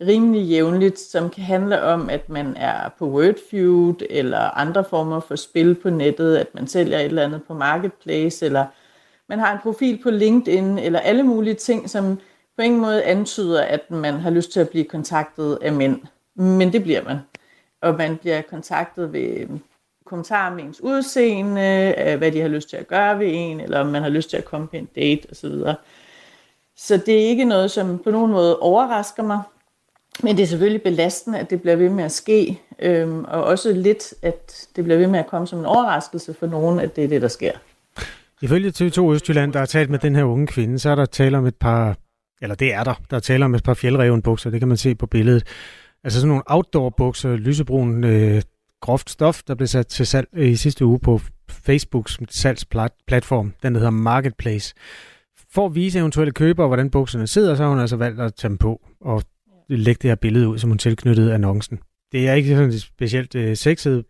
rimelig 0.02 0.42
jævnligt, 0.42 1.00
som 1.00 1.30
kan 1.30 1.44
handle 1.44 1.84
om, 1.84 2.10
at 2.10 2.30
man 2.30 2.56
er 2.58 2.90
på 3.00 3.10
Wordfeud 3.10 4.06
eller 4.10 4.58
andre 4.58 4.84
former 4.84 5.20
for 5.20 5.36
spil 5.36 5.76
på 5.76 5.90
nettet, 5.90 6.38
at 6.38 6.48
man 6.56 6.68
sælger 6.68 7.00
et 7.00 7.06
eller 7.06 7.24
andet 7.24 7.44
på 7.44 7.54
Marketplace, 7.54 8.46
eller 8.46 8.66
man 9.30 9.40
har 9.40 9.54
en 9.54 9.60
profil 9.64 10.00
på 10.04 10.10
LinkedIn, 10.10 10.80
eller 10.80 11.00
alle 11.00 11.24
mulige 11.24 11.54
ting, 11.54 11.90
som 11.90 12.20
på 12.58 12.62
ingen 12.64 12.82
måde 12.82 13.04
antyder, 13.04 13.64
at 13.64 13.92
man 13.92 14.14
har 14.14 14.30
lyst 14.30 14.52
til 14.52 14.60
at 14.60 14.70
blive 14.70 14.84
kontaktet 14.84 15.58
af 15.62 15.74
mænd. 15.74 16.02
Men 16.36 16.74
det 16.74 16.84
bliver 16.84 17.04
man. 17.04 17.18
Og 17.82 17.96
man 17.96 18.18
bliver 18.18 18.42
kontaktet 18.42 19.14
ved 19.14 19.38
øhm, 19.38 19.60
kommentarer 20.06 20.52
om 20.52 20.60
ens 20.60 20.82
udseende, 20.82 21.96
øh, 21.98 22.18
hvad 22.18 22.32
de 22.32 22.42
har 22.42 22.48
lyst 22.48 22.70
til 22.70 22.78
at 22.78 22.88
gøre 22.88 23.20
ved 23.20 23.28
en, 23.30 23.60
eller 23.60 23.80
om 23.80 23.88
man 23.88 24.02
har 24.02 24.10
lyst 24.10 24.30
til 24.30 24.38
at 24.38 24.46
komme 24.46 24.68
på 24.68 24.76
en 24.76 24.90
date 24.96 25.28
osv. 25.32 25.52
Så 26.78 26.98
det 27.06 27.16
er 27.16 27.28
ikke 27.30 27.46
noget, 27.46 27.72
som 27.72 28.00
på 28.04 28.12
nogen 28.12 28.32
måde 28.32 28.60
overrasker 28.60 29.24
mig. 29.24 29.42
Men 30.24 30.38
det 30.38 30.44
er 30.44 30.48
selvfølgelig 30.48 30.82
belastende, 30.84 31.40
at 31.40 31.50
det 31.50 31.62
bliver 31.62 31.76
ved 31.76 31.90
med 31.90 32.04
at 32.04 32.12
ske, 32.12 32.62
øhm, 32.80 33.24
og 33.24 33.44
også 33.44 33.74
lidt, 33.74 34.14
at 34.22 34.68
det 34.76 34.84
bliver 34.84 34.98
ved 34.98 35.08
med 35.08 35.20
at 35.20 35.28
komme 35.28 35.48
som 35.48 35.60
en 35.60 35.66
overraskelse 35.66 36.34
for 36.34 36.48
nogen, 36.48 36.80
at 36.80 36.96
det 36.96 37.04
er 37.04 37.08
det, 37.08 37.22
der 37.22 37.28
sker. 37.28 37.52
Ifølge 38.42 38.70
TV2 38.70 39.14
Østjylland, 39.14 39.54
der 39.54 39.60
har 39.60 39.66
talt 39.66 39.90
med 39.90 40.00
den 40.00 40.16
her 40.16 40.24
unge 40.24 40.48
kvinde, 40.48 40.80
så 40.80 40.90
er 40.90 40.96
der 40.96 41.06
tale 41.06 41.38
om 41.38 41.46
et 41.46 41.56
par, 41.56 41.98
eller 42.42 42.56
det 42.56 42.74
er 42.74 42.84
der, 42.84 42.94
der 43.10 43.16
er 43.16 43.22
tale 43.22 43.46
om 43.46 43.56
et 43.56 43.64
par 43.64 43.74
fjeldreven 43.74 44.22
bukser, 44.22 44.50
det 44.50 44.60
kan 44.60 44.68
man 44.68 44.78
se 44.78 44.96
på 44.96 45.06
billedet. 45.06 45.44
Altså 46.04 46.20
sådan 46.20 46.28
nogle 46.28 46.44
outdoor 46.46 46.90
bukser, 46.90 47.36
lysebrun, 47.36 48.04
øh, 48.04 48.42
groft 48.82 49.10
stof, 49.10 49.44
der 49.44 49.56
blev 49.56 49.68
sat 49.68 49.88
til 49.88 50.08
salg 50.08 50.28
øh, 50.34 50.50
i 50.50 50.56
sidste 50.56 50.86
uge 50.86 51.00
på 51.00 51.20
Facebooks 51.50 52.20
salgsplatform, 52.30 53.54
den 53.64 53.74
der 53.74 53.80
hedder 53.80 53.92
Marketplace. 53.92 54.74
For 55.52 55.66
at 55.66 55.76
vise 55.76 56.00
eventuelle 56.00 56.32
købere, 56.32 56.68
hvordan 56.68 56.90
bukserne 56.90 57.28
sidder, 57.28 57.56
så 57.56 57.64
har 57.64 57.70
hun 57.70 57.80
altså 57.80 57.96
valgt 57.96 58.22
at 58.22 58.36
tage 58.36 58.50
dem 58.50 58.58
på 58.58 58.82
og 59.02 59.24
lægge 59.70 60.00
det 60.02 60.10
her 60.10 60.16
billede 60.16 60.48
ud, 60.48 60.58
som 60.58 60.70
hun 60.70 60.78
tilknyttede 60.78 61.34
annoncen. 61.34 61.80
Det 62.12 62.28
er 62.28 62.34
ikke 62.34 62.50
sådan 62.50 62.70
et 62.70 62.82
specielt 62.82 63.36
øh, 63.36 63.58
sexet 63.58 64.06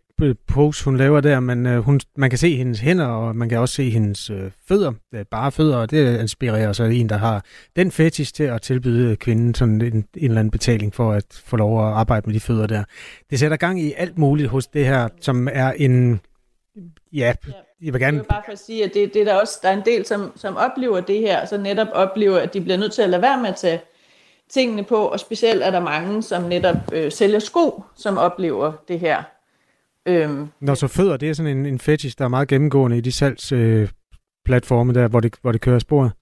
post, 0.48 0.82
hun 0.82 0.96
laver 0.96 1.20
der, 1.20 1.40
men 1.40 1.66
øh, 1.66 1.78
hun, 1.78 2.00
man 2.16 2.30
kan 2.30 2.38
se 2.38 2.56
hendes 2.56 2.80
hænder, 2.80 3.06
og 3.06 3.36
man 3.36 3.48
kan 3.48 3.58
også 3.58 3.74
se 3.74 3.90
hendes 3.90 4.30
øh, 4.30 4.50
fødder, 4.68 4.92
øh, 5.14 5.24
bare 5.30 5.52
fødder, 5.52 5.76
og 5.76 5.90
det 5.90 6.20
inspirerer 6.20 6.72
så 6.72 6.84
en, 6.84 7.08
der 7.08 7.16
har 7.16 7.44
den 7.76 7.90
fetish 7.90 8.34
til 8.34 8.44
at 8.44 8.62
tilbyde 8.62 9.16
kvinden 9.16 9.54
sådan 9.54 9.80
en, 9.80 9.94
en 9.94 10.04
eller 10.14 10.38
anden 10.38 10.50
betaling 10.50 10.94
for 10.94 11.12
at 11.12 11.24
få 11.44 11.56
lov 11.56 11.86
at 11.86 11.92
arbejde 11.92 12.26
med 12.26 12.34
de 12.34 12.40
fødder 12.40 12.66
der. 12.66 12.84
Det 13.30 13.38
sætter 13.38 13.56
gang 13.56 13.80
i 13.80 13.92
alt 13.96 14.18
muligt 14.18 14.48
hos 14.48 14.66
det 14.66 14.86
her, 14.86 15.08
som 15.20 15.48
er 15.52 15.72
en, 15.72 16.20
ja, 17.12 17.32
jeg 17.82 17.92
vil 17.92 18.00
gerne... 18.00 18.16
Jeg 18.16 18.22
vil 18.22 18.28
bare 18.28 18.42
for 18.44 18.52
at 18.52 18.58
sige, 18.58 18.84
at 18.84 18.94
det, 18.94 19.14
det 19.14 19.20
er 19.20 19.24
der 19.24 19.34
også, 19.34 19.58
der 19.62 19.68
er 19.68 19.76
en 19.76 19.84
del, 19.84 20.06
som, 20.06 20.32
som 20.36 20.56
oplever 20.56 21.00
det 21.00 21.18
her, 21.20 21.46
så 21.46 21.58
netop 21.58 21.88
oplever, 21.92 22.38
at 22.38 22.54
de 22.54 22.60
bliver 22.60 22.76
nødt 22.76 22.92
til 22.92 23.02
at 23.02 23.10
lade 23.10 23.22
være 23.22 23.40
med 23.40 23.48
at 23.48 23.56
tage 23.56 23.80
tingene 24.50 24.84
på, 24.84 24.96
og 24.96 25.20
specielt 25.20 25.62
er 25.62 25.70
der 25.70 25.80
mange, 25.80 26.22
som 26.22 26.42
netop 26.42 26.76
øh, 26.92 27.12
sælger 27.12 27.38
sko, 27.38 27.82
som 27.96 28.18
oplever 28.18 28.72
det 28.88 29.00
her. 29.00 29.22
Øhm, 30.08 30.48
Når 30.60 30.74
så 30.74 30.86
fødder, 30.86 31.16
det 31.16 31.28
er 31.28 31.32
sådan 31.32 31.56
en, 31.56 31.66
en 31.66 31.78
fetish, 31.78 32.18
der 32.18 32.24
er 32.24 32.28
meget 32.28 32.48
gennemgående 32.48 32.98
i 32.98 33.00
de 33.00 33.12
salgsplatforme, 33.12 34.90
øh, 34.90 34.94
der, 34.94 35.08
hvor 35.08 35.20
det, 35.20 35.34
hvor 35.42 35.52
det 35.52 35.60
kører 35.60 35.78
sporet. 35.78 36.12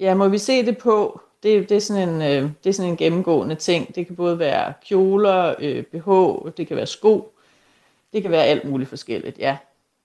Ja, 0.00 0.14
må 0.14 0.28
vi 0.28 0.38
se 0.38 0.66
det 0.66 0.78
på? 0.78 1.20
Det, 1.42 1.68
det, 1.68 1.76
er 1.76 1.80
sådan 1.80 2.08
en, 2.08 2.22
øh, 2.22 2.50
det 2.64 2.70
er 2.70 2.72
sådan 2.72 2.90
en 2.90 2.96
gennemgående 2.96 3.54
ting. 3.54 3.94
Det 3.94 4.06
kan 4.06 4.16
både 4.16 4.38
være 4.38 4.72
kjoler, 4.88 5.54
øh, 5.60 5.84
BH, 5.84 6.10
det 6.56 6.66
kan 6.66 6.76
være 6.76 6.86
sko, 6.86 7.32
det 8.12 8.22
kan 8.22 8.30
være 8.30 8.44
alt 8.44 8.68
muligt 8.68 8.88
forskelligt, 8.88 9.38
ja. 9.38 9.56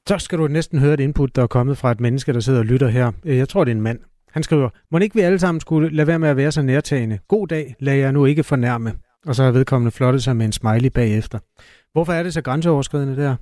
Så 0.08 0.18
skal 0.18 0.38
du 0.38 0.48
næsten 0.48 0.80
høre 0.80 0.94
et 0.94 1.00
input, 1.00 1.36
der 1.36 1.44
er 1.44 1.48
kommet 1.48 1.78
fra 1.78 1.92
et 1.92 2.00
menneske, 2.00 2.34
der 2.34 2.40
sidder 2.40 2.60
og 2.60 2.66
lytter 2.66 2.88
her. 2.88 3.12
Øh, 3.26 3.38
jeg 3.38 3.50
tror, 3.50 3.64
det 3.64 3.72
er 3.72 3.76
en 3.76 3.82
mand. 3.82 4.00
Han 4.32 4.44
skriver, 4.44 4.70
må 4.92 4.98
ikke 4.98 5.16
vi 5.16 5.22
alle 5.22 5.40
sammen 5.40 5.62
skulle 5.62 5.96
lade 5.96 6.08
være 6.08 6.20
med 6.20 6.30
at 6.30 6.38
være 6.38 6.52
så 6.52 6.62
nærtagende? 6.62 7.20
God 7.28 7.48
dag, 7.48 7.76
lad 7.80 7.96
jeg 7.96 8.12
nu 8.12 8.26
ikke 8.26 8.44
fornærme. 8.44 8.94
Og 9.26 9.36
så 9.36 9.44
har 9.44 9.52
vedkommende 9.52 9.92
flottet 9.92 10.24
sig 10.24 10.36
med 10.36 10.46
en 10.46 10.52
smiley 10.52 10.90
bagefter. 10.90 11.40
Hvorfor 11.94 12.14
er 12.14 12.24
det 12.24 12.34
så 12.34 12.42
grænseoverskridende 12.42 13.24
der? 13.24 13.36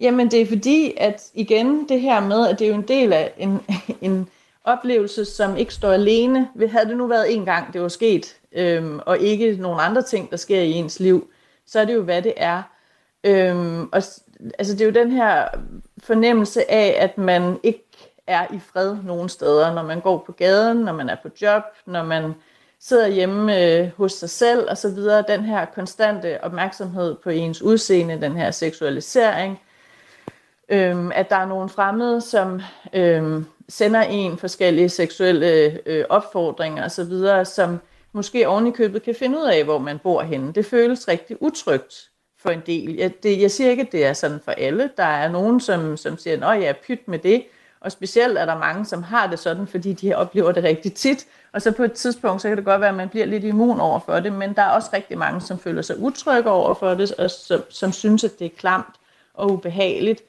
Jamen 0.00 0.30
det 0.30 0.40
er 0.40 0.46
fordi, 0.46 0.94
at 0.96 1.30
igen 1.34 1.88
det 1.88 2.00
her 2.00 2.20
med, 2.20 2.48
at 2.48 2.58
det 2.58 2.64
er 2.64 2.68
jo 2.68 2.74
en 2.74 2.88
del 2.88 3.12
af 3.12 3.32
en, 3.38 3.60
en 4.00 4.28
oplevelse, 4.64 5.24
som 5.24 5.56
ikke 5.56 5.74
står 5.74 5.92
alene. 5.92 6.48
Havde 6.70 6.88
det 6.88 6.96
nu 6.96 7.06
været 7.06 7.34
en 7.34 7.44
gang, 7.44 7.72
det 7.72 7.82
var 7.82 7.88
sket, 7.88 8.36
øhm, 8.52 9.00
og 9.06 9.18
ikke 9.18 9.56
nogen 9.56 9.80
andre 9.80 10.02
ting, 10.02 10.30
der 10.30 10.36
sker 10.36 10.60
i 10.60 10.72
ens 10.72 11.00
liv, 11.00 11.28
så 11.66 11.80
er 11.80 11.84
det 11.84 11.94
jo, 11.94 12.02
hvad 12.02 12.22
det 12.22 12.32
er. 12.36 12.62
Øhm, 13.24 13.82
og 13.82 14.02
altså, 14.58 14.72
det 14.72 14.80
er 14.80 14.84
jo 14.84 14.90
den 14.90 15.10
her 15.10 15.48
fornemmelse 15.98 16.70
af, 16.70 16.96
at 16.98 17.18
man 17.18 17.58
ikke 17.62 18.14
er 18.26 18.46
i 18.54 18.58
fred 18.58 18.96
nogen 19.04 19.28
steder, 19.28 19.74
når 19.74 19.82
man 19.82 20.00
går 20.00 20.22
på 20.26 20.32
gaden, 20.32 20.76
når 20.76 20.92
man 20.92 21.08
er 21.08 21.16
på 21.22 21.28
job, 21.42 21.62
når 21.86 22.02
man 22.02 22.34
sidder 22.88 23.06
hjemme 23.06 23.62
øh, 23.64 23.90
hos 23.96 24.12
sig 24.12 24.30
selv 24.30 24.66
og 24.70 24.78
så 24.78 24.88
videre. 24.88 25.24
Den 25.28 25.44
her 25.44 25.64
konstante 25.64 26.44
opmærksomhed 26.44 27.16
på 27.24 27.30
ens 27.30 27.62
udseende, 27.62 28.20
den 28.20 28.36
her 28.36 28.50
seksualisering, 28.50 29.60
øhm, 30.68 31.12
at 31.14 31.30
der 31.30 31.36
er 31.36 31.46
nogle 31.46 31.68
fremmede, 31.68 32.20
som 32.20 32.60
øhm, 32.92 33.46
sender 33.68 34.02
en 34.02 34.38
forskellige 34.38 34.88
seksuelle 34.88 35.78
øh, 35.86 36.04
opfordringer 36.08 36.84
og 36.84 36.90
så 36.90 37.04
videre, 37.04 37.44
som 37.44 37.80
måske 38.12 38.48
oven 38.48 38.66
i 38.66 38.70
købet 38.70 39.02
kan 39.02 39.14
finde 39.14 39.38
ud 39.38 39.44
af, 39.44 39.64
hvor 39.64 39.78
man 39.78 39.98
bor 39.98 40.22
henne. 40.22 40.52
Det 40.52 40.66
føles 40.66 41.08
rigtig 41.08 41.36
utrygt 41.42 42.10
for 42.38 42.50
en 42.50 42.62
del. 42.66 42.94
Jeg, 42.96 43.22
det, 43.22 43.40
jeg 43.40 43.50
siger 43.50 43.70
ikke, 43.70 43.82
at 43.82 43.92
det 43.92 44.06
er 44.06 44.12
sådan 44.12 44.40
for 44.44 44.52
alle. 44.52 44.90
Der 44.96 45.04
er 45.04 45.28
nogen, 45.28 45.60
som, 45.60 45.96
som 45.96 46.18
siger, 46.18 46.46
at 46.46 46.60
jeg 46.60 46.68
er 46.68 46.74
pyt 46.86 47.08
med 47.08 47.18
det, 47.18 47.44
og 47.84 47.92
specielt 47.92 48.38
er 48.38 48.46
der 48.46 48.58
mange, 48.58 48.86
som 48.86 49.02
har 49.02 49.26
det 49.26 49.38
sådan, 49.38 49.66
fordi 49.66 49.92
de 49.92 50.14
oplever 50.14 50.52
det 50.52 50.64
rigtig 50.64 50.94
tit. 50.94 51.26
Og 51.52 51.62
så 51.62 51.72
på 51.72 51.82
et 51.82 51.92
tidspunkt, 51.92 52.42
så 52.42 52.48
kan 52.48 52.56
det 52.56 52.64
godt 52.64 52.80
være, 52.80 52.90
at 52.90 52.96
man 52.96 53.08
bliver 53.08 53.26
lidt 53.26 53.44
immun 53.44 53.80
over 53.80 54.00
for 54.00 54.20
det, 54.20 54.32
men 54.32 54.54
der 54.54 54.62
er 54.62 54.70
også 54.70 54.90
rigtig 54.92 55.18
mange, 55.18 55.40
som 55.40 55.58
føler 55.58 55.82
sig 55.82 55.98
utrygge 55.98 56.50
over 56.50 56.74
for 56.74 56.94
det, 56.94 57.12
og 57.12 57.30
som, 57.30 57.62
som 57.70 57.92
synes, 57.92 58.24
at 58.24 58.38
det 58.38 58.44
er 58.44 58.56
klamt 58.56 58.94
og 59.34 59.50
ubehageligt. 59.50 60.22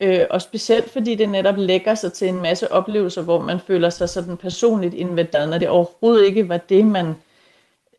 Øh, 0.00 0.20
og 0.30 0.42
specielt 0.42 0.92
fordi 0.92 1.14
det 1.14 1.28
netop 1.28 1.56
lægger 1.56 1.94
sig 1.94 2.12
til 2.12 2.28
en 2.28 2.42
masse 2.42 2.72
oplevelser, 2.72 3.22
hvor 3.22 3.40
man 3.40 3.60
føler 3.60 3.90
sig 3.90 4.08
sådan 4.08 4.36
personligt 4.36 4.94
invaderet, 4.94 5.48
når 5.48 5.58
det 5.58 5.68
overhovedet 5.68 6.26
ikke 6.26 6.48
var 6.48 6.56
det, 6.56 6.86
man... 6.86 7.14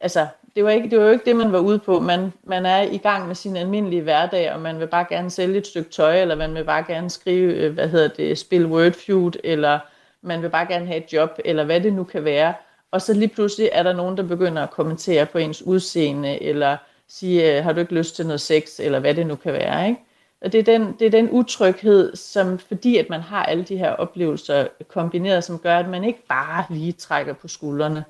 Altså, 0.01 0.27
det 0.55 0.63
var, 0.63 0.69
ikke, 0.69 0.89
det 0.89 0.99
var 0.99 1.05
jo 1.05 1.11
ikke 1.11 1.25
det, 1.25 1.35
man 1.35 1.51
var 1.51 1.59
ude 1.59 1.79
på. 1.79 1.99
Man, 1.99 2.33
man 2.43 2.65
er 2.65 2.81
i 2.81 2.97
gang 2.97 3.27
med 3.27 3.35
sin 3.35 3.55
almindelige 3.55 4.01
hverdag, 4.01 4.53
og 4.53 4.61
man 4.61 4.79
vil 4.79 4.87
bare 4.87 5.05
gerne 5.09 5.29
sælge 5.29 5.57
et 5.57 5.67
stykke 5.67 5.89
tøj, 5.89 6.21
eller 6.21 6.35
man 6.35 6.53
vil 6.53 6.63
bare 6.63 6.83
gerne 6.87 7.09
skrive, 7.09 7.53
øh, 7.53 7.73
hvad 7.73 7.89
hedder 7.89 8.07
det, 8.07 8.37
spille 8.37 8.67
Wordfeud, 8.67 9.31
eller 9.43 9.79
man 10.21 10.41
vil 10.41 10.49
bare 10.49 10.65
gerne 10.65 10.85
have 10.85 11.03
et 11.03 11.13
job, 11.13 11.39
eller 11.45 11.63
hvad 11.63 11.81
det 11.81 11.93
nu 11.93 12.03
kan 12.03 12.23
være. 12.23 12.53
Og 12.91 13.01
så 13.01 13.13
lige 13.13 13.27
pludselig 13.27 13.69
er 13.71 13.83
der 13.83 13.93
nogen, 13.93 14.17
der 14.17 14.23
begynder 14.23 14.63
at 14.63 14.71
kommentere 14.71 15.25
på 15.25 15.37
ens 15.37 15.61
udseende, 15.61 16.43
eller 16.43 16.77
sige, 17.07 17.57
øh, 17.57 17.63
har 17.63 17.73
du 17.73 17.79
ikke 17.79 17.95
lyst 17.95 18.15
til 18.15 18.25
noget 18.25 18.41
sex, 18.41 18.79
eller 18.79 18.99
hvad 18.99 19.13
det 19.13 19.27
nu 19.27 19.35
kan 19.35 19.53
være. 19.53 19.87
Ikke? 19.87 20.01
Og 20.41 20.51
det 20.51 20.59
er, 20.59 20.77
den, 20.77 20.95
det 20.99 21.05
er 21.05 21.11
den 21.11 21.29
utryghed, 21.31 22.15
som 22.15 22.59
fordi 22.59 22.97
at 22.97 23.09
man 23.09 23.21
har 23.21 23.45
alle 23.45 23.63
de 23.63 23.77
her 23.77 23.91
oplevelser 23.91 24.67
kombineret, 24.87 25.43
som 25.43 25.59
gør, 25.59 25.77
at 25.77 25.89
man 25.89 26.03
ikke 26.03 26.27
bare 26.27 26.65
lige 26.69 26.91
trækker 26.91 27.33
på 27.33 27.47
skuldrene. 27.47 28.03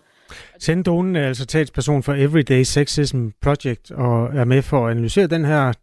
Sendonen 0.59 1.15
er 1.15 1.27
altså 1.27 1.45
talsperson 1.45 2.03
for 2.03 2.13
Everyday 2.13 2.63
Sexism 2.63 3.27
Project 3.41 3.91
og 3.91 4.35
er 4.35 4.45
med 4.45 4.61
for 4.61 4.87
at 4.87 4.91
analysere 4.91 5.27
den 5.27 5.45
her 5.45 5.73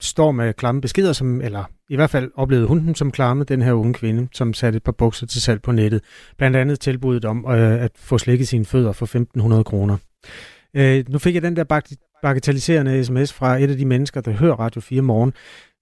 storm 0.00 0.34
med 0.34 0.54
klamme 0.54 0.80
beskeder, 0.80 1.12
som, 1.12 1.40
eller 1.40 1.64
i 1.90 1.96
hvert 1.96 2.10
fald 2.10 2.30
oplevede 2.34 2.66
hun 2.66 2.78
den 2.78 2.94
som 2.94 3.10
klamme, 3.10 3.44
den 3.44 3.62
her 3.62 3.72
unge 3.72 3.94
kvinde, 3.94 4.28
som 4.32 4.54
satte 4.54 4.76
et 4.76 4.82
par 4.82 4.92
bukser 4.92 5.26
til 5.26 5.42
salg 5.42 5.62
på 5.62 5.72
nettet. 5.72 6.00
Blandt 6.38 6.56
andet 6.56 6.80
tilbuddet 6.80 7.24
om 7.24 7.46
øh, 7.50 7.82
at 7.82 7.90
få 7.96 8.18
slikket 8.18 8.48
sine 8.48 8.64
fødder 8.64 8.92
for 8.92 9.06
1.500 9.56 9.62
kroner. 9.62 9.96
Øh, 10.76 11.04
nu 11.08 11.18
fik 11.18 11.34
jeg 11.34 11.42
den 11.42 11.56
der 11.56 11.82
bagatelliserende 12.22 13.04
sms 13.04 13.32
fra 13.32 13.58
et 13.58 13.70
af 13.70 13.76
de 13.76 13.84
mennesker, 13.84 14.20
der 14.20 14.30
hører 14.30 14.54
Radio 14.54 14.80
4 14.80 15.02
morgen. 15.02 15.32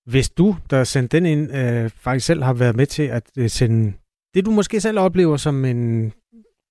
Hvis 0.07 0.31
du, 0.31 0.57
der 0.71 0.85
sendte 0.85 1.17
den 1.17 1.27
ind, 1.27 1.57
øh, 1.57 1.91
faktisk 1.91 2.27
selv 2.27 2.43
har 2.43 2.53
været 2.53 2.77
med 2.77 2.87
til 2.87 3.03
at 3.03 3.23
øh, 3.39 3.51
sende 3.51 3.93
det, 4.35 4.45
du 4.45 4.51
måske 4.51 4.81
selv 4.81 4.99
oplever 4.99 5.37
som 5.37 5.65
en 5.65 6.13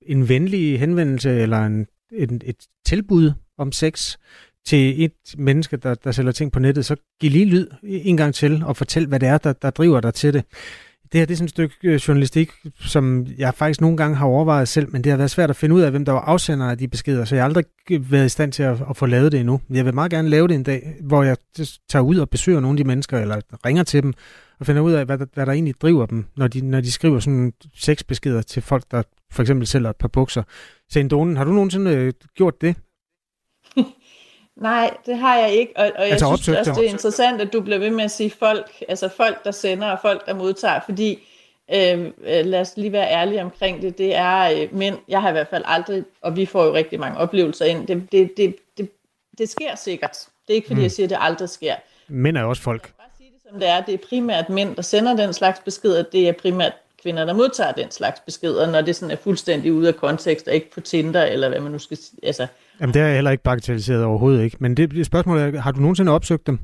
en 0.06 0.30
venlig 0.30 0.80
henvendelse 0.80 1.30
eller 1.30 1.66
en, 1.66 1.88
en, 2.12 2.42
et 2.46 2.56
tilbud 2.86 3.32
om 3.58 3.72
sex 3.72 4.18
til 4.66 5.04
et 5.04 5.12
menneske, 5.38 5.78
der, 5.78 5.96
der 5.96 6.12
sælger 6.12 6.32
ting 6.32 6.52
på 6.52 6.60
nettet, 6.60 6.86
så 6.86 6.96
giv 7.20 7.32
lige 7.32 7.46
lyd 7.46 7.68
en 7.84 8.18
gang 8.18 8.34
til 8.34 8.64
og 8.66 8.78
fortæl, 8.78 9.08
hvad 9.08 9.20
det 9.20 9.30
er, 9.30 9.38
der, 9.38 9.54
der 9.54 9.70
driver 9.70 10.02
dig 10.02 10.14
til 10.14 10.34
det. 10.34 10.44
Det 11.12 11.20
her 11.20 11.26
det 11.26 11.34
er 11.34 11.38
sådan 11.38 11.46
et 11.46 11.50
stykke 11.50 11.76
øh, 11.84 11.96
journalistik, 11.96 12.52
som 12.80 13.28
jeg 13.38 13.54
faktisk 13.54 13.82
nogle 13.82 13.98
gange 13.98 14.18
har 14.18 14.26
overvejet 14.26 14.68
selv, 14.68 14.92
men 14.92 15.04
det 15.04 15.10
har 15.10 15.18
været 15.18 15.32
svært 15.32 15.50
at 15.50 15.56
finde 15.56 15.76
ud 15.76 15.82
af, 15.82 15.92
hvem 15.92 16.06
der 16.06 16.12
var 16.12 16.20
afsender 16.20 16.66
af 16.66 16.78
de 16.78 16.88
beskeder, 16.88 17.26
så 17.26 17.36
jeg 17.36 17.44
har 17.44 17.48
aldrig 17.48 17.66
været 18.12 18.26
i 18.26 18.30
stand 18.30 18.52
til 18.52 18.64
at, 18.64 18.78
at 18.90 18.98
få 18.98 19.06
lavet 19.06 19.32
det 19.32 19.40
endnu. 19.40 19.62
Jeg 19.70 19.86
vil 19.86 19.94
meget 19.94 20.12
gerne 20.12 20.30
lave 20.30 20.48
det 20.48 20.56
en 20.56 20.64
dag, 20.64 20.96
hvor 21.02 21.24
jeg 21.24 21.38
tager 21.90 22.04
ud 22.04 22.18
og 22.18 22.30
besøger 22.30 22.60
nogle 22.60 22.76
af 22.76 22.78
de 22.78 22.88
mennesker, 22.88 23.20
eller 23.20 23.42
ringer 23.66 23.84
til 23.84 24.04
dem, 24.04 24.14
og 24.60 24.66
finder 24.66 24.82
ud 24.82 24.92
af, 24.92 25.06
hvad 25.06 25.18
der, 25.18 25.26
hvad 25.34 25.46
der 25.46 25.52
egentlig 25.52 25.82
driver 25.82 26.06
dem, 26.06 26.26
når 26.36 26.48
de, 26.48 26.62
når 26.62 26.82
de 26.82 26.92
skriver 26.92 27.20
sådan 27.20 27.54
seks 27.76 28.04
beskeder 28.04 28.42
til 28.42 28.62
folk, 28.62 28.84
der 28.92 29.04
for 29.32 29.42
eksempel 29.42 29.68
sælger 29.68 29.90
et 29.90 29.96
par 29.96 30.08
bukser. 30.08 30.44
Sendonen, 30.90 31.38
har 31.38 31.44
du 31.44 31.52
nogensinde 31.52 31.92
øh, 31.92 32.14
gjort 32.36 32.62
det? 32.62 32.76
Nej, 34.56 34.98
det 35.06 35.18
har 35.18 35.36
jeg 35.36 35.52
ikke, 35.52 35.74
og, 35.76 35.92
og 35.96 36.04
jeg 36.04 36.12
altså, 36.12 36.38
synes 36.42 36.58
også, 36.58 36.72
det 36.72 36.86
er 36.86 36.90
interessant, 36.90 37.42
at 37.42 37.54
du 37.54 37.62
bliver 37.62 37.80
ved 37.80 37.92
med 37.92 38.04
at 38.04 38.12
sige 38.12 38.30
folk, 38.40 38.72
altså 38.90 39.10
folk, 39.18 39.44
der 39.44 39.52
sender 39.52 39.92
og 39.92 40.00
folk, 40.02 40.26
der 40.26 40.34
modtager, 40.34 40.80
fordi 40.86 41.20
øh, 41.74 42.06
øh, 42.06 42.46
lad 42.46 42.62
os 42.62 42.74
lige 42.78 42.92
være 42.92 43.12
ærlige 43.12 43.42
omkring 43.42 43.82
det, 43.82 43.98
det 43.98 44.16
er 44.16 44.62
øh, 44.62 44.78
mænd, 44.78 44.98
jeg 45.08 45.22
har 45.22 45.30
i 45.30 45.32
hvert 45.32 45.48
fald 45.48 45.64
aldrig, 45.66 46.04
og 46.22 46.36
vi 46.36 46.46
får 46.46 46.66
jo 46.66 46.74
rigtig 46.74 47.00
mange 47.00 47.18
oplevelser 47.18 47.66
ind, 47.66 47.88
det, 47.88 48.12
det, 48.12 48.32
det, 48.38 48.56
det, 48.78 48.90
det 49.38 49.50
sker 49.50 49.76
sikkert. 49.76 50.18
Det 50.48 50.54
er 50.54 50.56
ikke 50.56 50.68
fordi, 50.68 50.80
mm. 50.80 50.84
jeg 50.84 50.92
siger, 50.92 51.06
at 51.06 51.10
det 51.10 51.18
aldrig 51.22 51.50
sker. 51.50 51.76
Mænd 52.08 52.38
er 52.38 52.44
også 52.44 52.62
folk. 52.62 52.94
Som 53.50 53.60
det 53.60 53.70
er, 53.70 53.82
det 53.82 53.94
er 53.94 53.98
primært 54.10 54.50
mænd, 54.50 54.76
der 54.76 54.82
sender 54.82 55.16
den 55.16 55.34
slags 55.34 55.60
beskeder, 55.60 56.04
det 56.04 56.30
er 56.30 56.34
primært 56.34 56.74
kvinder, 57.04 57.26
der 57.26 57.34
modtager 57.34 57.72
den 57.72 57.92
slags 57.92 58.20
beskeder, 58.20 58.72
når 58.72 58.82
det 58.82 58.96
sådan 58.96 59.12
er 59.12 59.16
fuldstændig 59.16 59.74
ude 59.74 59.88
af 59.88 59.96
kontekst, 59.96 60.48
og 60.48 60.54
ikke 60.54 60.72
på 60.72 60.82
Tinder, 60.82 61.24
eller 61.24 61.50
hvad 61.50 61.60
man 61.60 61.72
nu 61.72 61.80
skal 61.80 61.98
sige. 61.98 62.20
Altså, 62.24 62.48
Jamen, 62.82 62.94
det 62.94 63.02
er 63.02 63.14
heller 63.14 63.32
ikke 63.32 63.44
bagatelliseret 63.44 64.04
overhovedet 64.04 64.44
ikke. 64.44 64.58
Men 64.60 64.78
det, 64.78 64.92
det 64.92 65.06
spørgsmål 65.06 65.38
er, 65.38 65.60
har 65.60 65.72
du 65.72 65.80
nogensinde 65.80 66.12
opsøgt 66.12 66.48
dem? 66.48 66.60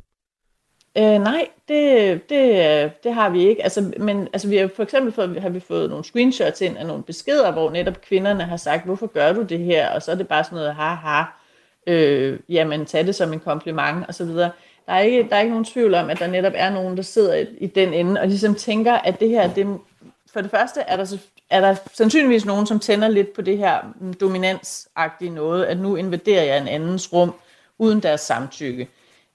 Øh, 0.97 1.03
nej, 1.03 1.47
det, 1.67 2.29
det, 2.29 3.03
det 3.03 3.13
har 3.13 3.29
vi 3.29 3.47
ikke. 3.47 3.63
Altså, 3.63 3.93
men 3.97 4.27
altså, 4.33 4.47
vi 4.47 4.57
har 4.57 4.69
for 4.75 4.83
eksempel 4.83 5.13
fået, 5.13 5.41
har 5.41 5.49
vi 5.49 5.59
fået 5.59 5.89
nogle 5.89 6.05
screenshots 6.05 6.61
ind 6.61 6.77
af 6.77 6.85
nogle 6.85 7.03
beskeder, 7.03 7.51
hvor 7.51 7.71
netop 7.71 8.01
kvinderne 8.01 8.43
har 8.43 8.57
sagt, 8.57 8.85
hvorfor 8.85 9.07
gør 9.07 9.33
du 9.33 9.41
det 9.41 9.59
her? 9.59 9.89
Og 9.89 10.01
så 10.01 10.11
er 10.11 10.15
det 10.15 10.27
bare 10.27 10.43
sådan 10.43 10.55
noget, 10.55 10.75
haha, 10.75 11.23
øh, 11.87 12.39
jamen 12.49 12.85
tag 12.85 13.05
det 13.05 13.15
som 13.15 13.33
en 13.33 13.39
kompliment, 13.39 14.05
og 14.07 14.15
så 14.15 14.25
videre. 14.25 14.51
Der 14.91 14.97
er, 14.97 15.01
ikke, 15.01 15.27
der 15.29 15.35
er 15.35 15.39
ikke 15.39 15.49
nogen 15.49 15.65
tvivl 15.65 15.93
om, 15.93 16.09
at 16.09 16.19
der 16.19 16.27
netop 16.27 16.53
er 16.55 16.69
nogen, 16.69 16.97
der 16.97 17.03
sidder 17.03 17.35
i, 17.35 17.45
i 17.57 17.67
den 17.67 17.93
ende, 17.93 18.21
og 18.21 18.27
ligesom 18.27 18.55
tænker, 18.55 18.93
at 18.93 19.19
det 19.19 19.29
her, 19.29 19.53
det, 19.53 19.77
for 20.33 20.41
det 20.41 20.51
første 20.51 20.81
er 20.81 20.95
der, 20.95 21.17
er 21.49 21.61
der 21.61 21.75
sandsynligvis 21.93 22.45
nogen, 22.45 22.67
som 22.67 22.79
tænder 22.79 23.07
lidt 23.07 23.33
på 23.33 23.41
det 23.41 23.57
her 23.57 23.79
mm, 23.99 24.13
dominansagtige 24.13 25.29
noget, 25.29 25.65
at 25.65 25.79
nu 25.79 25.95
invaderer 25.95 26.43
jeg 26.43 26.57
en 26.57 26.67
andens 26.67 27.13
rum 27.13 27.33
uden 27.77 27.99
deres 27.99 28.21
samtykke. 28.21 28.87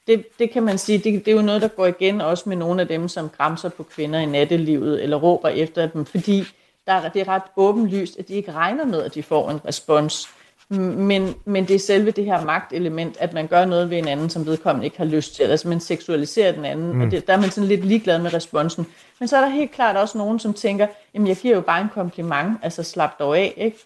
Det, 0.07 0.27
det 0.39 0.51
kan 0.51 0.63
man 0.63 0.79
sige, 0.79 0.99
det, 0.99 1.25
det 1.25 1.31
er 1.31 1.37
jo 1.37 1.43
noget, 1.43 1.63
der 1.63 1.69
går 1.69 1.87
igen 1.87 2.21
også 2.21 2.49
med 2.49 2.57
nogle 2.57 2.81
af 2.81 2.89
dem, 2.89 3.09
som 3.09 3.29
græmser 3.29 3.69
på 3.69 3.83
kvinder 3.83 4.19
i 4.19 4.27
nattelivet, 4.27 5.03
eller 5.03 5.17
råber 5.17 5.49
efter 5.49 5.87
dem, 5.87 6.05
fordi 6.05 6.45
der, 6.87 7.09
det 7.09 7.21
er 7.21 7.29
ret 7.29 7.43
åbenlyst, 7.57 8.19
at 8.19 8.29
de 8.29 8.35
ikke 8.35 8.53
regner 8.53 8.85
med, 8.85 9.03
at 9.03 9.15
de 9.15 9.23
får 9.23 9.51
en 9.51 9.61
respons. 9.67 10.29
Men, 10.71 11.35
men 11.45 11.69
det 11.69 11.75
er 11.75 11.79
selve 11.79 12.11
det 12.11 12.25
her 12.25 12.45
magtelement, 12.45 13.17
at 13.21 13.33
man 13.33 13.47
gør 13.47 13.64
noget 13.64 13.91
ved 13.91 13.99
en 13.99 14.09
anden, 14.09 14.31
som 14.31 14.47
vedkommende 14.47 14.85
ikke 14.85 14.99
har 14.99 15.05
lyst 15.05 15.35
til. 15.35 15.43
Altså 15.43 15.69
man 15.69 15.81
seksualiserer 15.81 16.53
den 16.53 16.64
anden, 16.64 16.93
mm. 16.93 17.01
og 17.01 17.11
det, 17.11 17.27
der 17.27 17.33
er 17.33 17.41
man 17.41 17.51
sådan 17.51 17.69
lidt 17.69 17.85
ligeglad 17.85 18.19
med 18.19 18.35
responsen. 18.35 18.87
Men 19.19 19.29
så 19.29 19.37
er 19.37 19.41
der 19.41 19.49
helt 19.49 19.71
klart 19.71 19.97
også 19.97 20.19
nogen, 20.19 20.39
som 20.39 20.55
tænker, 20.55 20.87
jamen 21.14 21.29
jeg 21.29 21.37
giver 21.37 21.55
jo 21.55 21.61
bare 21.61 21.81
en 21.81 21.89
kompliment, 21.95 22.59
altså 22.62 22.83
slap 22.83 23.19
dog 23.19 23.39
af, 23.39 23.55
ikke? 23.57 23.79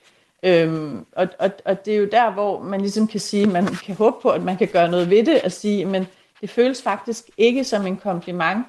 Øhm, 0.42 1.06
og, 1.12 1.28
og, 1.38 1.50
og 1.64 1.84
det 1.84 1.94
er 1.94 1.98
jo 1.98 2.08
der, 2.12 2.30
hvor 2.30 2.62
man 2.62 2.80
ligesom 2.80 3.06
kan 3.06 3.20
sige, 3.20 3.46
man 3.46 3.66
kan 3.66 3.94
håbe 3.94 4.16
på, 4.22 4.30
at 4.30 4.42
man 4.42 4.56
kan 4.56 4.68
gøre 4.68 4.90
noget 4.90 5.10
ved 5.10 5.24
det, 5.24 5.40
at 5.44 5.52
sige, 5.52 5.84
men 5.84 6.06
det 6.40 6.50
føles 6.50 6.82
faktisk 6.82 7.24
ikke 7.36 7.64
som 7.64 7.86
en 7.86 7.96
kompliment. 7.96 8.66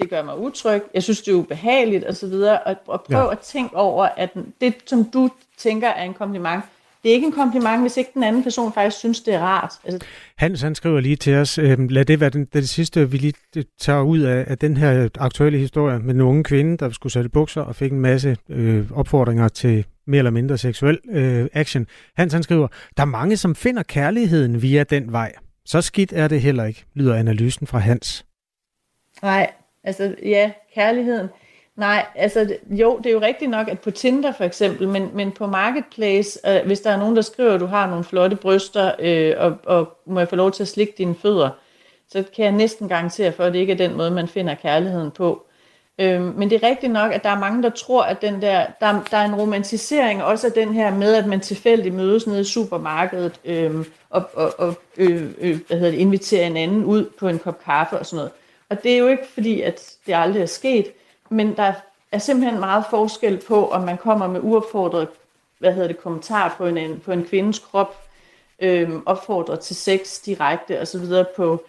Det 0.00 0.10
gør 0.10 0.22
mig 0.22 0.38
utryg, 0.38 0.82
jeg 0.94 1.02
synes, 1.02 1.22
det 1.22 1.32
er 1.32 1.36
ubehageligt 1.36 2.08
osv., 2.08 2.32
og, 2.66 2.76
og 2.86 3.02
prøv 3.02 3.24
ja. 3.24 3.30
at 3.30 3.38
tænke 3.38 3.76
over, 3.76 4.08
at 4.16 4.30
det, 4.60 4.74
som 4.86 5.04
du 5.04 5.30
tænker 5.56 5.88
er 5.88 6.02
en 6.02 6.14
kompliment, 6.14 6.64
det 7.02 7.10
er 7.10 7.14
ikke 7.14 7.26
en 7.26 7.32
kompliment, 7.32 7.80
hvis 7.80 7.96
ikke 7.96 8.10
den 8.14 8.22
anden 8.22 8.42
person 8.42 8.72
faktisk 8.72 8.98
synes, 8.98 9.20
det 9.20 9.34
er 9.34 9.40
rart. 9.40 9.72
Altså... 9.84 10.06
Hans, 10.36 10.62
han 10.62 10.74
skriver 10.74 11.00
lige 11.00 11.16
til 11.16 11.34
os, 11.34 11.58
øh, 11.58 11.90
lad 11.90 12.04
det 12.04 12.20
være 12.20 12.30
den, 12.30 12.44
det 12.44 12.68
sidste, 12.68 13.10
vi 13.10 13.16
lige 13.16 13.64
tager 13.78 14.02
ud 14.02 14.18
af, 14.18 14.44
af 14.48 14.58
den 14.58 14.76
her 14.76 15.08
aktuelle 15.18 15.58
historie 15.58 15.98
med 15.98 16.14
den 16.14 16.22
unge 16.22 16.44
kvinde, 16.44 16.76
der 16.76 16.90
skulle 16.90 17.12
sætte 17.12 17.30
bukser 17.30 17.62
og 17.62 17.76
fik 17.76 17.92
en 17.92 18.00
masse 18.00 18.36
øh, 18.48 18.90
opfordringer 18.94 19.48
til 19.48 19.84
mere 20.06 20.18
eller 20.18 20.30
mindre 20.30 20.58
seksuel 20.58 20.98
øh, 21.10 21.48
action. 21.52 21.86
Hans, 22.16 22.32
han 22.32 22.42
skriver, 22.42 22.68
der 22.96 23.02
er 23.02 23.06
mange, 23.06 23.36
som 23.36 23.54
finder 23.54 23.82
kærligheden 23.82 24.62
via 24.62 24.84
den 24.84 25.12
vej. 25.12 25.32
Så 25.64 25.80
skidt 25.80 26.12
er 26.12 26.28
det 26.28 26.40
heller 26.40 26.64
ikke, 26.64 26.84
lyder 26.94 27.14
analysen 27.14 27.66
fra 27.66 27.78
Hans. 27.78 28.26
Nej, 29.22 29.50
altså 29.84 30.14
ja, 30.22 30.50
kærligheden. 30.74 31.28
Nej, 31.78 32.06
altså 32.14 32.56
jo, 32.70 32.98
det 32.98 33.06
er 33.06 33.10
jo 33.10 33.20
rigtigt 33.20 33.50
nok, 33.50 33.68
at 33.68 33.80
på 33.80 33.90
Tinder 33.90 34.32
for 34.32 34.44
eksempel, 34.44 34.88
men, 34.88 35.10
men 35.14 35.32
på 35.32 35.46
Marketplace, 35.46 36.38
øh, 36.46 36.66
hvis 36.66 36.80
der 36.80 36.90
er 36.90 36.96
nogen, 36.96 37.16
der 37.16 37.22
skriver, 37.22 37.54
at 37.54 37.60
du 37.60 37.66
har 37.66 37.88
nogle 37.88 38.04
flotte 38.04 38.36
bryster, 38.36 38.92
øh, 38.98 39.34
og, 39.38 39.56
og 39.64 39.98
må 40.06 40.20
jeg 40.20 40.28
få 40.28 40.36
lov 40.36 40.52
til 40.52 40.62
at 40.62 40.68
slikke 40.68 40.94
dine 40.98 41.14
fødder, 41.14 41.50
så 42.08 42.24
kan 42.36 42.44
jeg 42.44 42.52
næsten 42.52 42.88
garantere 42.88 43.32
for, 43.32 43.44
at 43.44 43.52
det 43.52 43.58
ikke 43.58 43.72
er 43.72 43.76
den 43.76 43.96
måde, 43.96 44.10
man 44.10 44.28
finder 44.28 44.54
kærligheden 44.54 45.10
på. 45.10 45.46
Øh, 45.98 46.38
men 46.38 46.50
det 46.50 46.64
er 46.64 46.68
rigtigt 46.68 46.92
nok, 46.92 47.12
at 47.12 47.24
der 47.24 47.30
er 47.30 47.38
mange, 47.38 47.62
der 47.62 47.70
tror, 47.70 48.02
at 48.02 48.22
den 48.22 48.42
der, 48.42 48.66
der, 48.80 49.02
der 49.10 49.16
er 49.16 49.24
en 49.24 49.34
romantisering 49.34 50.22
også 50.22 50.46
af 50.46 50.52
den 50.52 50.74
her 50.74 50.94
med, 50.94 51.14
at 51.14 51.26
man 51.26 51.40
tilfældigt 51.40 51.94
mødes 51.94 52.26
nede 52.26 52.40
i 52.40 52.44
supermarkedet 52.44 53.40
øh, 53.44 53.84
og, 54.10 54.30
og, 54.34 54.54
og 54.58 54.74
øh, 54.96 55.30
øh, 55.40 55.60
hvad 55.66 55.76
hedder 55.76 55.90
det, 55.90 55.98
inviterer 55.98 56.46
en 56.46 56.56
anden 56.56 56.84
ud 56.84 57.04
på 57.18 57.28
en 57.28 57.38
kop 57.38 57.64
kaffe 57.64 57.98
og 57.98 58.06
sådan 58.06 58.16
noget. 58.16 58.30
Og 58.70 58.82
det 58.82 58.92
er 58.92 58.98
jo 58.98 59.08
ikke 59.08 59.26
fordi, 59.34 59.60
at 59.60 59.92
det 60.06 60.14
aldrig 60.14 60.42
er 60.42 60.46
sket, 60.46 60.86
men 61.30 61.56
der 61.56 61.72
er 62.12 62.18
simpelthen 62.18 62.60
meget 62.60 62.84
forskel 62.90 63.42
på, 63.48 63.68
om 63.68 63.82
man 63.82 63.98
kommer 63.98 64.26
med 64.26 64.40
uopfordret 64.42 65.08
hvad 65.58 65.72
hedder 65.74 65.88
det, 65.88 65.98
kommentar 65.98 66.54
på 66.58 66.66
en, 66.66 67.00
på 67.04 67.12
en 67.12 67.24
kvindes 67.24 67.58
krop, 67.58 67.96
øh, 68.62 68.90
opfordret 69.06 69.60
til 69.60 69.76
sex 69.76 70.20
direkte 70.26 70.80
osv. 70.80 71.04
på, 71.36 71.64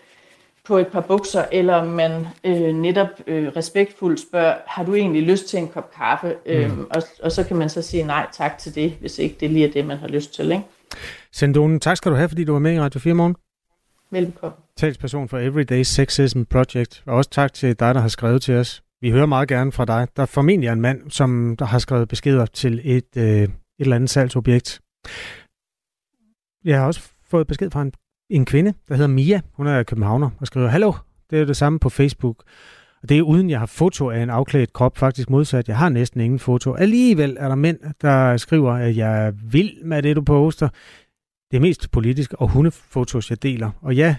på 0.64 0.78
et 0.78 0.88
par 0.88 1.02
bukser, 1.02 1.46
eller 1.52 1.76
om 1.76 1.88
man 1.88 2.28
øh, 2.44 2.76
netop 2.76 3.08
øh, 3.28 3.48
respektfuldt 3.48 4.20
spørger, 4.20 4.56
har 4.68 4.84
du 4.84 4.96
egentlig 4.96 5.24
lyst 5.24 5.48
til 5.48 5.60
en 5.60 5.68
kop 5.68 5.94
kaffe? 5.96 6.36
Mm. 6.46 6.88
og, 6.90 7.04
og 7.24 7.32
så 7.32 7.44
kan 7.44 7.58
man 7.58 7.70
så 7.70 7.82
sige 7.82 8.04
nej 8.04 8.28
tak 8.34 8.58
til 8.58 8.76
det, 8.76 8.92
hvis 9.00 9.20
ikke 9.20 9.36
det 9.40 9.50
lige 9.50 9.68
er 9.68 9.72
det, 9.72 9.86
man 9.86 9.98
har 9.98 10.08
lyst 10.08 10.34
til. 10.34 10.52
Ikke? 10.52 10.64
Sendone, 11.32 11.80
tak 11.80 11.98
skal 11.98 12.12
du 12.12 12.16
have, 12.18 12.30
fordi 12.30 12.44
du 12.44 12.52
var 12.52 12.60
med 12.60 12.74
i 12.74 12.80
Radio 12.80 13.00
4 13.00 13.14
morgen. 13.14 13.36
Velbekomme. 14.12 14.56
Talsperson 14.78 15.30
for 15.30 15.38
Everyday 15.38 15.84
Sexism 15.84 16.44
Project, 16.44 17.04
og 17.06 17.16
også 17.16 17.30
tak 17.30 17.54
til 17.54 17.80
dig, 17.80 17.96
der 17.96 18.02
har 18.02 18.08
skrevet 18.08 18.42
til 18.42 18.56
os. 18.56 18.84
Vi 19.02 19.12
hører 19.12 19.26
meget 19.26 19.50
gerne 19.50 19.72
fra 19.72 19.86
dig. 19.86 20.08
Der 20.16 20.22
er 20.22 20.28
formentlig 20.28 20.70
en 20.70 20.82
mand, 20.82 21.12
som 21.12 21.56
der 21.60 21.66
har 21.66 21.80
skrevet 21.80 22.08
beskeder 22.08 22.46
til 22.46 22.82
et, 22.84 23.18
øh, 23.18 23.24
et 23.24 23.52
eller 23.80 23.96
andet 23.96 24.10
salgsobjekt. 24.10 24.82
Jeg 26.66 26.80
har 26.80 26.86
også 26.86 27.12
fået 27.24 27.48
besked 27.48 27.72
fra 27.72 27.82
en, 27.82 27.92
en 28.30 28.46
kvinde, 28.46 28.74
der 28.88 28.96
hedder 28.96 29.08
Mia. 29.08 29.42
Hun 29.54 29.68
er 29.68 29.84
københavner 29.84 30.30
og 30.40 30.48
skriver, 30.48 30.68
Hallo, 30.68 30.94
det 31.30 31.40
er 31.40 31.46
det 31.46 31.58
samme 31.58 31.80
på 31.80 31.90
Facebook. 31.90 32.44
Og 33.02 33.10
det 33.10 33.18
er 33.18 33.22
uden, 33.22 33.50
jeg 33.50 33.60
har 33.60 33.66
foto 33.66 34.10
af 34.10 34.24
en 34.24 34.30
afklædt 34.30 34.74
krop, 34.74 34.98
faktisk 34.98 35.30
modsat. 35.30 35.68
Jeg 35.68 35.78
har 35.78 35.90
næsten 35.90 36.22
ingen 36.22 36.40
foto. 36.40 36.74
Alligevel 36.74 37.38
er 37.40 37.48
der 37.48 37.56
mænd, 37.56 37.80
der 38.02 38.38
skriver, 38.38 38.74
at 38.74 38.98
jeg 38.98 39.28
er 39.28 39.32
vild 39.32 39.84
med 39.84 40.04
det, 40.04 40.16
du 40.16 40.22
poster. 40.22 40.70
Det 41.52 41.58
er 41.58 41.62
mest 41.62 41.92
politisk 41.92 42.34
og 42.34 42.50
hundefotos, 42.50 43.30
jeg 43.30 43.44
deler. 43.44 43.72
Og 43.82 43.96
ja, 43.96 44.16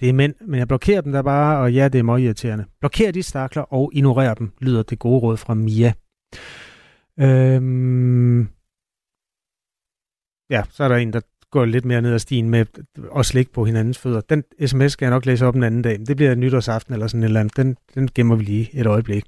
det 0.00 0.08
er 0.08 0.12
mænd, 0.12 0.34
men 0.40 0.58
jeg 0.58 0.68
blokerer 0.68 1.00
dem 1.00 1.12
der 1.12 1.22
bare, 1.22 1.58
og 1.58 1.72
ja, 1.72 1.88
det 1.88 1.98
er 1.98 2.02
meget 2.02 2.22
irriterende. 2.22 2.64
Blokér 2.84 3.10
de 3.10 3.22
stakler 3.22 3.62
og 3.62 3.90
ignorer 3.94 4.34
dem, 4.34 4.52
lyder 4.60 4.82
det 4.82 4.98
gode 4.98 5.20
råd 5.20 5.36
fra 5.36 5.54
Mia. 5.54 5.92
Øhm... 7.20 8.48
Ja, 10.50 10.62
så 10.70 10.84
er 10.84 10.88
der 10.88 10.96
en, 10.96 11.12
der 11.12 11.20
går 11.54 11.64
lidt 11.64 11.84
mere 11.84 12.02
ned 12.02 12.12
ad 12.12 12.18
stien 12.18 12.50
med 12.50 12.66
at 13.16 13.26
slikke 13.26 13.52
på 13.52 13.64
hinandens 13.64 13.98
fødder. 13.98 14.20
Den 14.20 14.44
sms 14.66 14.92
skal 14.92 15.06
jeg 15.06 15.10
nok 15.10 15.26
læse 15.26 15.46
op 15.46 15.56
en 15.56 15.62
anden 15.62 15.82
dag. 15.82 15.98
Det 16.06 16.16
bliver 16.16 16.34
nytårsaften 16.34 16.94
eller 16.94 17.06
sådan 17.06 17.22
et 17.22 17.26
eller 17.26 17.40
andet. 17.40 17.56
Den, 17.56 17.76
den 17.94 18.08
gemmer 18.14 18.36
vi 18.36 18.44
lige 18.44 18.70
et 18.72 18.86
øjeblik. 18.86 19.24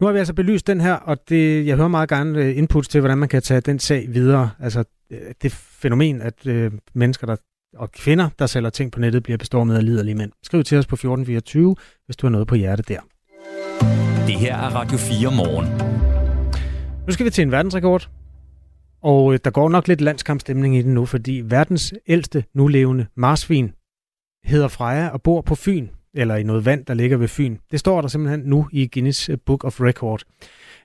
Nu 0.00 0.06
har 0.06 0.12
vi 0.12 0.18
altså 0.18 0.34
belyst 0.34 0.66
den 0.66 0.80
her, 0.80 0.94
og 0.94 1.28
det, 1.28 1.66
jeg 1.66 1.76
hører 1.76 1.88
meget 1.88 2.08
gerne 2.08 2.38
øh, 2.38 2.58
input 2.58 2.84
til, 2.84 3.00
hvordan 3.00 3.18
man 3.18 3.28
kan 3.28 3.42
tage 3.42 3.60
den 3.60 3.78
sag 3.78 4.06
videre. 4.08 4.50
Altså 4.58 4.84
øh, 5.10 5.18
det 5.42 5.52
fænomen, 5.52 6.22
at 6.22 6.46
øh, 6.46 6.72
mennesker 6.94 7.26
der, 7.26 7.36
og 7.76 7.92
kvinder, 7.92 8.28
der 8.38 8.46
sælger 8.46 8.70
ting 8.70 8.92
på 8.92 9.00
nettet, 9.00 9.22
bliver 9.22 9.36
bestormet 9.38 9.76
af 9.76 9.84
liderlige 9.84 10.14
mænd. 10.14 10.32
Skriv 10.42 10.64
til 10.64 10.78
os 10.78 10.86
på 10.86 10.94
1424, 10.94 11.76
hvis 12.06 12.16
du 12.16 12.26
har 12.26 12.30
noget 12.30 12.46
på 12.46 12.54
hjertet 12.54 12.88
der. 12.88 13.00
Det 14.26 14.34
her 14.34 14.56
er 14.56 14.74
Radio 14.74 14.98
4 14.98 15.30
morgen. 15.36 15.66
Nu 17.06 17.12
skal 17.12 17.26
vi 17.26 17.30
til 17.30 17.42
en 17.42 17.50
verdensrekord. 17.50 18.10
Og 19.02 19.32
øh, 19.32 19.38
der 19.44 19.50
går 19.50 19.68
nok 19.68 19.88
lidt 19.88 20.00
landskampstemning 20.00 20.76
i 20.76 20.82
den 20.82 20.94
nu, 20.94 21.06
fordi 21.06 21.42
verdens 21.44 21.94
ældste 22.06 22.44
nulevende 22.54 23.06
marsvin 23.16 23.72
hedder 24.44 24.68
Freja 24.68 25.08
og 25.08 25.22
bor 25.22 25.40
på 25.40 25.54
Fyn, 25.54 25.88
eller 26.14 26.36
i 26.36 26.42
noget 26.42 26.64
vand, 26.64 26.86
der 26.86 26.94
ligger 26.94 27.16
ved 27.16 27.28
Fyn. 27.28 27.56
Det 27.70 27.80
står 27.80 28.00
der 28.00 28.08
simpelthen 28.08 28.40
nu 28.40 28.68
i 28.72 28.88
Guinness 28.92 29.30
Book 29.46 29.64
of 29.64 29.80
Record. 29.80 30.22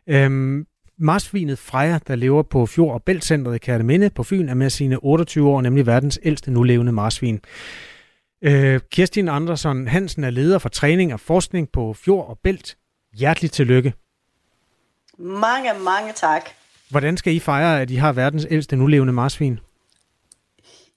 Øhm, 0.08 0.66
marsvinet 1.00 1.60
Freja, 1.60 2.00
der 2.08 2.16
lever 2.16 2.44
på 2.44 2.66
Fjord- 2.66 2.94
og 2.94 3.04
Bæltcentret 3.04 3.56
i 3.56 3.58
Kærteminde 3.58 4.10
på 4.10 4.24
Fyn, 4.24 4.50
er 4.50 4.54
med 4.54 4.70
sine 4.70 4.98
28 4.98 5.50
år, 5.50 5.62
nemlig 5.62 5.86
verdens 5.86 6.20
ældste 6.24 6.52
nulevende 6.52 6.92
marsvin. 6.92 7.42
Øh, 8.42 8.80
Kirstin 8.92 9.28
Andersson 9.30 9.88
Hansen 9.88 10.24
er 10.24 10.30
leder 10.30 10.60
for 10.60 10.70
træning 10.70 11.14
og 11.14 11.20
forskning 11.20 11.70
på 11.72 11.94
Fjord 11.94 12.28
og 12.28 12.40
Bælt. 12.44 12.78
Hjerteligt 13.14 13.54
tillykke. 13.54 13.94
Mange, 15.18 15.70
mange 15.80 16.14
tak. 16.14 16.50
Hvordan 16.90 17.18
skal 17.18 17.34
I 17.34 17.40
fejre, 17.40 17.82
at 17.82 17.92
I 17.92 17.96
har 17.96 18.14
verdens 18.14 18.48
ældste 18.50 18.76
nulevende 18.76 19.14
marsvin? 19.14 19.60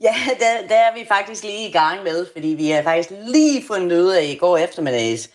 Ja, 0.00 0.14
der, 0.38 0.68
der 0.68 0.74
er 0.74 0.94
vi 0.94 1.04
faktisk 1.08 1.44
lige 1.44 1.68
i 1.68 1.72
gang 1.72 2.02
med, 2.02 2.26
fordi 2.32 2.48
vi 2.48 2.68
har 2.70 2.82
faktisk 2.82 3.10
lige 3.10 3.64
fundet 3.66 4.00
ud 4.02 4.10
af 4.10 4.24
i 4.24 4.34
går 4.34 4.56
eftermiddags. 4.56 5.30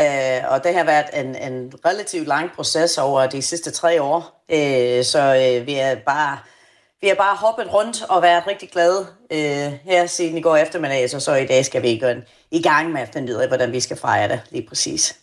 Uh, 0.00 0.52
og 0.52 0.64
det 0.64 0.74
har 0.74 0.84
været 0.84 1.06
en, 1.14 1.52
en 1.52 1.72
relativt 1.84 2.28
lang 2.28 2.50
proces 2.56 2.98
over 2.98 3.26
de 3.26 3.42
sidste 3.42 3.70
tre 3.70 4.02
år. 4.02 4.44
Uh, 4.52 5.04
så 5.04 5.58
uh, 5.60 5.66
vi 5.66 5.74
er 5.74 5.94
bare 6.06 6.38
vi 7.00 7.08
har 7.08 7.14
bare 7.14 7.36
hoppet 7.36 7.74
rundt 7.74 8.02
og 8.08 8.22
været 8.22 8.46
rigtig 8.46 8.70
glade 8.70 9.00
uh, 9.30 9.72
her 9.84 10.06
siden 10.06 10.36
i 10.36 10.40
går 10.40 10.56
eftermiddag, 10.56 11.10
så, 11.10 11.20
så 11.20 11.34
i 11.34 11.46
dag 11.46 11.64
skal 11.64 11.82
vi 11.82 11.98
gå 11.98 12.06
i 12.50 12.62
gang 12.62 12.92
med 12.92 13.00
at 13.00 13.08
finde 13.12 13.32
ud 13.34 13.38
af, 13.38 13.48
hvordan 13.48 13.72
vi 13.72 13.80
skal 13.80 13.96
fejre 13.96 14.28
det 14.28 14.40
lige 14.50 14.68
præcis. 14.68 15.18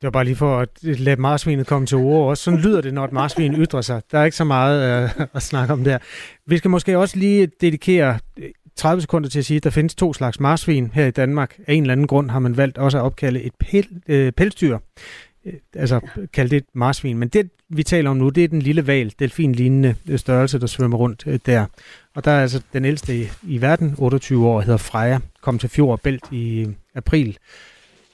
Det 0.00 0.06
var 0.06 0.10
bare 0.10 0.24
lige 0.24 0.36
for 0.36 0.58
at 0.58 0.68
lade 0.82 1.20
marsvinet 1.20 1.66
komme 1.66 1.86
til 1.86 1.96
ord 1.96 2.30
også. 2.30 2.42
Sådan 2.42 2.60
lyder 2.60 2.80
det, 2.80 2.94
når 2.94 3.04
et 3.04 3.12
marsvin 3.12 3.54
ytrer 3.54 3.80
sig. 3.80 4.02
Der 4.12 4.18
er 4.18 4.24
ikke 4.24 4.36
så 4.36 4.44
meget 4.44 5.04
øh, 5.04 5.26
at 5.34 5.42
snakke 5.42 5.72
om 5.72 5.84
der. 5.84 5.98
Vi 6.46 6.58
skal 6.58 6.70
måske 6.70 6.98
også 6.98 7.16
lige 7.16 7.48
dedikere 7.60 8.18
30 8.78 9.00
sekunder 9.00 9.28
til 9.28 9.38
at 9.38 9.44
sige, 9.44 9.56
at 9.56 9.64
der 9.64 9.70
findes 9.70 9.94
to 9.94 10.12
slags 10.12 10.40
marsvin 10.40 10.90
her 10.94 11.06
i 11.06 11.10
Danmark. 11.10 11.58
Af 11.66 11.74
en 11.74 11.82
eller 11.82 11.92
anden 11.92 12.06
grund 12.06 12.30
har 12.30 12.38
man 12.38 12.56
valgt 12.56 12.78
også 12.78 12.98
at 12.98 13.02
opkalde 13.02 13.42
et 13.42 13.52
pel, 13.60 13.88
øh, 14.08 14.32
pelsdyr. 14.32 14.78
Øh, 15.44 15.52
altså 15.74 16.00
kalde 16.32 16.50
det 16.50 16.56
et 16.56 16.64
marsvin. 16.74 17.18
Men 17.18 17.28
det, 17.28 17.50
vi 17.68 17.82
taler 17.82 18.10
om 18.10 18.16
nu, 18.16 18.28
det 18.28 18.44
er 18.44 18.48
den 18.48 18.62
lille 18.62 18.86
val, 18.86 19.12
delfinlignende 19.18 19.94
størrelse, 20.16 20.58
der 20.58 20.66
svømmer 20.66 20.98
rundt 20.98 21.24
øh, 21.26 21.38
der. 21.46 21.66
Og 22.14 22.24
der 22.24 22.30
er 22.30 22.42
altså 22.42 22.62
den 22.72 22.84
ældste 22.84 23.16
i, 23.16 23.28
i 23.42 23.60
verden, 23.60 23.94
28 23.98 24.46
år, 24.48 24.60
hedder 24.60 24.76
Freja, 24.76 25.18
kom 25.40 25.58
til 25.58 25.68
Fjord 25.68 25.90
og 25.90 26.00
Bælt 26.00 26.24
i 26.32 26.68
april 26.94 27.38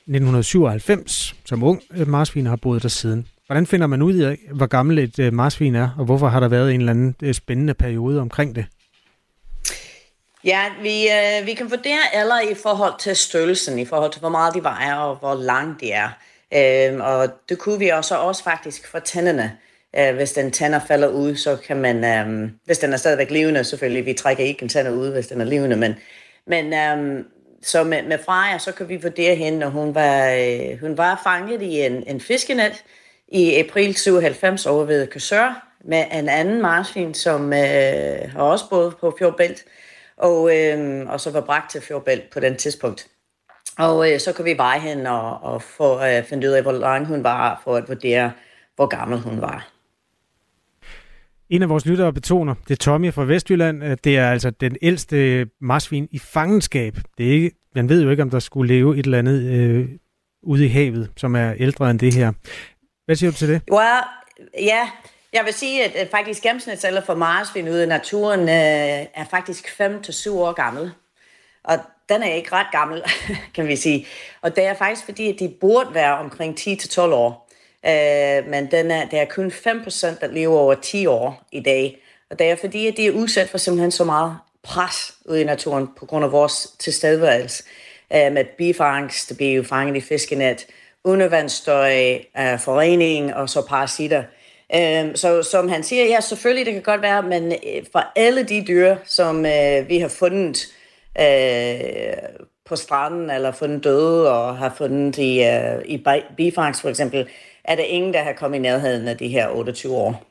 1997 0.06 1.34
som 1.44 1.62
ung 1.62 1.82
øh, 1.96 2.08
marsvin 2.08 2.46
har 2.46 2.56
boet 2.56 2.82
der 2.82 2.88
siden. 2.88 3.26
Hvordan 3.46 3.66
finder 3.66 3.86
man 3.86 4.02
ud 4.02 4.14
af, 4.14 4.38
hvor 4.54 4.66
gammel 4.66 4.98
et 4.98 5.18
øh, 5.18 5.32
marsvin 5.32 5.74
er, 5.74 5.88
og 5.98 6.04
hvorfor 6.04 6.28
har 6.28 6.40
der 6.40 6.48
været 6.48 6.74
en 6.74 6.80
eller 6.80 6.92
anden 6.92 7.14
øh, 7.22 7.34
spændende 7.34 7.74
periode 7.74 8.20
omkring 8.20 8.54
det? 8.54 8.64
Ja, 10.44 10.64
vi, 10.82 11.08
øh, 11.08 11.46
vi 11.46 11.54
kan 11.54 11.70
vurdere 11.70 12.00
alder 12.12 12.40
i 12.40 12.54
forhold 12.54 12.92
til 12.98 13.16
størrelsen, 13.16 13.78
i 13.78 13.84
forhold 13.84 14.12
til 14.12 14.20
hvor 14.20 14.28
meget 14.28 14.54
de 14.54 14.62
vejer 14.62 14.94
og 14.94 15.16
hvor 15.16 15.34
lang 15.34 15.80
de 15.80 15.92
er. 15.92 16.08
Øh, 16.54 17.00
og 17.00 17.28
det 17.48 17.58
kunne 17.58 17.78
vi 17.78 17.88
også, 17.88 18.16
også 18.16 18.44
faktisk 18.44 18.86
for 18.88 18.98
tænderne. 18.98 19.58
Øh, 19.98 20.14
hvis 20.14 20.32
den 20.32 20.50
tænder 20.50 20.80
falder 20.88 21.08
ud, 21.08 21.36
så 21.36 21.56
kan 21.56 21.76
man, 21.76 22.04
øh, 22.04 22.50
hvis 22.64 22.78
den 22.78 22.92
er 22.92 22.96
stadigvæk 22.96 23.30
levende 23.30 23.64
selvfølgelig, 23.64 24.06
vi 24.06 24.12
trækker 24.12 24.44
ikke 24.44 24.62
en 24.62 24.68
tænder 24.68 24.92
ud, 24.92 25.12
hvis 25.12 25.26
den 25.26 25.40
er 25.40 25.44
levende, 25.44 25.76
men, 25.76 25.94
men 26.46 26.72
øh, 26.74 27.24
så 27.62 27.84
med, 27.84 28.02
med 28.02 28.18
Freja, 28.26 28.58
så 28.58 28.72
kan 28.72 28.88
vi 28.88 28.96
vurdere 28.96 29.34
hende, 29.34 29.58
når 29.58 29.68
hun 29.68 29.94
var, 29.94 30.30
øh, 30.30 30.80
hun 30.80 30.98
var 30.98 31.20
fanget 31.24 31.62
i 31.62 31.80
en, 31.80 32.04
en 32.06 32.20
fiskenet 32.20 32.84
i 33.28 33.54
april 33.54 33.94
97 33.94 34.66
over 34.66 34.84
ved 34.84 35.06
Køsør 35.06 35.68
med 35.84 36.04
en 36.12 36.28
anden 36.28 36.62
marsvin, 36.62 37.14
som 37.14 37.52
øh, 37.52 38.32
har 38.32 38.42
også 38.42 38.64
boet 38.70 38.96
på 38.96 39.16
Fjordbælt, 39.18 39.64
og, 40.24 40.56
øh, 40.56 41.08
og 41.08 41.20
så 41.20 41.30
var 41.30 41.40
bragt 41.40 41.70
til 41.70 41.80
Fjordbælt 41.80 42.30
på 42.32 42.40
den 42.40 42.56
tidspunkt. 42.56 43.08
Og 43.78 44.12
øh, 44.12 44.20
så 44.20 44.32
kan 44.32 44.44
vi 44.44 44.54
veje 44.56 44.80
hende 44.80 45.10
og, 45.10 45.52
og 45.52 45.62
få, 45.62 46.04
øh, 46.04 46.24
finde 46.24 46.48
ud 46.48 46.52
af, 46.52 46.62
hvor 46.62 46.72
lang 46.72 47.06
hun 47.06 47.24
var, 47.24 47.60
for 47.64 47.76
at 47.76 47.88
vurdere, 47.88 48.32
hvor 48.76 48.86
gammel 48.86 49.18
hun 49.18 49.40
var. 49.40 49.68
En 51.50 51.62
af 51.62 51.68
vores 51.68 51.86
lyttere 51.86 52.12
betoner, 52.12 52.54
det 52.68 52.70
er 52.70 52.76
Tommy 52.76 53.12
fra 53.12 53.24
Vestjylland, 53.24 53.84
at 53.84 54.04
det 54.04 54.18
er 54.18 54.30
altså 54.30 54.50
den 54.50 54.76
ældste 54.82 55.46
marsvin 55.60 56.08
i 56.10 56.18
fangenskab. 56.18 56.96
Det 57.18 57.26
er 57.26 57.30
ikke, 57.30 57.50
man 57.74 57.88
ved 57.88 58.02
jo 58.02 58.10
ikke, 58.10 58.22
om 58.22 58.30
der 58.30 58.38
skulle 58.38 58.74
leve 58.74 58.98
et 58.98 59.04
eller 59.04 59.18
andet 59.18 59.42
øh, 59.42 59.88
ude 60.42 60.64
i 60.64 60.68
havet, 60.68 61.10
som 61.16 61.36
er 61.36 61.54
ældre 61.58 61.90
end 61.90 61.98
det 61.98 62.14
her. 62.14 62.32
Hvad 63.04 63.16
siger 63.16 63.30
du 63.30 63.36
til 63.36 63.48
det? 63.48 63.62
Well, 63.70 64.02
ja, 64.58 64.88
jeg 65.34 65.44
vil 65.44 65.54
sige, 65.54 65.84
at 65.84 66.10
faktisk 66.10 66.42
gennemsnitsalder 66.42 67.00
for 67.00 67.14
marsvin 67.14 67.68
ude 67.68 67.82
i 67.82 67.86
naturen 67.86 68.40
øh, 68.40 69.06
er 69.14 69.24
faktisk 69.30 69.80
5-7 69.80 70.30
år 70.30 70.52
gammel. 70.52 70.92
Og 71.64 71.78
den 72.08 72.22
er 72.22 72.32
ikke 72.34 72.52
ret 72.52 72.66
gammel, 72.72 73.02
kan 73.54 73.68
vi 73.68 73.76
sige. 73.76 74.06
Og 74.42 74.56
det 74.56 74.64
er 74.64 74.74
faktisk 74.74 75.04
fordi, 75.04 75.28
at 75.32 75.38
de 75.38 75.54
burde 75.60 75.94
være 75.94 76.18
omkring 76.18 76.58
10-12 76.60 77.00
år. 77.00 77.50
Øh, 77.86 78.50
men 78.50 78.70
den 78.70 78.90
er, 78.90 79.08
det 79.08 79.18
er 79.18 79.24
kun 79.24 79.46
5%, 79.46 80.20
der 80.20 80.26
lever 80.26 80.58
over 80.58 80.74
10 80.74 81.06
år 81.06 81.42
i 81.52 81.60
dag. 81.60 81.98
Og 82.30 82.38
det 82.38 82.50
er 82.50 82.56
fordi, 82.56 82.86
at 82.86 82.96
de 82.96 83.06
er 83.06 83.10
udsat 83.10 83.48
for 83.48 83.58
simpelthen 83.58 83.90
så 83.90 84.04
meget 84.04 84.38
pres 84.62 85.14
ude 85.24 85.40
i 85.40 85.44
naturen 85.44 85.88
på 85.98 86.06
grund 86.06 86.24
af 86.24 86.32
vores 86.32 86.68
tilstedeværelse 86.78 87.64
øh, 88.14 88.32
med 88.32 88.44
bifangst, 88.58 89.28
det 89.28 89.36
bliver 89.36 89.52
jo 89.52 89.62
fanget 89.62 89.96
i 89.96 90.00
fiskenet, 90.00 90.66
undervandsstøj, 91.04 92.14
øh, 92.38 92.58
forening 92.58 93.34
og 93.34 93.48
så 93.48 93.66
parasitter. 93.68 94.22
Øh, 94.74 95.16
så 95.16 95.42
som 95.42 95.68
han 95.68 95.82
siger, 95.82 96.04
ja, 96.04 96.20
selvfølgelig, 96.20 96.66
det 96.66 96.74
kan 96.74 96.82
godt 96.82 97.02
være, 97.02 97.22
men 97.22 97.52
øh, 97.52 97.84
for 97.92 98.04
alle 98.16 98.42
de 98.42 98.64
dyr, 98.68 98.96
som 99.04 99.46
øh, 99.46 99.88
vi 99.88 99.98
har 99.98 100.08
fundet 100.08 100.66
øh, 101.20 102.40
på 102.66 102.76
stranden, 102.76 103.30
eller 103.30 103.52
fundet 103.52 103.84
døde, 103.84 104.32
og 104.32 104.56
har 104.56 104.74
fundet 104.78 105.18
i, 105.18 105.42
øh, 105.42 105.82
i 105.84 106.04
bifangst 106.36 106.80
for 106.80 106.88
eksempel, 106.88 107.28
er 107.64 107.76
der 107.76 107.82
ingen, 107.82 108.14
der 108.14 108.22
har 108.22 108.32
kommet 108.32 108.58
i 108.58 108.60
nærheden 108.60 109.08
af 109.08 109.16
de 109.16 109.28
her 109.28 109.48
28 109.48 109.94
år. 109.94 110.24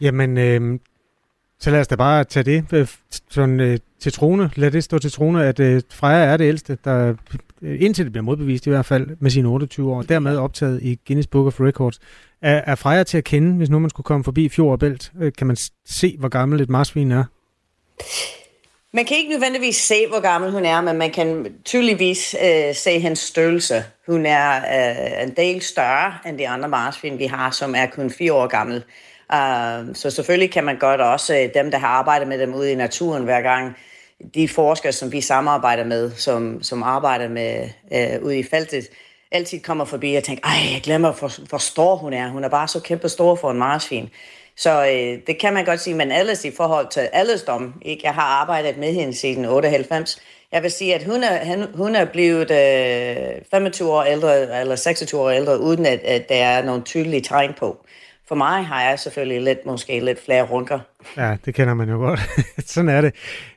Jamen, 0.00 0.38
øh, 0.38 0.78
så 1.60 1.70
lad 1.70 1.80
os 1.80 1.88
da 1.88 1.96
bare 1.96 2.24
tage 2.24 2.44
det 2.44 2.64
øh, 2.72 2.86
sådan, 3.30 3.60
øh, 3.60 3.78
til 4.00 4.12
trone. 4.12 4.50
Lad 4.56 4.70
det 4.70 4.84
stå 4.84 4.98
til 4.98 5.12
trone, 5.12 5.44
at 5.44 5.60
øh, 5.60 5.82
Freja 5.90 6.24
er 6.24 6.36
det 6.36 6.44
ældste, 6.44 6.78
der 6.84 7.14
øh, 7.62 7.82
indtil 7.82 8.04
det 8.04 8.12
bliver 8.12 8.24
modbevist 8.24 8.66
i 8.66 8.70
hvert 8.70 8.86
fald 8.86 9.16
med 9.20 9.30
sine 9.30 9.48
28 9.48 9.92
år, 9.92 10.02
dermed 10.02 10.36
optaget 10.36 10.82
i 10.82 10.98
Guinness 11.06 11.26
Book 11.26 11.46
of 11.46 11.60
Records. 11.60 11.98
Er, 12.42 12.62
er 12.66 12.74
Freja 12.74 13.02
til 13.02 13.18
at 13.18 13.24
kende, 13.24 13.56
hvis 13.56 13.70
nu 13.70 13.78
man 13.78 13.90
skulle 13.90 14.04
komme 14.04 14.24
forbi 14.24 14.48
Fjord 14.48 14.72
og 14.72 14.78
Bælt? 14.78 15.12
Øh, 15.20 15.32
kan 15.38 15.46
man 15.46 15.56
se, 15.86 16.16
hvor 16.18 16.28
gammel 16.28 16.60
et 16.60 16.68
marsvin 16.68 17.12
er? 17.12 17.24
Man 18.92 19.04
kan 19.04 19.16
ikke 19.16 19.30
nødvendigvis 19.30 19.76
se, 19.76 20.06
hvor 20.08 20.20
gammel 20.20 20.50
hun 20.50 20.64
er, 20.64 20.80
men 20.80 20.98
man 20.98 21.10
kan 21.10 21.54
tydeligvis 21.64 22.36
øh, 22.44 22.74
se 22.74 22.98
hendes 22.98 23.18
størrelse. 23.18 23.84
Hun 24.06 24.26
er 24.26 24.56
øh, 24.56 25.22
en 25.22 25.34
del 25.36 25.62
større 25.62 26.14
end 26.26 26.38
de 26.38 26.48
andre 26.48 26.68
marsvin, 26.68 27.18
vi 27.18 27.26
har, 27.26 27.50
som 27.50 27.74
er 27.74 27.86
kun 27.86 28.10
fire 28.10 28.32
år 28.32 28.46
gammel. 28.46 28.84
Uh, 29.32 29.94
så 29.94 30.10
selvfølgelig 30.10 30.52
kan 30.52 30.64
man 30.64 30.78
godt 30.78 31.00
også, 31.00 31.36
øh, 31.36 31.54
dem 31.54 31.70
der 31.70 31.78
har 31.78 31.88
arbejdet 31.88 32.28
med 32.28 32.38
dem 32.38 32.54
ude 32.54 32.72
i 32.72 32.74
naturen 32.74 33.24
hver 33.24 33.40
gang, 33.40 33.76
de 34.34 34.48
forskere, 34.48 34.92
som 34.92 35.12
vi 35.12 35.20
samarbejder 35.20 35.84
med, 35.84 36.10
som, 36.10 36.62
som 36.62 36.82
arbejder 36.82 37.28
med 37.28 37.68
øh, 37.92 38.22
ude 38.22 38.38
i 38.38 38.42
feltet, 38.42 38.88
altid 39.30 39.60
kommer 39.60 39.84
forbi 39.84 40.14
og 40.14 40.24
tænker, 40.24 40.46
ej, 40.46 40.72
jeg 40.72 40.80
glemmer, 40.82 41.12
hvor, 41.12 41.48
hvor 41.48 41.58
stor 41.58 41.96
hun 41.96 42.12
er. 42.12 42.28
Hun 42.28 42.44
er 42.44 42.48
bare 42.48 42.68
så 42.68 42.80
kæmpe 42.80 43.08
stor 43.08 43.34
for 43.34 43.50
en 43.50 43.58
marsvin. 43.58 44.08
Så 44.56 44.86
øh, 44.86 45.26
det 45.26 45.38
kan 45.40 45.54
man 45.54 45.64
godt 45.64 45.80
sige, 45.80 45.94
men 45.94 46.12
alles 46.12 46.44
i 46.44 46.50
forhold 46.50 46.88
til 46.90 47.00
aldersdom, 47.00 47.74
ikke? 47.82 48.00
jeg 48.04 48.14
har 48.14 48.22
arbejdet 48.22 48.78
med 48.78 48.92
hende 48.92 49.14
siden 49.14 49.44
98, 49.44 50.22
jeg 50.52 50.62
vil 50.62 50.70
sige, 50.70 50.94
at 50.94 51.04
hun 51.04 51.22
er, 51.22 51.66
hun 51.76 51.96
er 51.96 52.04
blevet 52.04 52.50
øh, 52.50 53.42
25 53.50 53.92
år 53.92 54.02
ældre, 54.02 54.60
eller 54.60 54.76
26 54.76 55.20
år 55.20 55.30
ældre, 55.30 55.60
uden 55.60 55.86
at, 55.86 56.00
at 56.00 56.28
der 56.28 56.34
er 56.34 56.64
nogle 56.64 56.82
tydelige 56.82 57.20
tegn 57.20 57.54
på. 57.58 57.86
For 58.28 58.34
mig 58.34 58.66
har 58.66 58.82
jeg 58.82 58.98
selvfølgelig 58.98 59.42
lidt, 59.42 59.66
måske 59.66 60.00
lidt 60.00 60.24
flere 60.24 60.42
runker. 60.42 60.80
Ja, 61.16 61.36
det 61.44 61.54
kender 61.54 61.74
man 61.74 61.88
jo 61.88 61.96
godt. 61.96 62.20
Sådan 62.72 62.88
er 62.88 63.00
det. 63.00 63.14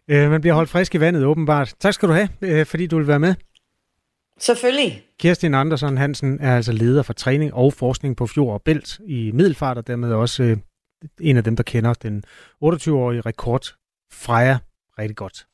Øh, 0.08 0.32
man 0.32 0.42
bliver 0.42 0.54
holdt 0.54 0.70
frisk 0.70 0.96
i 0.96 1.00
vandet, 1.00 1.26
åbenbart. 1.26 1.74
Tak 1.80 1.94
skal 1.94 2.10
du 2.10 2.14
have, 2.14 2.30
øh, 2.42 2.66
fordi 2.66 2.88
du 2.88 2.98
vil 2.98 3.08
være 3.08 3.20
med. 3.20 3.36
Selvfølgelig. 4.40 5.04
Kirsten 5.20 5.54
Andersen 5.54 5.98
Hansen 5.98 6.40
er 6.42 6.56
altså 6.56 6.72
leder 6.72 7.04
for 7.04 7.14
træning 7.14 7.54
og 7.54 7.74
forskning 7.74 8.18
på 8.18 8.28
Fjord 8.28 8.54
og 8.54 8.62
Bælt 8.62 9.00
i 9.08 9.32
Middelfart, 9.34 9.78
og 9.78 9.88
dermed 9.88 10.14
også 10.14 10.44
øh, 10.44 10.58
en 11.22 11.38
af 11.38 11.44
dem, 11.44 11.56
der 11.56 11.64
kender 11.64 11.94
den 11.94 12.24
28-årige 12.64 13.22
rekord 13.22 13.76
Freja 14.12 14.58
rigtig 15.00 15.16
godt. 15.16 15.46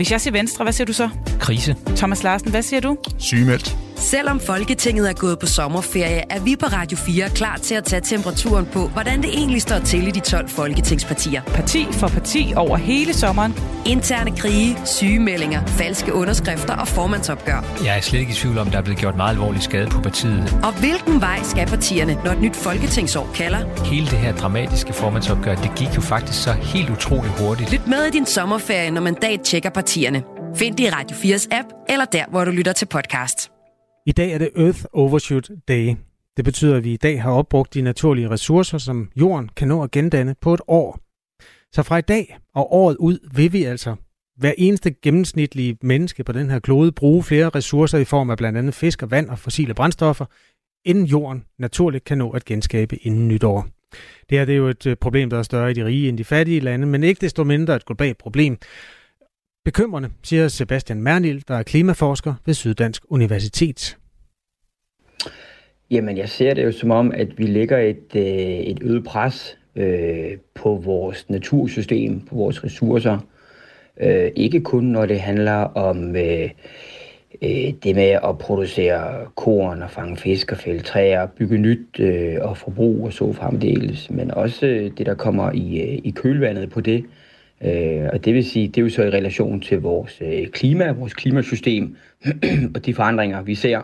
Hvis 0.00 0.10
jeg 0.10 0.20
siger 0.20 0.32
venstre, 0.32 0.62
hvad 0.62 0.72
siger 0.72 0.86
du 0.86 0.92
så? 0.92 1.08
Krise. 1.40 1.76
Thomas 1.96 2.22
Larsen, 2.22 2.50
hvad 2.50 2.62
siger 2.62 2.80
du? 2.80 2.96
Sygemeldt. 3.18 3.76
Selvom 4.00 4.40
Folketinget 4.40 5.08
er 5.08 5.12
gået 5.12 5.38
på 5.38 5.46
sommerferie, 5.46 6.32
er 6.32 6.40
vi 6.40 6.56
på 6.56 6.66
Radio 6.66 6.98
4 6.98 7.28
klar 7.30 7.56
til 7.56 7.74
at 7.74 7.84
tage 7.84 8.00
temperaturen 8.00 8.66
på, 8.66 8.88
hvordan 8.88 9.22
det 9.22 9.30
egentlig 9.30 9.62
står 9.62 9.78
til 9.78 10.08
i 10.08 10.10
de 10.10 10.20
12 10.20 10.48
folketingspartier. 10.48 11.42
Parti 11.42 11.86
for 11.92 12.08
parti 12.08 12.52
over 12.56 12.76
hele 12.76 13.14
sommeren. 13.14 13.54
Interne 13.86 14.36
krige, 14.36 14.78
sygemeldinger, 14.84 15.66
falske 15.66 16.14
underskrifter 16.14 16.76
og 16.76 16.88
formandsopgør. 16.88 17.64
Jeg 17.84 17.96
er 17.96 18.00
slet 18.00 18.20
ikke 18.20 18.32
i 18.32 18.34
tvivl 18.34 18.58
om, 18.58 18.70
der 18.70 18.78
er 18.78 18.82
blevet 18.82 18.98
gjort 19.00 19.16
meget 19.16 19.30
alvorlig 19.30 19.62
skade 19.62 19.86
på 19.90 20.00
partiet. 20.00 20.58
Og 20.64 20.72
hvilken 20.80 21.20
vej 21.20 21.42
skal 21.42 21.66
partierne, 21.66 22.18
når 22.24 22.30
et 22.30 22.40
nyt 22.40 22.56
folketingsår 22.56 23.30
kalder? 23.34 23.84
Hele 23.84 24.06
det 24.06 24.18
her 24.18 24.36
dramatiske 24.36 24.92
formandsopgør, 24.92 25.54
det 25.54 25.70
gik 25.76 25.96
jo 25.96 26.00
faktisk 26.00 26.42
så 26.42 26.52
helt 26.52 26.90
utroligt 26.90 27.40
hurtigt. 27.40 27.72
Lyt 27.72 27.86
med 27.86 28.06
i 28.06 28.10
din 28.10 28.26
sommerferie, 28.26 28.90
når 28.90 29.00
mandat 29.00 29.40
tjekker 29.40 29.70
partierne. 29.70 30.22
Find 30.56 30.76
det 30.76 30.84
i 30.84 30.90
Radio 30.90 31.16
4's 31.16 31.48
app, 31.50 31.68
eller 31.88 32.04
der, 32.04 32.24
hvor 32.30 32.44
du 32.44 32.50
lytter 32.50 32.72
til 32.72 32.86
podcast. 32.86 33.59
I 34.06 34.12
dag 34.12 34.32
er 34.32 34.38
det 34.38 34.50
Earth 34.56 34.84
Overshoot 34.92 35.50
Day. 35.68 35.94
Det 36.36 36.44
betyder, 36.44 36.76
at 36.76 36.84
vi 36.84 36.92
i 36.92 36.96
dag 36.96 37.22
har 37.22 37.32
opbrugt 37.32 37.74
de 37.74 37.82
naturlige 37.82 38.30
ressourcer, 38.30 38.78
som 38.78 39.10
jorden 39.16 39.50
kan 39.56 39.68
nå 39.68 39.82
at 39.82 39.90
gendanne 39.90 40.34
på 40.40 40.54
et 40.54 40.60
år. 40.68 40.98
Så 41.72 41.82
fra 41.82 41.98
i 41.98 42.02
dag 42.02 42.38
og 42.54 42.72
året 42.72 42.96
ud 42.96 43.18
vil 43.34 43.52
vi 43.52 43.64
altså 43.64 43.94
hver 44.36 44.52
eneste 44.58 44.90
gennemsnitlige 44.90 45.76
menneske 45.82 46.24
på 46.24 46.32
den 46.32 46.50
her 46.50 46.58
klode 46.58 46.92
bruge 46.92 47.22
flere 47.22 47.48
ressourcer 47.48 47.98
i 47.98 48.04
form 48.04 48.30
af 48.30 48.36
blandt 48.36 48.58
andet 48.58 48.74
fisk 48.74 49.02
og 49.02 49.10
vand 49.10 49.28
og 49.28 49.38
fossile 49.38 49.74
brændstoffer, 49.74 50.24
inden 50.84 51.04
jorden 51.04 51.44
naturligt 51.58 52.04
kan 52.04 52.18
nå 52.18 52.30
at 52.30 52.44
genskabe 52.44 52.96
inden 52.96 53.28
nytår. 53.28 53.66
Det 54.30 54.38
her 54.38 54.44
det 54.44 54.52
er 54.52 54.56
jo 54.56 54.68
et 54.68 54.86
øh, 54.86 54.96
problem, 54.96 55.30
der 55.30 55.38
er 55.38 55.42
større 55.42 55.70
i 55.70 55.74
de 55.74 55.84
rige 55.84 56.08
end 56.08 56.18
de 56.18 56.24
fattige 56.24 56.60
lande, 56.60 56.86
men 56.86 57.02
ikke 57.04 57.20
desto 57.20 57.44
mindre 57.44 57.76
et 57.76 57.84
globalt 57.84 58.18
problem. 58.18 58.58
Bekymrende, 59.64 60.08
siger 60.22 60.48
Sebastian 60.48 61.02
Mernil, 61.02 61.44
der 61.48 61.54
er 61.54 61.62
klimaforsker 61.62 62.34
ved 62.46 62.54
Syddansk 62.54 63.02
Universitet. 63.08 63.98
Jamen, 65.90 66.16
jeg 66.16 66.28
ser 66.28 66.54
det 66.54 66.64
jo 66.64 66.72
som 66.72 66.90
om, 66.90 67.12
at 67.14 67.38
vi 67.38 67.46
lægger 67.46 67.78
et, 67.78 68.16
øh, 68.16 68.22
et 68.22 68.78
øget 68.82 69.04
pres 69.04 69.58
øh, 69.76 70.38
på 70.54 70.74
vores 70.84 71.30
natursystem, 71.30 72.20
på 72.20 72.34
vores 72.34 72.64
ressourcer. 72.64 73.18
Øh, 74.00 74.30
ikke 74.36 74.60
kun 74.60 74.84
når 74.84 75.06
det 75.06 75.20
handler 75.20 75.58
om 75.62 76.16
øh, 76.16 76.50
øh, 77.42 77.72
det 77.82 77.94
med 77.94 78.18
at 78.24 78.38
producere 78.38 79.26
korn 79.36 79.82
og 79.82 79.90
fange 79.90 80.16
fisk 80.16 80.52
og 80.52 80.58
fælde 80.58 80.82
træer, 80.82 81.26
bygge 81.26 81.58
nyt 81.58 82.00
øh, 82.00 82.36
og 82.40 82.56
forbrug 82.56 83.04
og 83.04 83.12
så 83.12 83.32
fremdeles, 83.32 84.10
men 84.10 84.30
også 84.30 84.66
øh, 84.66 84.90
det, 84.98 85.06
der 85.06 85.14
kommer 85.14 85.52
i, 85.52 85.80
øh, 85.80 86.00
i 86.04 86.10
kølvandet 86.16 86.70
på 86.70 86.80
det. 86.80 87.04
Øh, 87.04 87.10
Øh, 87.64 88.08
og 88.12 88.24
det 88.24 88.34
vil 88.34 88.44
sige, 88.44 88.68
det 88.68 88.78
er 88.78 88.82
jo 88.82 88.88
så 88.88 89.02
i 89.02 89.10
relation 89.10 89.60
til 89.60 89.80
vores 89.80 90.18
øh, 90.20 90.48
klima, 90.48 90.92
vores 90.92 91.14
klimasystem 91.14 91.96
og 92.74 92.86
de 92.86 92.94
forandringer, 92.94 93.42
vi 93.42 93.54
ser 93.54 93.82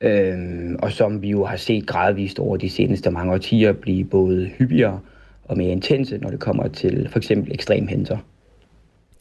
øh, 0.00 0.38
og 0.78 0.92
som 0.92 1.22
vi 1.22 1.30
jo 1.30 1.44
har 1.44 1.56
set 1.56 1.86
gradvist 1.86 2.38
over 2.38 2.56
de 2.56 2.70
seneste 2.70 3.10
mange 3.10 3.32
årtier 3.32 3.72
blive 3.72 4.04
både 4.04 4.50
hyppigere 4.58 5.00
og 5.44 5.58
mere 5.58 5.70
intense, 5.70 6.18
når 6.18 6.30
det 6.30 6.40
kommer 6.40 6.68
til 6.68 7.08
for 7.10 7.18
eksempel 7.18 7.52
ekstremhændelser. 7.52 8.18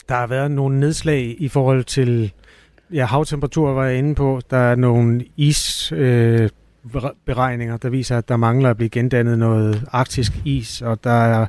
Der 0.09 0.15
har 0.15 0.27
været 0.27 0.51
nogle 0.51 0.79
nedslag 0.79 1.35
i 1.39 1.47
forhold 1.47 1.83
til 1.83 2.31
ja, 2.93 3.05
havtemperaturer, 3.05 3.73
var 3.73 3.85
jeg 3.85 3.97
inde 3.97 4.15
på. 4.15 4.41
Der 4.49 4.57
er 4.57 4.75
nogle 4.75 5.25
isberegninger, 5.35 7.75
øh, 7.75 7.81
der 7.81 7.89
viser, 7.89 8.17
at 8.17 8.29
der 8.29 8.37
mangler 8.37 8.69
at 8.69 8.77
blive 8.77 8.89
gendannet 8.89 9.39
noget 9.39 9.83
arktisk 9.91 10.31
is, 10.45 10.81
og 10.81 11.03
der 11.03 11.23
er 11.23 11.45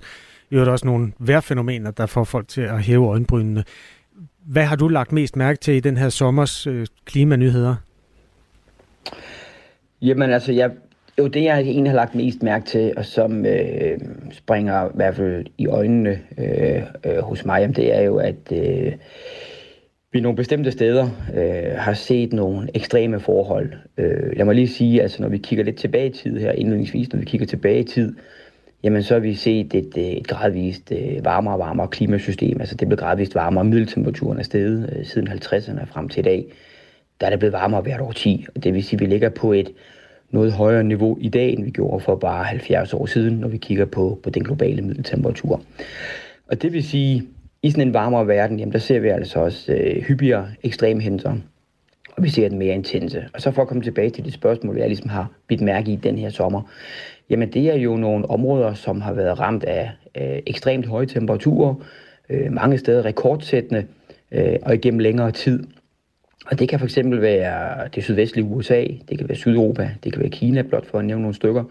jo 0.51 0.73
også 0.73 0.87
nogle 0.87 1.13
vejrfænomener, 1.19 1.91
der 1.91 2.07
får 2.07 2.25
folk 2.25 2.49
til 2.49 2.61
at 2.61 2.83
hæve 2.83 3.07
øjenbrynene. 3.07 3.65
Hvad 4.47 4.65
har 4.65 4.77
du 4.77 4.89
lagt 4.89 5.13
mest 5.13 5.37
mærke 5.37 5.59
til 5.59 5.75
i 5.75 5.81
den 5.81 5.97
her 5.97 6.09
sommers 6.09 6.67
øh, 6.67 6.87
klimanyheder? 7.05 7.75
Jamen 10.03 10.31
altså, 10.31 10.53
jeg, 10.53 10.71
jo 11.19 11.27
det 11.27 11.43
jeg 11.43 11.61
egentlig 11.61 11.91
har 11.91 11.97
lagt 11.97 12.15
mest 12.15 12.43
mærke 12.43 12.67
til, 12.67 12.93
og 12.97 13.05
som 13.05 13.47
øh, 13.47 13.99
springer 14.33 14.87
i 14.87 14.91
hvert 14.95 15.17
fald 15.17 15.47
i 15.59 15.67
øjnene 15.67 16.21
øh, 16.39 16.83
øh, 17.05 17.19
hos 17.19 17.45
mig, 17.45 17.61
jamen, 17.61 17.77
det 17.77 17.95
er 17.95 18.01
jo, 18.01 18.17
at 18.17 18.53
øh, 18.53 18.93
vi 20.13 20.21
nogle 20.21 20.37
bestemte 20.37 20.71
steder 20.71 21.09
øh, 21.35 21.79
har 21.79 21.95
set 21.95 22.33
nogle 22.33 22.69
ekstreme 22.75 23.21
forhold. 23.21 23.73
Øh, 23.99 24.37
lad 24.37 24.45
mig 24.45 24.55
lige 24.55 24.69
sige, 24.69 25.03
altså 25.03 25.23
når 25.23 25.29
vi 25.29 25.39
kigger 25.39 25.65
lidt 25.65 25.77
tilbage 25.77 26.07
i 26.07 26.13
tid 26.13 26.39
her, 26.39 26.53
indledningsvis, 26.53 27.13
når 27.13 27.19
vi 27.19 27.25
kigger 27.25 27.47
tilbage 27.47 27.81
i 27.81 27.85
tid, 27.85 28.15
jamen 28.87 29.03
så 29.03 29.15
har 29.15 29.21
vi 29.21 29.35
set 29.35 29.75
et, 29.75 29.99
øh, 29.99 30.05
et 30.05 30.27
gradvist 30.27 30.93
øh, 30.93 31.25
varmere 31.25 31.55
og 31.55 31.59
varmere 31.59 31.89
klimasystem. 31.89 32.61
Altså 32.61 32.75
det 32.75 32.89
blev 32.89 32.99
gradvist 32.99 33.35
varmere, 33.35 33.65
middeltemperaturen 33.65 34.39
er 34.39 34.43
steget 34.43 34.97
øh, 34.97 35.07
siden 35.07 35.29
50'erne 35.29 35.85
frem 35.85 36.09
til 36.09 36.21
i 36.21 36.23
dag 36.23 36.47
der 37.21 37.27
er 37.27 37.31
det 37.31 37.39
blevet 37.39 37.53
varmere 37.53 37.81
hvert 37.81 38.01
år 38.01 38.13
10. 38.13 38.47
Og 38.55 38.65
det 38.65 38.75
vil 38.75 38.85
sige, 38.85 38.97
at 38.97 39.01
vi 39.01 39.07
ligger 39.07 39.29
på 39.29 39.53
et 39.53 39.73
noget 40.31 40.53
højere 40.53 40.85
niveau 40.85 41.19
i 41.21 41.29
dag, 41.29 41.53
end 41.53 41.65
vi 41.65 41.71
gjorde 41.71 42.01
for 42.01 42.17
bare 42.17 42.45
70 42.45 42.95
år 42.95 43.07
siden, 43.07 43.35
når 43.35 43.49
vi 43.49 43.57
kigger 43.57 43.85
på, 43.85 44.21
på 44.23 44.31
den 44.31 44.45
globale 44.45 44.83
middeltemperatur. 44.83 45.63
Og 46.49 46.63
det 46.63 46.73
vil 46.73 46.85
sige, 46.85 47.27
i 47.63 47.71
sådan 47.71 47.89
en 47.89 47.95
varmere 47.95 48.27
verden, 48.27 48.59
jamen 48.59 48.73
der 48.73 48.79
ser 48.79 49.01
vi 49.01 49.09
altså 49.09 49.39
også 49.39 49.73
øh, 49.73 50.03
hyppigere 50.03 50.49
ekstremhændelser, 50.63 51.37
og 52.17 52.23
vi 52.23 52.29
ser 52.29 52.49
den 52.49 52.59
mere 52.59 52.75
intense. 52.75 53.25
Og 53.35 53.41
så 53.41 53.51
for 53.51 53.63
at 53.63 53.69
komme 53.69 53.83
tilbage 53.83 54.11
til 54.11 54.25
det 54.25 54.33
spørgsmål, 54.33 54.77
jeg 54.77 54.89
ligesom 54.89 55.09
har 55.09 55.31
bidt 55.47 55.61
mærke 55.61 55.93
i 55.93 55.97
den 55.97 56.19
her 56.19 56.31
sommer, 56.31 56.63
jamen 57.31 57.53
det 57.53 57.71
er 57.71 57.77
jo 57.77 57.97
nogle 57.97 58.31
områder, 58.31 58.75
som 58.75 59.01
har 59.01 59.13
været 59.13 59.41
ramt 59.41 59.65
af 59.65 59.91
øh, 60.17 60.39
ekstremt 60.47 60.87
høje 60.87 61.07
temperaturer, 61.07 61.75
øh, 62.31 62.53
mange 62.53 62.79
steder 62.79 63.05
rekordsættende, 63.05 63.87
øh, 64.33 64.57
og 64.63 64.75
igennem 64.75 64.99
længere 64.99 65.31
tid. 65.31 65.67
Og 66.47 66.59
det 66.59 66.69
kan 66.69 66.81
fx 66.81 66.99
være 67.05 67.89
det 67.95 68.05
sydvestlige 68.05 68.47
USA, 68.47 68.85
det 69.09 69.19
kan 69.19 69.29
være 69.29 69.37
Sydeuropa, 69.37 69.91
det 70.05 70.13
kan 70.13 70.21
være 70.21 70.31
Kina, 70.31 70.63
blot 70.63 70.87
for 70.87 70.99
at 70.99 71.05
nævne 71.05 71.23
nogle 71.23 71.35
stykker. 71.35 71.65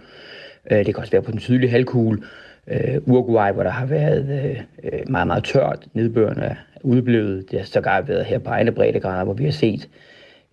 Øh, 0.72 0.78
det 0.78 0.86
kan 0.86 0.98
også 0.98 1.12
være 1.12 1.22
på 1.22 1.32
den 1.32 1.40
sydlige 1.40 1.70
halvkugle, 1.70 2.22
øh, 2.68 2.98
Uruguay, 3.06 3.52
hvor 3.52 3.64
der 3.64 3.70
har 3.70 3.86
været 3.86 4.30
øh, 4.84 5.10
meget, 5.10 5.28
meget 5.28 5.44
tørt, 5.44 5.88
nedbørende 5.94 6.44
er 6.44 6.56
udeblevet. 6.84 7.52
Det 7.52 7.60
har 7.60 7.66
sågar 7.66 8.02
været 8.02 8.26
her 8.26 8.40
på 8.40 8.50
egne 8.50 8.72
breddegrader, 8.72 9.24
hvor 9.24 9.34
vi 9.34 9.44
har 9.44 9.52
set 9.52 9.90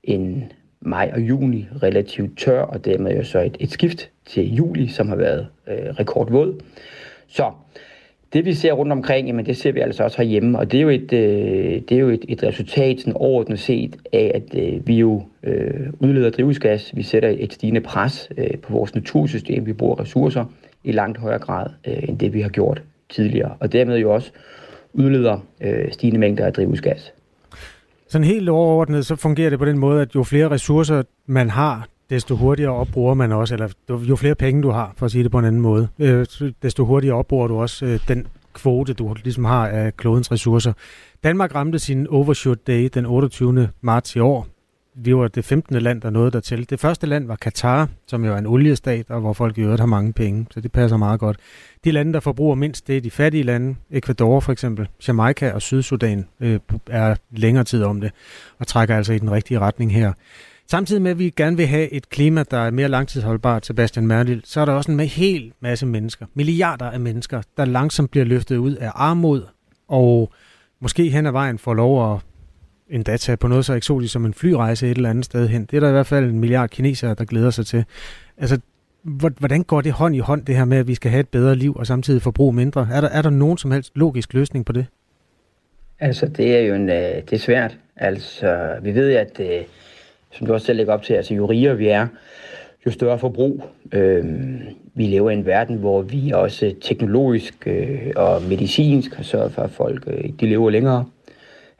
en 0.02 0.52
maj 0.82 1.10
og 1.14 1.20
juni 1.20 1.68
relativt 1.82 2.38
tør, 2.38 2.62
og 2.62 2.84
dermed 2.84 3.16
jo 3.16 3.24
så 3.24 3.40
et, 3.40 3.56
et 3.60 3.70
skift 3.70 4.10
til 4.26 4.54
juli, 4.54 4.88
som 4.88 5.08
har 5.08 5.16
været 5.16 5.46
øh, 5.68 5.90
rekordvåd. 5.98 6.60
Så 7.28 7.50
det 8.32 8.44
vi 8.44 8.54
ser 8.54 8.72
rundt 8.72 8.92
omkring, 8.92 9.26
jamen 9.26 9.46
det 9.46 9.56
ser 9.56 9.72
vi 9.72 9.80
altså 9.80 10.04
også 10.04 10.16
herhjemme, 10.18 10.58
og 10.58 10.72
det 10.72 10.78
er 10.78 10.82
jo 10.82 10.88
et, 10.88 11.12
øh, 11.12 11.80
det 11.88 11.92
er 11.92 11.98
jo 11.98 12.08
et, 12.08 12.24
et 12.28 12.42
resultat 12.42 13.00
sådan 13.00 13.12
overordnet 13.16 13.58
set 13.58 13.96
af, 14.12 14.32
at 14.34 14.58
øh, 14.58 14.86
vi 14.86 14.94
jo 14.94 15.22
øh, 15.42 15.90
udleder 16.00 16.30
drivhusgas, 16.30 16.96
vi 16.96 17.02
sætter 17.02 17.34
et 17.38 17.52
stigende 17.52 17.80
pres 17.80 18.28
øh, 18.36 18.58
på 18.62 18.72
vores 18.72 18.94
natursystem, 18.94 19.66
vi 19.66 19.72
bruger 19.72 20.00
ressourcer 20.00 20.44
i 20.84 20.92
langt 20.92 21.18
højere 21.18 21.38
grad, 21.38 21.66
øh, 21.86 22.02
end 22.08 22.18
det 22.18 22.34
vi 22.34 22.40
har 22.40 22.48
gjort 22.48 22.82
tidligere, 23.08 23.56
og 23.60 23.72
dermed 23.72 23.98
jo 23.98 24.14
også 24.14 24.30
udleder 24.92 25.46
øh, 25.60 25.92
stigende 25.92 26.20
mængder 26.20 26.46
af 26.46 26.52
drivhusgas. 26.52 27.12
Sådan 28.12 28.24
helt 28.24 28.48
overordnet, 28.48 29.06
så 29.06 29.16
fungerer 29.16 29.50
det 29.50 29.58
på 29.58 29.64
den 29.64 29.78
måde, 29.78 30.02
at 30.02 30.14
jo 30.14 30.22
flere 30.22 30.50
ressourcer 30.50 31.02
man 31.26 31.50
har, 31.50 31.86
desto 32.10 32.36
hurtigere 32.36 32.72
opbruger 32.72 33.14
man 33.14 33.32
også, 33.32 33.54
eller 33.54 33.68
jo 33.90 34.16
flere 34.16 34.34
penge 34.34 34.62
du 34.62 34.70
har, 34.70 34.92
for 34.96 35.06
at 35.06 35.12
sige 35.12 35.24
det 35.24 35.30
på 35.30 35.38
en 35.38 35.44
anden 35.44 35.60
måde, 35.60 35.88
øh, 35.98 36.26
desto 36.62 36.84
hurtigere 36.84 37.16
opbruger 37.16 37.46
du 37.46 37.60
også 37.60 37.86
øh, 37.86 38.00
den 38.08 38.26
kvote, 38.52 38.92
du 38.92 39.14
ligesom 39.24 39.44
har 39.44 39.68
af 39.68 39.96
klodens 39.96 40.32
ressourcer. 40.32 40.72
Danmark 41.24 41.54
ramte 41.54 41.78
sin 41.78 42.06
overshoot 42.06 42.66
day 42.66 42.88
den 42.94 43.06
28. 43.06 43.68
marts 43.80 44.16
i 44.16 44.18
år. 44.18 44.46
Vi 44.94 45.16
var 45.16 45.28
det 45.28 45.44
15. 45.44 45.82
land, 45.82 46.00
der 46.00 46.10
nåede 46.10 46.30
dertil. 46.30 46.70
Det 46.70 46.80
første 46.80 47.06
land 47.06 47.26
var 47.26 47.36
Katar, 47.36 47.88
som 48.06 48.24
jo 48.24 48.32
er 48.32 48.38
en 48.38 48.46
oliestat, 48.46 49.10
og 49.10 49.20
hvor 49.20 49.32
folk 49.32 49.58
i 49.58 49.60
øvrigt 49.60 49.80
har 49.80 49.86
mange 49.86 50.12
penge, 50.12 50.46
så 50.50 50.60
det 50.60 50.72
passer 50.72 50.96
meget 50.96 51.20
godt. 51.20 51.36
De 51.84 51.90
lande, 51.90 52.12
der 52.12 52.20
forbruger 52.20 52.54
mindst, 52.54 52.86
det 52.86 52.96
er 52.96 53.00
de 53.00 53.10
fattige 53.10 53.42
lande. 53.42 53.74
Ecuador 53.90 54.40
for 54.40 54.52
eksempel, 54.52 54.88
Jamaica 55.08 55.52
og 55.52 55.62
Sydsudan 55.62 56.28
øh, 56.40 56.60
er 56.86 57.14
længere 57.30 57.64
tid 57.64 57.82
om 57.82 58.00
det, 58.00 58.12
og 58.58 58.66
trækker 58.66 58.96
altså 58.96 59.12
i 59.12 59.18
den 59.18 59.30
rigtige 59.30 59.58
retning 59.58 59.94
her. 59.94 60.12
Samtidig 60.70 61.02
med, 61.02 61.10
at 61.10 61.18
vi 61.18 61.30
gerne 61.36 61.56
vil 61.56 61.66
have 61.66 61.92
et 61.92 62.08
klima, 62.08 62.44
der 62.50 62.58
er 62.58 62.70
mere 62.70 62.88
langtidsholdbart, 62.88 63.66
Sebastian 63.66 64.06
Merlil, 64.06 64.42
så 64.44 64.60
er 64.60 64.64
der 64.64 64.72
også 64.72 64.92
en 64.92 65.00
hel 65.00 65.52
masse 65.60 65.86
mennesker, 65.86 66.26
milliarder 66.34 66.90
af 66.90 67.00
mennesker, 67.00 67.42
der 67.56 67.64
langsomt 67.64 68.10
bliver 68.10 68.24
løftet 68.24 68.56
ud 68.56 68.74
af 68.74 68.90
armod, 68.94 69.42
og 69.88 70.32
måske 70.80 71.10
hen 71.10 71.26
ad 71.26 71.32
vejen 71.32 71.58
får 71.58 71.74
lov 71.74 72.14
at 72.14 72.20
endda 72.92 73.16
tage 73.16 73.36
på 73.36 73.48
noget 73.48 73.64
så 73.64 73.74
eksotisk 73.74 74.12
som 74.12 74.24
en 74.24 74.34
flyrejse 74.34 74.90
et 74.90 74.96
eller 74.96 75.10
andet 75.10 75.24
sted 75.24 75.48
hen. 75.48 75.64
Det 75.64 75.76
er 75.76 75.80
der 75.80 75.88
i 75.88 75.92
hvert 75.92 76.06
fald 76.06 76.24
en 76.24 76.40
milliard 76.40 76.68
kinesere, 76.68 77.14
der 77.14 77.24
glæder 77.24 77.50
sig 77.50 77.66
til. 77.66 77.84
Altså, 78.38 78.60
hvordan 79.38 79.62
går 79.62 79.80
det 79.80 79.92
hånd 79.92 80.16
i 80.16 80.18
hånd, 80.18 80.46
det 80.46 80.56
her 80.56 80.64
med, 80.64 80.78
at 80.78 80.88
vi 80.88 80.94
skal 80.94 81.10
have 81.10 81.20
et 81.20 81.28
bedre 81.28 81.56
liv 81.56 81.76
og 81.76 81.86
samtidig 81.86 82.22
forbruge 82.22 82.52
mindre? 82.52 82.88
Er 82.92 83.00
der, 83.00 83.08
er 83.08 83.22
der 83.22 83.30
nogen 83.30 83.58
som 83.58 83.70
helst 83.70 83.92
logisk 83.94 84.34
løsning 84.34 84.64
på 84.64 84.72
det? 84.72 84.86
Altså, 86.00 86.26
det 86.26 86.56
er 86.56 86.60
jo 86.60 86.74
en, 86.74 86.88
øh, 86.88 86.96
det 86.96 87.32
er 87.32 87.38
svært. 87.38 87.78
Altså, 87.96 88.76
vi 88.82 88.94
ved, 88.94 89.12
at 89.12 89.40
øh, 89.40 89.64
som 90.32 90.46
du 90.46 90.52
også 90.52 90.66
selv 90.66 90.76
lægger 90.76 90.92
op 90.92 91.02
til, 91.02 91.14
altså 91.14 91.34
jo 91.34 91.46
rigere 91.46 91.76
vi 91.76 91.88
er, 91.88 92.06
jo 92.86 92.90
større 92.90 93.18
forbrug. 93.18 93.64
Øh, 93.92 94.24
vi 94.94 95.04
lever 95.04 95.30
i 95.30 95.34
en 95.34 95.46
verden, 95.46 95.76
hvor 95.76 96.02
vi 96.02 96.30
også 96.34 96.74
teknologisk 96.80 97.66
øh, 97.66 98.12
og 98.16 98.42
medicinsk 98.42 99.14
har 99.14 99.22
sørget 99.22 99.52
for, 99.52 99.62
at 99.62 99.70
folk 99.70 100.04
øh, 100.06 100.30
de 100.40 100.46
lever 100.46 100.70
længere. 100.70 101.04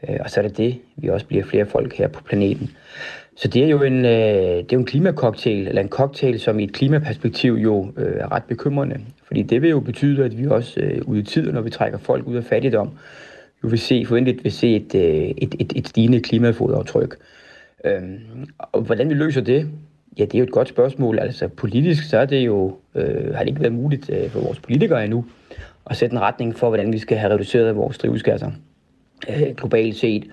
Øh, 0.08 0.16
og 0.20 0.30
så 0.30 0.40
er 0.40 0.48
det 0.48 0.56
det, 0.56 0.78
vi 0.96 1.08
også 1.08 1.26
bliver 1.26 1.44
flere 1.44 1.66
folk 1.66 1.94
her 1.94 2.08
på 2.08 2.22
planeten. 2.22 2.70
Så 3.36 3.48
det 3.48 3.64
er 3.64 3.68
jo 3.68 3.82
en, 3.82 4.04
øh, 4.04 4.10
det 4.10 4.58
er 4.58 4.64
jo 4.72 4.78
en 4.78 4.84
klimacocktail, 4.84 5.68
eller 5.68 5.82
en 5.82 5.88
cocktail, 5.88 6.40
som 6.40 6.58
i 6.58 6.64
et 6.64 6.72
klimaperspektiv 6.72 7.52
jo 7.52 7.92
øh, 7.96 8.16
er 8.16 8.32
ret 8.32 8.44
bekymrende. 8.44 9.00
Fordi 9.26 9.42
det 9.42 9.62
vil 9.62 9.70
jo 9.70 9.80
betyde, 9.80 10.24
at 10.24 10.38
vi 10.38 10.46
også 10.46 10.80
øh, 10.80 11.02
ude 11.06 11.20
i 11.20 11.22
tiden, 11.22 11.54
når 11.54 11.60
vi 11.60 11.70
trækker 11.70 11.98
folk 11.98 12.26
ud 12.26 12.36
af 12.36 12.44
fattigdom, 12.44 12.90
jo 13.64 13.68
vil 13.68 13.78
se, 13.78 14.04
forventeligt 14.06 14.44
vil 14.44 14.52
se 14.52 14.76
et, 14.76 14.94
et, 15.42 15.54
et, 15.60 15.72
et 15.76 15.88
stigende 15.88 16.20
klimafodaftryk. 16.20 17.16
Øhm, 17.84 18.48
og 18.58 18.80
hvordan 18.82 19.08
vi 19.08 19.14
løser 19.14 19.40
det, 19.40 19.68
ja, 20.18 20.24
det 20.24 20.34
er 20.34 20.38
jo 20.38 20.44
et 20.44 20.52
godt 20.52 20.68
spørgsmål. 20.68 21.18
Altså 21.18 21.48
politisk, 21.48 22.08
så 22.08 22.18
er 22.18 22.26
det 22.26 22.46
jo, 22.46 22.76
øh, 22.94 23.34
har 23.34 23.38
det 23.38 23.48
ikke 23.48 23.60
været 23.60 23.72
muligt 23.72 24.10
øh, 24.10 24.30
for 24.30 24.40
vores 24.40 24.58
politikere 24.58 25.04
endnu 25.04 25.24
at 25.86 25.96
sætte 25.96 26.14
en 26.14 26.20
retning 26.20 26.56
for, 26.56 26.68
hvordan 26.68 26.92
vi 26.92 26.98
skal 26.98 27.18
have 27.18 27.32
reduceret 27.32 27.76
vores 27.76 27.98
drivhusgasser 27.98 28.50
øh, 29.28 29.54
globalt 29.56 29.96
set. 29.96 30.24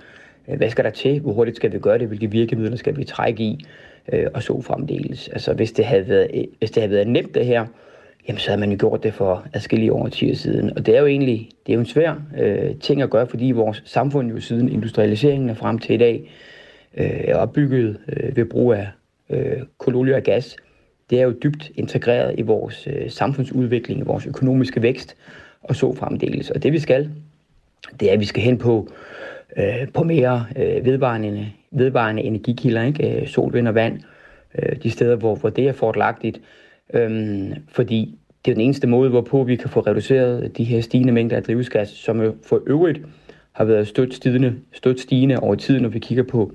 Øh, 0.47 0.57
hvad 0.57 0.69
skal 0.69 0.83
der 0.83 0.89
til? 0.89 1.19
Hvor 1.19 1.33
hurtigt 1.33 1.57
skal 1.57 1.73
vi 1.73 1.79
gøre 1.79 1.97
det? 1.97 2.07
Hvilke 2.07 2.31
virkemidler 2.31 2.77
skal 2.77 2.97
vi 2.97 3.03
trække 3.03 3.43
i? 3.43 3.65
Øh, 4.13 4.27
og 4.33 4.43
så 4.43 4.61
fremdeles. 4.61 5.27
Altså, 5.27 5.53
hvis 5.53 5.71
det 5.71 5.85
havde 5.85 6.09
været, 6.09 6.27
øh, 6.33 6.43
hvis 6.59 6.71
det 6.71 6.83
havde 6.83 6.93
været 6.93 7.07
nemt 7.07 7.35
det 7.35 7.45
her, 7.45 7.65
jamen 8.27 8.39
så 8.39 8.49
havde 8.49 8.59
man 8.59 8.71
jo 8.71 8.77
gjort 8.79 9.03
det 9.03 9.13
for 9.13 9.45
adskillige 9.53 9.93
år 9.93 10.07
10 10.07 10.35
siden. 10.35 10.77
Og 10.77 10.85
det 10.85 10.95
er 10.95 10.99
jo 10.99 11.05
egentlig 11.05 11.49
det 11.65 11.73
er 11.73 11.75
jo 11.75 11.79
en 11.79 11.85
svær 11.85 12.21
øh, 12.37 12.75
ting 12.75 13.01
at 13.01 13.09
gøre, 13.09 13.27
fordi 13.27 13.51
vores 13.51 13.83
samfund 13.85 14.31
jo 14.31 14.39
siden 14.39 14.69
industrialiseringen 14.69 15.49
er 15.49 15.53
frem 15.53 15.79
til 15.79 15.95
i 15.95 15.97
dag 15.97 16.31
øh, 16.97 17.21
er 17.27 17.35
opbygget 17.35 17.97
øh, 18.07 18.37
ved 18.37 18.45
brug 18.45 18.73
af 18.73 18.87
øh, 19.29 19.57
kul, 19.77 19.95
olie 19.95 20.15
og 20.15 20.23
gas. 20.23 20.55
Det 21.09 21.19
er 21.19 21.23
jo 21.23 21.33
dybt 21.43 21.71
integreret 21.75 22.35
i 22.37 22.41
vores 22.41 22.87
øh, 22.87 23.09
samfundsudvikling, 23.09 23.99
i 23.99 24.03
vores 24.03 24.25
økonomiske 24.25 24.81
vækst 24.81 25.15
og 25.63 25.75
så 25.75 25.93
fremdeles. 25.93 26.51
Og 26.51 26.63
det 26.63 26.73
vi 26.73 26.79
skal, 26.79 27.09
det 27.99 28.09
er, 28.09 28.13
at 28.13 28.19
vi 28.19 28.25
skal 28.25 28.43
hen 28.43 28.57
på, 28.57 28.87
øh, 29.57 29.87
på 29.93 30.03
mere 30.03 30.45
øh, 30.55 30.85
vedvarende, 30.85 31.51
vedvarende 31.71 32.21
energikilder, 32.21 32.83
ikke? 32.83 33.21
Øh, 33.21 33.27
sol, 33.27 33.53
vind 33.53 33.67
og 33.67 33.75
vand, 33.75 33.99
øh, 34.59 34.75
de 34.83 34.91
steder, 34.91 35.15
hvor, 35.15 35.35
hvor 35.35 35.49
det 35.49 35.67
er 35.67 35.73
fortlagtigt. 35.73 36.41
Øhm, 36.93 37.53
fordi 37.67 38.19
det 38.45 38.51
er 38.51 38.55
den 38.55 38.63
eneste 38.63 38.87
måde, 38.87 39.09
hvorpå 39.09 39.43
vi 39.43 39.55
kan 39.55 39.69
få 39.69 39.79
reduceret 39.79 40.57
de 40.57 40.63
her 40.63 40.81
stigende 40.81 41.13
mængder 41.13 41.35
af 41.35 41.43
drivhusgas, 41.43 41.89
som 41.89 42.21
jo 42.21 42.35
for 42.43 42.61
øvrigt 42.67 43.01
har 43.51 43.65
været 43.65 43.87
stødt 43.87 44.13
stigende, 44.13 44.55
stødt 44.73 44.99
stigende 44.99 45.39
over 45.39 45.55
tid, 45.55 45.79
når 45.79 45.89
vi 45.89 45.99
kigger 45.99 46.23
på, 46.23 46.51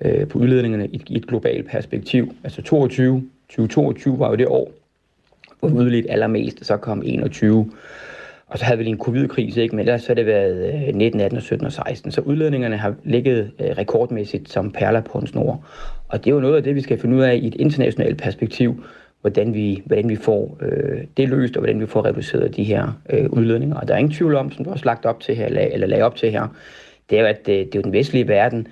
øh, 0.00 0.28
på 0.28 0.38
udledningerne 0.38 0.86
i, 0.86 1.02
i 1.08 1.16
et 1.16 1.26
globalt 1.26 1.68
perspektiv. 1.68 2.34
Altså 2.44 2.62
22, 2.62 3.28
2022 3.48 4.18
var 4.18 4.30
jo 4.30 4.34
det 4.34 4.46
år, 4.46 4.72
hvor 5.60 5.68
vi 5.68 5.74
udledte 5.74 6.10
allermest, 6.10 6.60
og 6.60 6.66
så 6.66 6.76
kom 6.76 7.02
21 7.04 7.70
og 8.46 8.58
så 8.58 8.64
havde 8.64 8.78
vi 8.78 8.84
lige 8.84 8.92
en 8.92 8.98
covid-krise, 8.98 9.62
ikke? 9.62 9.76
men 9.76 9.80
ellers 9.80 10.02
så 10.02 10.08
har 10.08 10.14
det 10.14 10.26
været 10.26 10.94
19, 10.94 11.20
18, 11.20 11.40
17 11.40 11.66
og 11.66 11.72
16. 11.72 12.12
Så 12.12 12.20
udledningerne 12.20 12.76
har 12.76 12.94
ligget 13.04 13.50
øh, 13.60 13.66
rekordmæssigt 13.78 14.50
som 14.50 14.72
perler 14.72 15.00
på 15.00 15.18
en 15.18 15.26
snor. 15.26 15.66
Og 16.08 16.24
det 16.24 16.30
er 16.30 16.34
jo 16.34 16.40
noget 16.40 16.56
af 16.56 16.62
det, 16.62 16.74
vi 16.74 16.80
skal 16.80 16.98
finde 17.00 17.16
ud 17.16 17.22
af 17.22 17.34
i 17.34 17.46
et 17.46 17.54
internationalt 17.54 18.22
perspektiv, 18.22 18.84
hvordan 19.20 19.54
vi, 19.54 19.82
hvordan 19.84 20.08
vi 20.08 20.16
får 20.16 20.58
øh, 20.60 21.00
det 21.16 21.28
løst, 21.28 21.56
og 21.56 21.60
hvordan 21.60 21.80
vi 21.80 21.86
får 21.86 22.04
reduceret 22.04 22.56
de 22.56 22.64
her 22.64 23.00
øh, 23.10 23.30
udledninger. 23.30 23.76
Og 23.76 23.88
der 23.88 23.94
er 23.94 23.98
ingen 23.98 24.14
tvivl 24.14 24.34
om, 24.34 24.52
som 24.52 24.64
du 24.64 24.70
også 24.70 24.84
lagt 24.84 25.06
op 25.06 25.20
til 25.20 25.36
her, 25.36 25.46
eller 25.46 25.86
lagde 25.86 26.04
op 26.04 26.16
til 26.16 26.30
her, 26.30 26.48
det 27.10 27.18
er 27.18 27.22
jo, 27.22 27.28
at 27.28 27.46
det, 27.46 27.46
det 27.46 27.74
er 27.74 27.78
jo 27.78 27.82
den 27.82 27.92
vestlige 27.92 28.28
verden, 28.28 28.66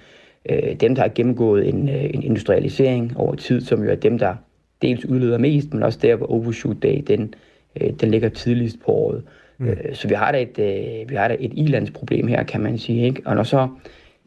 øh, 0.50 0.74
dem, 0.74 0.94
der 0.94 1.02
har 1.02 1.10
gennemgået 1.14 1.68
en, 1.68 1.88
øh, 1.88 2.04
en 2.04 2.22
industrialisering 2.22 3.16
over 3.16 3.34
tid, 3.34 3.60
som 3.60 3.82
jo 3.84 3.90
er 3.90 3.94
dem, 3.94 4.18
der 4.18 4.34
dels 4.82 5.04
udleder 5.04 5.38
mest, 5.38 5.74
men 5.74 5.82
også 5.82 5.98
der, 6.02 6.16
hvor 6.16 6.26
overshoot 6.26 6.82
day, 6.82 7.02
den, 7.06 7.34
øh, 7.80 7.90
den 8.00 8.10
ligger 8.10 8.28
tidligst 8.28 8.76
på 8.84 8.92
året. 8.92 9.22
Mm. 9.62 9.68
Øh, 9.68 9.94
så 9.94 10.08
vi 10.08 10.14
har 10.14 10.32
da 10.32 10.42
et, 10.42 10.58
øh, 10.58 11.10
vi 11.10 11.14
har 11.14 11.28
da 11.28 11.36
et 11.40 11.52
ilandsproblem 11.54 12.26
her, 12.26 12.42
kan 12.42 12.60
man 12.60 12.78
sige. 12.78 13.06
Ikke? 13.06 13.22
Og 13.24 13.36
når 13.36 13.42
så 13.42 13.68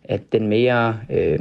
at 0.03 0.21
den 0.31 0.47
mere, 0.47 0.99
øh, 1.09 1.39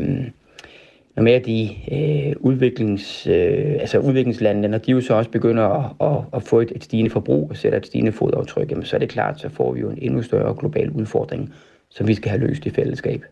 når 1.16 1.22
mere 1.22 1.38
de 1.38 1.70
øh, 1.92 2.36
udviklings, 2.40 3.26
øh, 3.26 3.76
altså 3.80 3.98
udviklingslandene, 3.98 4.68
når 4.68 4.78
de 4.78 4.90
jo 4.90 5.00
så 5.00 5.14
også 5.14 5.30
begynder 5.30 5.64
at, 5.64 6.10
at, 6.10 6.24
at 6.32 6.42
få 6.42 6.60
et, 6.60 6.72
et 6.76 6.84
stigende 6.84 7.10
forbrug 7.10 7.50
og 7.50 7.56
sætter 7.56 7.78
et 7.78 7.86
stigende 7.86 8.12
fodaftryk, 8.12 8.70
jamen, 8.70 8.84
så 8.84 8.96
er 8.96 9.00
det 9.00 9.08
klart, 9.08 9.40
så 9.40 9.48
får 9.48 9.72
vi 9.72 9.80
jo 9.80 9.90
en 9.90 9.98
endnu 10.02 10.22
større 10.22 10.54
global 10.58 10.90
udfordring, 10.90 11.52
som 11.90 12.08
vi 12.08 12.14
skal 12.14 12.30
have 12.30 12.40
løst 12.40 12.66
i 12.66 12.70
fællesskab. 12.70 13.24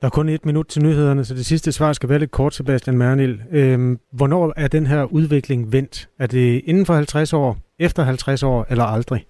Der 0.00 0.06
er 0.06 0.10
kun 0.10 0.28
et 0.28 0.46
minut 0.46 0.66
til 0.66 0.82
nyhederne, 0.82 1.24
så 1.24 1.34
det 1.34 1.46
sidste 1.46 1.72
svar 1.72 1.92
skal 1.92 2.08
være 2.08 2.18
lidt 2.18 2.30
kort, 2.30 2.54
Sebastian 2.54 2.98
Mernil. 2.98 3.42
Øhm, 3.50 3.98
hvornår 4.12 4.52
er 4.56 4.68
den 4.68 4.86
her 4.86 5.04
udvikling 5.04 5.72
vendt? 5.72 6.08
Er 6.18 6.26
det 6.26 6.62
inden 6.64 6.86
for 6.86 6.94
50 6.94 7.32
år, 7.32 7.56
efter 7.78 8.02
50 8.02 8.42
år 8.42 8.66
eller 8.70 8.84
aldrig? 8.84 9.24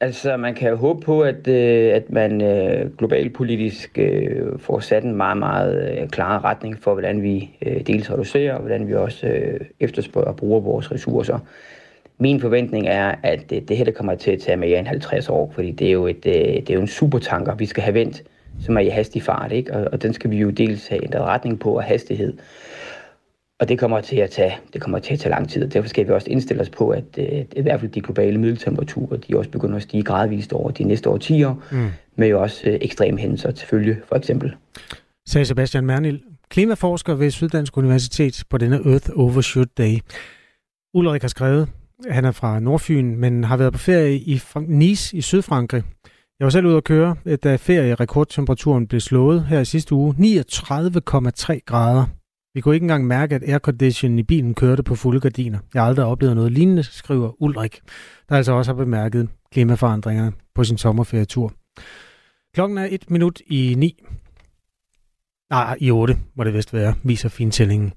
Altså, 0.00 0.36
man 0.36 0.54
kan 0.54 0.70
jo 0.70 0.76
håbe 0.76 1.00
på, 1.00 1.20
at, 1.20 1.48
øh, 1.48 1.94
at 1.94 2.10
man 2.10 2.42
øh, 2.42 2.96
globalt 2.96 3.34
politisk 3.34 3.98
øh, 3.98 4.58
får 4.58 4.80
sat 4.80 5.04
en 5.04 5.14
meget, 5.14 5.36
meget 5.36 5.98
øh, 5.98 6.08
klar 6.08 6.44
retning 6.44 6.78
for, 6.78 6.92
hvordan 6.92 7.22
vi 7.22 7.50
øh, 7.62 7.86
dels 7.86 8.10
reducerer, 8.10 8.54
og 8.54 8.60
hvordan 8.60 8.88
vi 8.88 8.94
også 8.94 9.26
øh, 9.26 9.60
efterspørger 9.80 10.28
og 10.28 10.36
bruger 10.36 10.60
vores 10.60 10.92
ressourcer. 10.92 11.38
Min 12.18 12.40
forventning 12.40 12.86
er, 12.86 13.14
at 13.22 13.52
øh, 13.52 13.62
det 13.68 13.76
her 13.76 13.84
det 13.84 13.94
kommer 13.94 14.14
til 14.14 14.30
at 14.30 14.40
tage 14.40 14.56
mere 14.56 14.78
end 14.78 14.86
50 14.86 15.28
år, 15.28 15.50
fordi 15.54 15.70
det 15.70 15.88
er 15.88 15.92
jo, 15.92 16.06
et, 16.06 16.26
øh, 16.26 16.32
det 16.32 16.70
er 16.70 16.74
jo 16.74 16.80
en 16.80 16.88
supertanker, 16.88 17.54
vi 17.54 17.66
skal 17.66 17.82
have 17.82 17.94
vendt, 17.94 18.22
som 18.60 18.76
er 18.76 18.80
i 18.80 18.88
hastig 18.88 19.22
fart, 19.22 19.52
ikke? 19.52 19.72
Og, 19.72 19.88
og 19.92 20.02
den 20.02 20.12
skal 20.12 20.30
vi 20.30 20.36
jo 20.36 20.50
dels 20.50 20.88
have 20.88 21.04
ændret 21.04 21.22
retning 21.22 21.60
på 21.60 21.76
og 21.76 21.82
hastighed. 21.82 22.32
Og 23.60 23.68
det 23.68 23.78
kommer 23.78 24.00
til 24.00 24.16
at 24.16 24.30
tage, 24.30 24.58
det 24.72 24.80
kommer 24.80 24.98
til 24.98 25.12
at 25.12 25.20
tage 25.20 25.30
lang 25.30 25.48
tid, 25.48 25.64
og 25.64 25.72
derfor 25.72 25.88
skal 25.88 26.06
vi 26.06 26.12
også 26.12 26.30
indstille 26.30 26.62
os 26.62 26.70
på, 26.70 26.90
at 26.90 27.04
øh, 27.18 27.44
i 27.56 27.62
hvert 27.62 27.80
fald 27.80 27.90
de 27.90 28.00
globale 28.00 28.38
middeltemperaturer, 28.38 29.16
de 29.16 29.38
også 29.38 29.50
begynder 29.50 29.76
at 29.76 29.82
stige 29.82 30.02
gradvist 30.02 30.52
over 30.52 30.70
de 30.70 30.84
næste 30.84 31.08
årtier, 31.10 31.54
mm. 31.72 31.86
med 32.16 32.28
jo 32.28 32.42
også 32.42 32.70
øh, 32.70 32.78
ekstreme 32.80 33.18
hændelser 33.18 33.50
til 33.50 33.68
følge, 33.68 33.96
for 34.08 34.16
eksempel. 34.16 34.54
Sagde 35.28 35.44
Sebastian 35.44 35.86
Mernil, 35.86 36.22
klimaforsker 36.50 37.14
ved 37.14 37.30
Syddansk 37.30 37.76
Universitet 37.76 38.42
på 38.50 38.58
denne 38.58 38.76
Earth 38.76 39.10
Overshoot 39.16 39.68
Day. 39.78 39.98
Ulrik 40.94 41.22
har 41.22 41.28
skrevet, 41.28 41.68
han 42.10 42.24
er 42.24 42.32
fra 42.32 42.60
Nordfyn, 42.60 43.16
men 43.16 43.44
har 43.44 43.56
været 43.56 43.72
på 43.72 43.78
ferie 43.78 44.16
i 44.16 44.40
Nice 44.66 45.16
i 45.16 45.20
Sydfrankrig. 45.20 45.82
Jeg 46.40 46.44
var 46.44 46.50
selv 46.50 46.66
ude 46.66 46.76
at 46.76 46.84
køre, 46.84 47.16
da 47.44 47.56
ferierekordtemperaturen 47.56 48.86
blev 48.86 49.00
slået 49.00 49.44
her 49.44 49.60
i 49.60 49.64
sidste 49.64 49.94
uge. 49.94 50.14
39,3 50.14 51.58
grader. 51.66 52.06
Vi 52.58 52.62
kunne 52.62 52.74
ikke 52.74 52.84
engang 52.84 53.06
mærke, 53.06 53.34
at 53.34 53.42
airconditionen 53.42 54.18
i 54.18 54.22
bilen 54.22 54.54
kørte 54.54 54.82
på 54.82 54.94
fulde 54.94 55.20
gardiner. 55.20 55.58
Jeg 55.74 55.82
har 55.82 55.88
aldrig 55.88 56.06
oplevet 56.06 56.36
noget 56.36 56.52
lignende, 56.52 56.82
skriver 56.82 57.42
Ulrik, 57.42 57.80
der 58.28 58.36
altså 58.36 58.52
også 58.52 58.72
har 58.72 58.76
bemærket 58.76 59.28
klimaforandringerne 59.52 60.32
på 60.54 60.64
sin 60.64 60.78
sommerferietur. 60.78 61.52
Klokken 62.54 62.78
er 62.78 62.86
et 62.90 63.10
minut 63.10 63.40
i 63.46 63.74
ni. 63.76 64.04
Nej, 65.50 65.76
i 65.80 65.90
8 65.90 66.18
må 66.36 66.44
det 66.44 66.54
vist 66.54 66.74
være, 66.74 66.94
viser 67.02 67.28
fintællingen. 67.28 67.92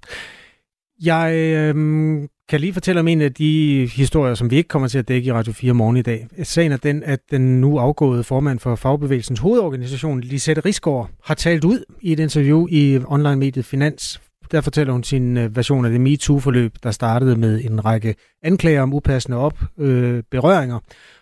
Jeg 1.03 1.33
øhm, 1.35 2.27
kan 2.49 2.59
lige 2.59 2.73
fortælle 2.73 2.99
om 2.99 3.07
en 3.07 3.21
af 3.21 3.33
de 3.33 3.85
historier, 3.95 4.35
som 4.35 4.51
vi 4.51 4.55
ikke 4.55 4.67
kommer 4.67 4.87
til 4.87 4.99
at 4.99 5.07
dække 5.07 5.27
i 5.27 5.31
Radio 5.31 5.53
4 5.53 5.73
morgen 5.73 5.97
i 5.97 6.01
dag. 6.01 6.27
Sagen 6.43 6.71
er 6.71 6.77
den, 6.77 7.03
at 7.03 7.19
den 7.31 7.61
nu 7.61 7.77
afgåede 7.77 8.23
formand 8.23 8.59
for 8.59 8.75
Fagbevægelsens 8.75 9.39
hovedorganisation, 9.39 10.21
Lisette 10.21 10.61
Risgaard, 10.65 11.09
har 11.23 11.35
talt 11.35 11.63
ud 11.63 11.83
i 12.01 12.11
et 12.11 12.19
interview 12.19 12.67
i 12.69 12.99
online-mediet 13.07 13.65
Finans 13.65 14.21
der 14.51 14.61
fortæller 14.61 14.93
hun 14.93 15.03
sin 15.03 15.37
øh, 15.37 15.55
version 15.55 15.85
af 15.85 15.91
det 15.91 16.01
MeToo-forløb, 16.01 16.75
der 16.83 16.91
startede 16.91 17.35
med 17.35 17.61
en 17.63 17.85
række 17.85 18.15
anklager 18.43 18.81
om 18.81 18.93
upassende 18.93 19.37
op, 19.37 19.59
øh, 19.79 20.23
berøringer, 20.31 20.79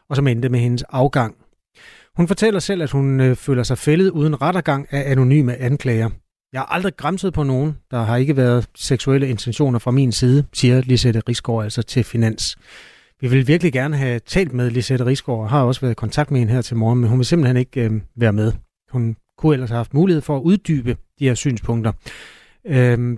og 0.09 0.15
som 0.15 0.27
endte 0.27 0.49
med 0.49 0.59
hendes 0.59 0.83
afgang. 0.83 1.35
Hun 2.15 2.27
fortæller 2.27 2.59
selv, 2.59 2.81
at 2.81 2.91
hun 2.91 3.19
øh, 3.19 3.35
føler 3.35 3.63
sig 3.63 3.77
fældet 3.77 4.09
uden 4.09 4.41
rettergang 4.41 4.87
af 4.91 5.11
anonyme 5.11 5.55
anklager. 5.55 6.09
Jeg 6.53 6.61
har 6.61 6.65
aldrig 6.65 6.95
græmset 6.97 7.33
på 7.33 7.43
nogen. 7.43 7.77
Der 7.91 8.03
har 8.03 8.17
ikke 8.17 8.37
været 8.37 8.67
seksuelle 8.75 9.29
intentioner 9.29 9.79
fra 9.79 9.91
min 9.91 10.11
side, 10.11 10.45
siger 10.53 10.81
Lisette 10.81 11.21
Rigsgaard 11.29 11.63
altså 11.63 11.81
til 11.81 12.03
Finans. 12.03 12.57
Vi 13.21 13.27
vil 13.27 13.47
virkelig 13.47 13.73
gerne 13.73 13.97
have 13.97 14.19
talt 14.19 14.53
med 14.53 14.71
Lisette 14.71 15.05
Rigsgaard, 15.05 15.39
og 15.39 15.49
har 15.49 15.63
også 15.63 15.81
været 15.81 15.91
i 15.91 15.95
kontakt 15.95 16.31
med 16.31 16.39
hende 16.39 16.53
her 16.53 16.61
til 16.61 16.77
morgen, 16.77 16.99
men 16.99 17.09
hun 17.09 17.19
vil 17.19 17.25
simpelthen 17.25 17.57
ikke 17.57 17.81
øh, 17.81 18.01
være 18.15 18.33
med. 18.33 18.51
Hun 18.91 19.15
kunne 19.37 19.53
ellers 19.53 19.69
have 19.69 19.77
haft 19.77 19.93
mulighed 19.93 20.21
for 20.21 20.37
at 20.37 20.41
uddybe 20.41 20.97
de 21.19 21.25
her 21.25 21.33
synspunkter. 21.33 21.91
Øhm, 22.65 23.17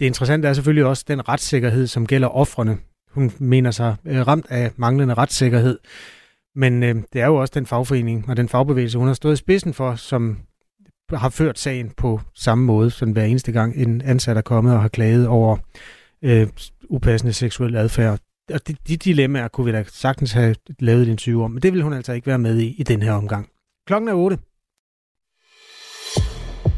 det 0.00 0.06
interessante 0.06 0.48
er 0.48 0.52
selvfølgelig 0.52 0.84
også 0.84 1.04
den 1.08 1.28
retssikkerhed, 1.28 1.86
som 1.86 2.06
gælder 2.06 2.28
offrene. 2.28 2.78
Hun 3.10 3.32
mener 3.38 3.70
sig 3.70 3.96
øh, 4.04 4.26
ramt 4.26 4.46
af 4.50 4.70
manglende 4.76 5.14
retssikkerhed. 5.14 5.78
Men 6.54 6.82
øh, 6.82 6.94
det 7.12 7.20
er 7.20 7.26
jo 7.26 7.36
også 7.36 7.52
den 7.54 7.66
fagforening 7.66 8.28
og 8.28 8.36
den 8.36 8.48
fagbevægelse, 8.48 8.98
hun 8.98 9.06
har 9.06 9.14
stået 9.14 9.32
i 9.32 9.36
spidsen 9.36 9.74
for, 9.74 9.94
som 9.94 10.38
har 11.12 11.28
ført 11.28 11.58
sagen 11.58 11.90
på 11.96 12.20
samme 12.34 12.64
måde, 12.64 12.90
som 12.90 13.12
hver 13.12 13.24
eneste 13.24 13.52
gang 13.52 13.76
en 13.76 14.02
ansat 14.02 14.36
er 14.36 14.40
kommet 14.40 14.74
og 14.74 14.80
har 14.80 14.88
klaget 14.88 15.26
over 15.26 15.56
øh, 16.22 16.48
upassende 16.88 17.32
seksuel 17.32 17.76
adfærd. 17.76 18.18
Og 18.52 18.68
de, 18.68 18.76
de 18.88 18.96
dilemmaer 18.96 19.48
kunne 19.48 19.64
vi 19.64 19.72
da 19.72 19.84
sagtens 19.88 20.32
have 20.32 20.54
lavet 20.78 21.02
et 21.02 21.08
interview 21.08 21.42
om, 21.42 21.50
men 21.50 21.62
det 21.62 21.72
vil 21.72 21.82
hun 21.82 21.92
altså 21.92 22.12
ikke 22.12 22.26
være 22.26 22.38
med 22.38 22.58
i 22.58 22.74
i 22.78 22.82
den 22.82 23.02
her 23.02 23.12
omgang. 23.12 23.48
Klokken 23.86 24.08
er 24.08 24.14
8. 24.14 24.38